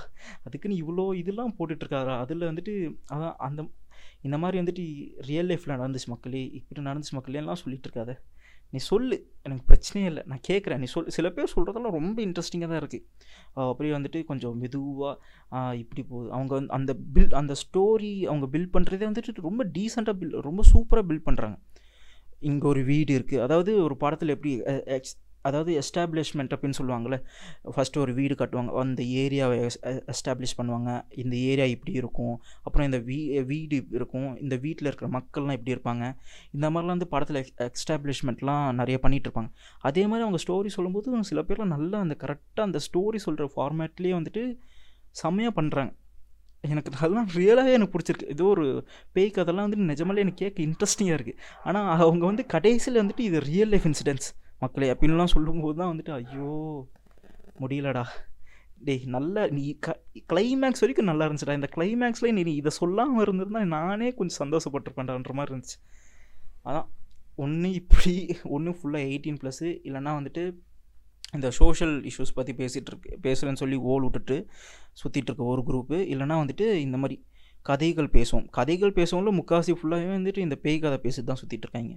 அதுக்கு 0.46 0.70
நீ 0.70 0.76
இவ்வளோ 0.82 1.04
இதெல்லாம் 1.22 1.52
போட்டுட்ருக்காரா 1.58 2.14
அதில் 2.24 2.48
வந்துட்டு 2.50 2.74
அதான் 3.14 3.36
அந்த 3.46 3.60
இந்த 4.22 4.36
மாதிரி 4.42 4.56
வந்துட்டு 4.60 4.84
ரியல் 5.28 5.48
லைஃப்பில் 5.50 5.74
நடந்துச்சு 5.74 6.08
மக்களே 6.08 6.42
இப்படி 6.58 6.80
நடந்துச்சு 6.88 7.16
மக்களேலாம் 7.18 7.60
சொல்லிகிட்டு 7.62 7.88
இருக்காத 7.88 8.12
நீ 8.72 8.78
சொல்லு. 8.90 9.16
எனக்கு 9.42 9.64
பிரச்சனையே 9.70 10.06
இல்லை. 10.10 10.22
நான் 10.30 10.42
கேட்குறேன் 10.48 10.80
நீ 10.82 10.86
சொல் 10.94 11.10
சில 11.16 11.26
பேர் 11.30 11.52
சொல்கிறதெல்லாம் 11.54 11.96
ரொம்ப 11.98 12.18
இன்ட்ரெஸ்டிங்காக 12.26 12.70
தான் 12.72 12.80
இருக்குது 12.82 13.04
அப்படியே 13.70 13.92
வந்துட்டு 13.96 14.20
கொஞ்சம் 14.24 14.56
மெதுவாக 14.58 15.74
இப்படி 15.82 16.02
போகுது 16.02 16.28
அவங்க 16.30 16.52
வந்து 16.54 16.72
அந்த 16.72 16.94
பில் 17.16 17.36
அந்த 17.42 17.56
ஸ்டோரி 17.64 18.12
அவங்க 18.24 18.48
பில்ட் 18.56 18.74
பண்ணுறதே 18.76 19.06
வந்துட்டு 19.10 19.46
ரொம்ப 19.48 19.64
டீசெண்டாக 19.76 20.16
பில் 20.22 20.34
ரொம்ப 20.40 20.64
சூப்பராக 20.72 21.06
பில்ட் 21.10 21.26
பண்ணுறாங்க 21.28 21.58
இங்கே 22.40 22.66
ஒரு 22.66 22.82
வீடு 22.84 23.12
இருக்குது 23.18 23.42
அதாவது 23.42 23.70
ஒரு 23.82 23.94
படத்தில் 23.96 24.34
எப்படி 24.34 24.52
அதாவது 25.48 25.70
எஸ்டாப்ளிஷ்மெண்ட் 25.82 26.54
அப்படின்னு 26.54 26.78
சொல்லுவாங்கள்ல 26.78 27.16
ஃபஸ்ட்டு 27.74 28.00
ஒரு 28.04 28.12
வீடு 28.18 28.34
கட்டுவாங்க 28.40 28.72
அந்த 28.84 29.02
ஏரியாவை 29.22 29.56
எஸ்டாப்ளிஷ் 30.12 30.56
பண்ணுவாங்க. 30.58 30.90
இந்த 31.22 31.34
ஏரியா 31.50 31.66
இப்படி 31.74 31.92
இருக்கும். 32.02 32.36
அப்புறம் 32.62 32.86
இந்த 32.90 33.00
வீ 33.08 33.18
வீடு 33.52 33.76
இருக்கும். 33.98 34.30
இந்த 34.44 34.56
வீட்டில் 34.64 34.88
இருக்கிற 34.90 35.10
மக்கள்லாம் 35.18 35.56
இப்படி 35.58 35.74
இருப்பாங்க. 35.76 36.04
இந்த 36.56 36.66
மாதிரிலாம் 36.70 36.96
வந்து 36.96 37.12
படத்தில் 37.14 37.40
எஸ்டாப்ளிஷ்மெண்ட்லாம் 37.68 38.64
நிறைய 38.80 38.98
பண்ணிகிட்ருப்பாங்க 39.04 39.50
அதே 39.90 40.04
மாதிரி 40.10 40.24
அவங்க 40.26 40.40
ஸ்டோரி 40.46 40.72
சொல்லும்போது 40.76 41.22
சில 41.32 41.42
பேர்லாம் 41.50 41.74
நல்லா 41.76 42.00
அந்த 42.06 42.16
கரெக்டாக 42.24 42.68
அந்த 42.70 42.80
ஸ்டோரி 42.88 43.20
சொல்கிற 43.26 43.46
ஃபார்மேட்லேயே 43.54 44.16
வந்துட்டு 44.18 44.42
செம்மையாக 45.22 45.54
பண்ணுறாங்க 45.60 45.92
எனக்கு 46.64 46.90
அதெல்லாம் 46.98 47.28
ரியலாகவே 47.36 47.72
எனக்கு 47.76 47.94
பிடிச்சிருக்கு. 47.94 48.30
ஏதோ 48.34 48.44
ஒரு 48.54 48.64
பேய் 49.16 49.34
கதெல்லாம் 49.36 49.66
வந்துட்டு 49.66 49.88
நிஜமாலே 49.92 50.22
எனக்கு 50.24 50.40
கேட்க 50.44 50.58
இன்ட்ரெஸ்டிங்காக 50.66 51.16
இருக்குது 51.18 51.38
ஆனால் 51.68 51.88
அவங்க 52.04 52.24
வந்து 52.26 52.44
கடைசியில் 52.54 53.00
வந்துட்டு 53.02 53.24
இது 53.28 53.40
ரியல் 53.50 53.72
லைஃப் 53.74 53.86
இன்சிடென்ட்ஸ் 53.86 54.30
மக்களே 54.62 54.88
அப்படின்லாம் 54.92 55.34
சொல்லும்போது 55.34 55.76
தான் 55.80 55.90
வந்துட்டு 55.92 56.12
ஐயோ 56.20 56.50
முடியலடா. 57.62 58.04
டேய் 58.86 59.04
நல்ல 59.14 59.46
நீ 59.56 59.64
க 59.84 59.94
கிளைமேக்ஸ் 60.32 60.82
வரைக்கும் 60.82 61.08
நல்லா 61.10 61.26
இருந்துச்சுடா. 61.26 61.58
இந்த 61.58 61.68
கிளைமேக்ஸில் 61.74 62.34
நீ 62.36 62.42
நீ 62.48 62.54
இதை 62.60 62.70
சொல்லாமல் 62.80 63.24
இருந்திருந்தா 63.24 63.62
நானே 63.76 64.08
கொஞ்சம் 64.18 64.40
சந்தோஷப்பட்டிருப்பேன்டான்ற 64.42 65.34
மாதிரி 65.38 65.52
இருந்துச்சு. 65.52 65.78
அதான் 66.68 66.88
ஒன்று 67.44 67.68
இப்படி 67.80 68.12
ஒன்று 68.56 68.76
ஃபுல்லாக 68.78 69.08
எயிட்டீன் 69.10 69.40
ப்ளஸ்ஸு 69.42 69.68
இல்லைன்னா 69.88 70.12
வந்துட்டு 70.18 70.44
இந்த 71.36 71.48
சோஷியல் 71.60 71.94
இஷ்யூஸ் 72.10 72.36
பற்றி 72.36 72.52
பேசிகிட்டு 72.60 72.90
இருக்கு 72.92 73.10
பேசுகிறேன்னு 73.26 73.62
சொல்லி 73.62 73.78
ஓல் 73.92 74.04
விட்டுட்டு 74.06 74.36
சுற்றிட்டு 75.00 75.30
இருக்க 75.30 75.44
ஒரு 75.54 75.62
குரூப்பு 75.68 75.96
இல்லைன்னா 76.12 76.36
வந்துட்டு 76.42 76.66
இந்த 76.86 76.96
மாதிரி 77.02 77.16
கதைகள் 77.68 78.08
பேசுவோம். 78.16 78.46
கதைகள் 78.58 78.96
பேசுவோம்ல 78.98 79.30
முக்காசி 79.40 79.72
ஃபுல்லாகவே 79.78 80.12
வந்துட்டு 80.18 80.40
இந்த 80.46 80.56
பேய் 80.64 80.78
கதை 80.84 80.98
பேசிட்டு 81.04 81.30
தான் 81.30 81.40
சுற்றிட்டு 81.42 81.66
இருக்காங்க. 81.66 81.94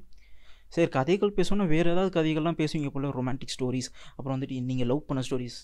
சரி 0.76 0.88
கதைகள் 0.96 1.36
பேசணும்னா 1.38 1.66
வேறு 1.74 1.88
ஏதாவது 1.94 2.12
கதைகள்லாம் 2.18 2.58
பேசுவீங்க 2.60 2.90
போல் 2.96 3.08
ரொமான்டிக் 3.18 3.54
ஸ்டோரிஸ் 3.56 3.90
அப்புறம் 4.16 4.36
வந்துட்டு 4.36 4.58
நீங்கள் 4.70 4.90
லவ் 4.92 5.02
பண்ண 5.10 5.22
ஸ்டோரிஸ் 5.28 5.58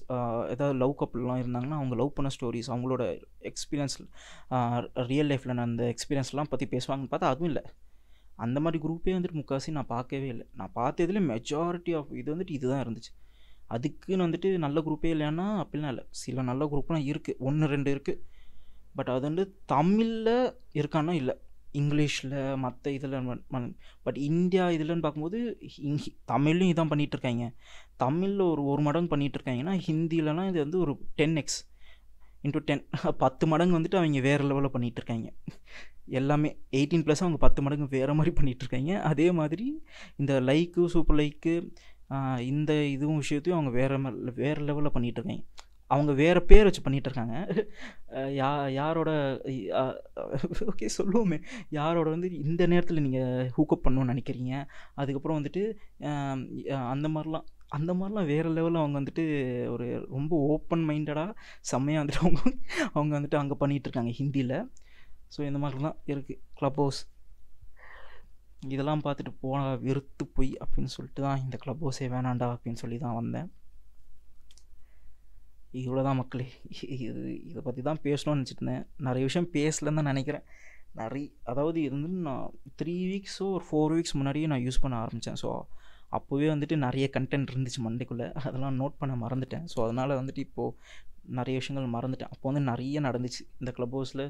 ஏதாவது 0.54 0.76
லவ் 0.84 0.94
கப்பல்லாம் 1.02 1.42
இருந்தாங்கன்னா 1.44 1.78
அவங்க 1.82 1.96
லவ் 2.02 2.16
பண்ண 2.18 2.30
ஸ்டோரிஸ் 2.36 2.70
அவங்களோட 2.74 3.04
எக்ஸ்பீரியன்ஸ் 3.52 3.98
ரியல் 5.12 5.30
லைஃப்பில் 5.32 5.56
நான் 5.58 5.70
அந்த 5.72 5.86
எக்ஸ்பீரியன்ஸ்லாம் 5.96 6.52
பற்றி 6.54 6.68
பேசுவாங்கன்னு 6.74 7.12
பார்த்தா 7.14 7.32
அதுவும் 7.34 7.52
இல்லை. 7.52 7.64
அந்த 8.46 8.58
மாதிரி 8.64 8.80
குரூப்பே 8.86 9.16
வந்துட்டு 9.18 9.40
முக்காசி 9.42 9.76
நான் 9.78 9.92
பார்க்கவே 9.96 10.28
இல்லை. 10.34 10.46
நான் 10.60 10.74
பார்த்ததுல 10.80 11.20
மெஜாரிட்டி 11.32 11.92
ஆஃப் 12.00 12.12
இது 12.22 12.28
வந்துட்டு 12.36 12.58
இதுதான் 12.58 12.84
இருந்துச்சு. 12.86 13.12
அதுக்குன்னு 13.76 14.26
வந்துட்டு 14.28 14.50
நல்ல 14.66 14.80
குரூப்பே 14.88 15.12
இல்லைன்னா 15.16 15.48
அப்படிலாம் 15.62 15.94
இல்லை. 15.94 16.06
சில 16.24 16.42
நல்ல 16.50 16.66
குரூப்லாம் 16.72 17.06
இருக்குது 17.12 17.40
ஒன்று 17.50 17.74
ரெண்டு 17.76 17.92
இருக்குது 17.96 18.22
பட் 18.98 19.10
அது 19.14 19.24
வந்து 19.30 19.44
தமிழில் 19.74 20.36
இருக்கான்னா 20.80 21.14
இல்லை. 21.22 21.36
இங்கிலீஷில் 21.76 22.36
மற்ற 22.58 22.92
இதில் 22.92 23.16
பட் 24.06 24.20
இந்தியா 24.28 24.66
இதுலன்னு 24.76 25.06
பார்க்கும்போது 25.06 25.40
தமிழ்லையும் 26.26 26.74
இதான் 26.74 26.92
பண்ணிகிட்டு 26.92 27.18
இருக்காங்க 27.18 27.48
தமிழில் 27.98 28.44
ஒரு 28.52 28.64
ஒரு 28.66 28.82
மடங்கு 28.82 29.14
பண்ணிகிட்டு 29.14 29.40
இருக்காங்கன்னா 29.40 29.76
ஹிந்திலலாம் 29.88 30.52
இது 30.52 30.60
வந்து 30.60 30.80
ஒரு 30.80 30.94
டென் 31.16 31.38
எக்ஸ் 31.38 31.62
இன்ட்டு 32.44 32.66
டென் 32.66 32.84
பத்து 33.18 33.46
மடங்கு 33.48 33.78
வந்துட்டு 33.78 34.00
அவங்க 34.00 34.22
வேறு 34.22 34.44
லெவலில் 34.44 34.74
பண்ணிகிட்ருக்காங்க 34.74 35.28
இருக்காங்க 35.28 35.30
எல்லாமே 36.18 36.50
எயிட்டீன் 36.72 37.06
ப்ளஸ் 37.06 37.24
அவங்க 37.24 37.38
பத்து 37.38 37.60
மடங்கு 37.62 37.88
வேறு 37.94 38.14
மாதிரி 38.14 38.32
பண்ணிகிட்ருக்காங்க 38.36 38.92
இருக்காங்க 38.92 39.10
அதே 39.10 39.28
மாதிரி 39.32 39.66
இந்த 40.18 40.34
லைக்கு 40.42 40.84
சூப்பர் 40.88 41.18
லைக்கு 41.20 41.54
இந்த 42.46 42.72
இதுவும் 42.88 43.22
விஷயத்தையும் 43.24 43.58
அவங்க 43.58 43.72
வேறு 43.78 43.96
வேறு 44.42 44.60
லெவலில் 44.62 44.94
பண்ணிகிட்டு 44.96 45.22
இருக்காங்க 45.22 45.46
அவங்க 45.94 46.12
வேறு 46.22 46.40
பேர் 46.50 46.68
வச்சு 46.68 46.82
பண்ணிகிட்டு 46.86 47.10
இருக்காங்க. 47.10 47.36
யா 48.40 48.50
யாரோட 48.78 49.10
ஓகே 50.72 50.88
சொல்லுவோமே. 50.98 51.38
யாரோட 51.80 52.08
வந்து 52.16 52.30
இந்த 52.44 52.64
நேரத்தில் 52.74 53.04
நீங்கள் 53.08 53.50
ஹூக்கப் 53.58 53.84
பண்ணணும்னு 53.86 54.14
நினைக்கிறீங்க? 54.14 54.54
அதுக்கப்புறம் 55.02 55.40
வந்துட்டு 55.40 55.64
அந்த 56.94 57.08
மாதிரிலாம் 57.16 57.46
அந்த 57.78 57.92
மாதிரிலாம் 58.00 58.30
வேறு 58.32 58.50
லெவலில் 58.58 58.82
அவங்க 58.82 58.98
வந்துட்டு 59.00 59.24
ஒரு 59.74 59.86
ரொம்ப 60.16 60.34
ஓப்பன் 60.54 60.84
மைண்டடாக 60.90 61.32
செம்மையாக 61.72 62.02
வந்துட்டு 62.02 62.24
அவங்க 62.26 62.42
அவங்க 62.96 63.12
வந்துட்டு 63.18 63.40
அங்கே 63.42 63.56
பண்ணிகிட்டு 63.62 63.88
இருக்காங்க 63.90 64.14
ஹிந்தியில் 64.20 64.56
ஸோ 65.36 65.42
இந்த 65.50 65.60
மாதிரிலாம் 65.64 65.98
இருக்குது 66.14 66.42
க்ளப் 66.60 66.80
ஹவுஸ் 66.82 67.02
இதெல்லாம் 68.74 69.04
பார்த்துட்டு 69.06 69.32
போனால் 69.44 69.80
வெறுத்து 69.86 70.26
போய் 70.38 70.52
அப்படின்னு 70.64 70.94
சொல்லிட்டு 70.96 71.22
தான் 71.26 71.42
இந்த 71.46 71.56
க்ளப் 71.64 71.84
ஹவுஸே 71.86 72.08
வேணாண்டா 72.14 72.48
அப்படின்னு 72.56 72.82
சொல்லி 72.84 72.98
தான் 73.06 73.18
வந்தேன். 73.20 73.50
இவ்வளோ 75.82 76.02
தான் 76.08 76.20
மக்களே. 76.22 76.48
இது 77.08 77.22
இதை 77.50 77.62
பற்றி 77.68 77.82
தான் 77.88 78.02
பேசணும்னு 78.08 78.40
நினச்சிட்டு 78.40 78.64
இருந்தேன் 78.64 78.84
நிறைய 79.08 79.24
விஷயம் 79.30 79.50
பேசலன்னு 79.56 80.00
தான் 80.00 80.12
நினைக்கிறேன். 80.12 80.46
நிறைய 81.02 81.26
அதாவது 81.52 81.78
இது 81.86 81.94
வந்து 81.98 82.26
நான் 82.28 82.46
த்ரீ 82.82 82.96
வீக்ஸோ 83.12 83.46
ஒரு 83.56 83.66
ஃபோர் 83.70 83.94
வீக்ஸ் 83.96 84.16
முன்னாடியே 84.20 84.50
நான் 84.52 84.64
யூஸ் 84.66 84.84
பண்ண 84.84 84.98
ஆரம்பித்தேன் 85.06 85.40
ஸோ 85.44 85.50
அப்போவே 86.18 86.48
வந்துட்டு 86.54 86.76
நிறைய 86.86 87.06
கண்டென்ட் 87.16 87.52
இருந்துச்சு 87.54 87.82
மண்டைக்குள்ளே. 87.88 88.28
அதெல்லாம் 88.46 88.78
நோட் 88.82 89.00
பண்ண 89.02 89.14
மறந்துட்டேன். 89.24 89.66
ஸோ 89.72 89.78
அதனால் 89.86 90.20
வந்துட்டு 90.20 90.42
இப்போது 90.48 90.76
நிறைய 91.40 91.56
விஷயங்கள் 91.62 91.94
மறந்துட்டேன். 91.96 92.32
அப்போ 92.34 92.46
வந்து 92.50 92.64
நிறைய 92.72 93.02
நடந்துச்சு. 93.08 93.42
இந்த 93.62 93.72
க்ளப் 93.78 93.96
ஹவுஸில் 93.98 94.26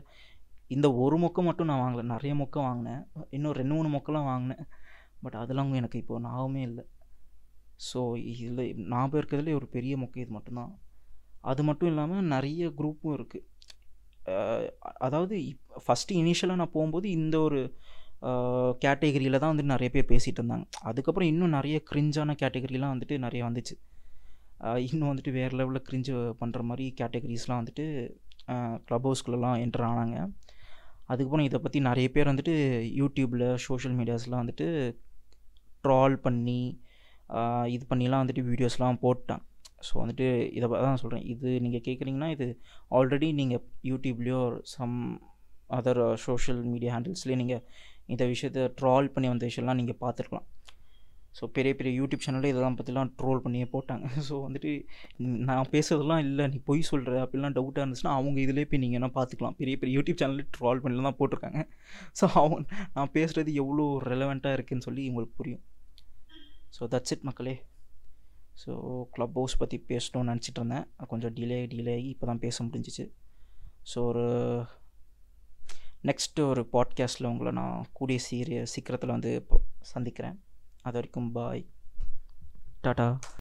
இந்த 0.75 0.87
ஒரு 1.03 1.17
மொக்கை 1.23 1.41
மட்டும் 1.47 1.69
நான் 1.71 1.81
வாங்கலை. 1.83 2.03
நிறைய 2.13 2.33
மொக்கை 2.41 2.61
வாங்கினேன். 2.67 3.01
இன்னும் 3.37 3.55
ரெண்டு 3.59 3.73
மூணு 3.77 3.89
மொக்கெல்லாம் 3.95 4.29
வாங்கினேன். 4.31 4.63
பட் 5.23 5.37
அதெல்லாம் 5.41 5.73
எனக்கு 5.81 5.99
இப்போது 6.03 6.23
ஞாபகமே 6.27 6.63
இல்லை. 6.69 6.85
ஸோ 7.89 7.99
இதில் 8.31 8.63
ஞாபகம் 8.93 9.19
இருக்கிறதுலே 9.21 9.55
ஒரு 9.59 9.67
பெரிய 9.75 9.93
மொக்கை 10.03 10.21
இது 10.23 10.33
மட்டும்தான். 10.37 10.73
அது 11.51 11.61
மட்டும் 11.67 11.89
இல்லாமல் 11.91 12.29
நிறைய 12.35 12.69
குரூப்பும் 12.79 13.15
இருக்குது 13.17 13.43
அதாவது 15.07 15.35
ஃபஸ்ட்டு 15.85 16.17
இனிஷியலாக 16.21 16.59
நான் 16.61 16.75
போகும்போது 16.75 17.07
இந்த 17.19 17.35
ஒரு 17.47 17.59
கேட்டகரியில் 18.83 19.41
தான் 19.41 19.51
வந்துட்டு 19.51 19.73
நிறைய 19.73 19.89
பேர் 19.95 20.11
பேசிகிட்டு 20.11 20.39
இருந்தாங்க. 20.41 20.65
அதுக்கப்புறம் 20.89 21.29
இன்னும் 21.31 21.55
நிறைய 21.57 21.77
க்ரிஞ்சான 21.89 22.35
கேட்டகரிலாம் 22.41 22.93
வந்துட்டு 22.93 23.15
நிறைய 23.25 23.41
வந்துச்சு. 23.47 23.75
இன்னும் 24.89 25.09
வந்துட்டு 25.11 25.31
வேறு 25.37 25.53
லெவலில் 25.59 25.85
க்ரிஞ்சு 25.87 26.13
பண்ணுற 26.41 26.61
மாதிரி 26.69 26.85
கேட்டகரிஸ்லாம் 26.99 27.61
வந்துட்டு 27.61 27.85
க்ளப் 28.87 29.07
ஹவுஸ்குள்ளெல்லாம் 29.07 29.59
என்டர் 29.65 29.85
ஆனாங்க. 29.89 30.17
அதுக்கப்புறம் 31.11 31.47
இதை 31.49 31.59
பற்றி 31.65 31.79
நிறைய 31.89 32.07
பேர் 32.15 32.31
வந்துட்டு 32.31 32.53
யூடியூப்பில் 33.01 33.47
சோஷியல் 33.65 33.95
மீடியாஸ்லாம் 33.99 34.43
வந்துட்டு 34.43 34.67
ட்ரால் 35.83 36.15
பண்ணி 36.25 36.59
இது 37.75 37.83
பண்ணிலாம் 37.91 38.23
வந்துட்டு 38.23 38.43
வீடியோஸ்லாம் 38.49 39.01
போட்டான் 39.05 39.43
ஸோ 39.87 39.93
வந்துட்டு 40.01 40.27
இதை 40.57 40.67
தான் 40.87 41.01
சொல்கிறேன் 41.03 41.25
இது 41.33 41.49
நீங்கள் 41.65 41.85
கேட்குறீங்கன்னா 41.87 42.29
இது 42.35 42.47
ஆல்ரெடி 42.97 43.29
நீங்கள் 43.41 43.63
யூடியூப்லேயோ 43.91 44.41
சம் 44.75 44.97
அதர் 45.77 46.03
சோஷியல் 46.25 46.61
மீடியா 46.73 46.91
ஹேண்டில்ஸ்லேயே 46.95 47.39
நீங்கள் 47.43 47.63
இந்த 48.13 48.23
விஷயத்தை 48.33 48.63
ட்ரால் 48.79 49.13
பண்ணி 49.13 49.27
வந்த 49.31 49.45
விஷயம்லாம் 49.49 49.79
நீங்கள் 49.81 50.01
பார்த்துருக்கலாம். 50.03 50.47
ஸோ 51.37 51.43
பெரிய 51.55 51.71
பெரிய 51.77 51.91
யூடியூப் 51.99 52.23
சேனலில் 52.25 52.51
இதெல்லாம் 52.51 52.75
பற்றிலாம் 52.79 53.09
ட்ரோல் 53.19 53.41
பண்ணியே 53.45 53.65
போட்டாங்க. 53.73 54.05
ஸோ 54.27 54.35
வந்துட்டு 54.45 54.71
நான் 55.49 55.71
பேசுறதெல்லாம் 55.73 56.21
இல்லை 56.27 56.45
நீ 56.53 56.57
பொய் 56.69 56.81
சொல்கிற 56.89 57.15
அப்படிலாம் 57.23 57.55
டவுட்டாக 57.57 57.83
இருந்துச்சுன்னா 57.83 58.13
அவங்க 58.19 58.37
இதிலே 58.45 58.65
போய் 58.71 58.81
நீங்கள் 58.83 58.99
என்ன 58.99 59.09
பார்த்துக்கலாம். 59.17 59.57
பெரிய 59.61 59.77
பெரிய 59.81 59.93
யூடியூப் 59.97 60.21
சேனலில் 60.21 60.49
ட்ரால் 60.57 60.81
பண்ணி 60.83 61.03
தான் 61.09 61.19
போட்டிருக்காங்க. 61.21 61.61
ஸோ 62.19 62.27
அவங்க 62.41 62.59
நான் 62.97 63.13
பேசுகிறது 63.17 63.53
எவ்வளோ 63.63 63.87
ரெலவெண்ட்டாக 64.11 64.57
இருக்குதுன்னு 64.57 64.87
சொல்லி 64.89 65.03
உங்களுக்கு 65.11 65.35
புரியும். 65.41 65.63
ஸோ 66.77 66.87
தட்ஸ் 66.93 67.15
இட் 67.15 67.27
மக்களே. 67.29 67.55
ஸோ 68.63 69.03
க்ளப் 69.11 69.33
ஹவுஸ் 69.33 69.57
பற்றி 69.57 69.83
பேசணும்னு 69.87 70.29
நினச்சிட்டு 70.31 70.59
இருந்தேன் 70.61 70.87
கொஞ்சம் 71.07 71.33
டிலே 71.33 71.57
டிலே 71.73 71.93
ஆகி 71.93 72.07
இப்போ 72.07 72.25
தான் 72.25 72.39
பேச 72.39 72.63
முடிஞ்சிச்சு. 72.63 73.05
ஸோ 73.91 73.97
ஒரு 73.97 74.25
நெக்ஸ்ட்டு 76.03 76.47
ஒரு 76.51 76.67
பாட்காஸ்ட்டில் 76.73 77.25
உங்களை 77.25 77.51
நான் 77.51 77.85
கூடிய 77.93 78.19
சீரிய 78.19 78.65
சீக்கிரத்தில் 78.65 79.09
வந்து 79.09 79.35
இப்போ 79.35 79.59
சந்திக்கிறேன். 79.81 80.43
அது 80.81 80.93
வரைக்கும் 80.93 81.31
பாய் 81.31 81.65
டாடா. 82.81 83.19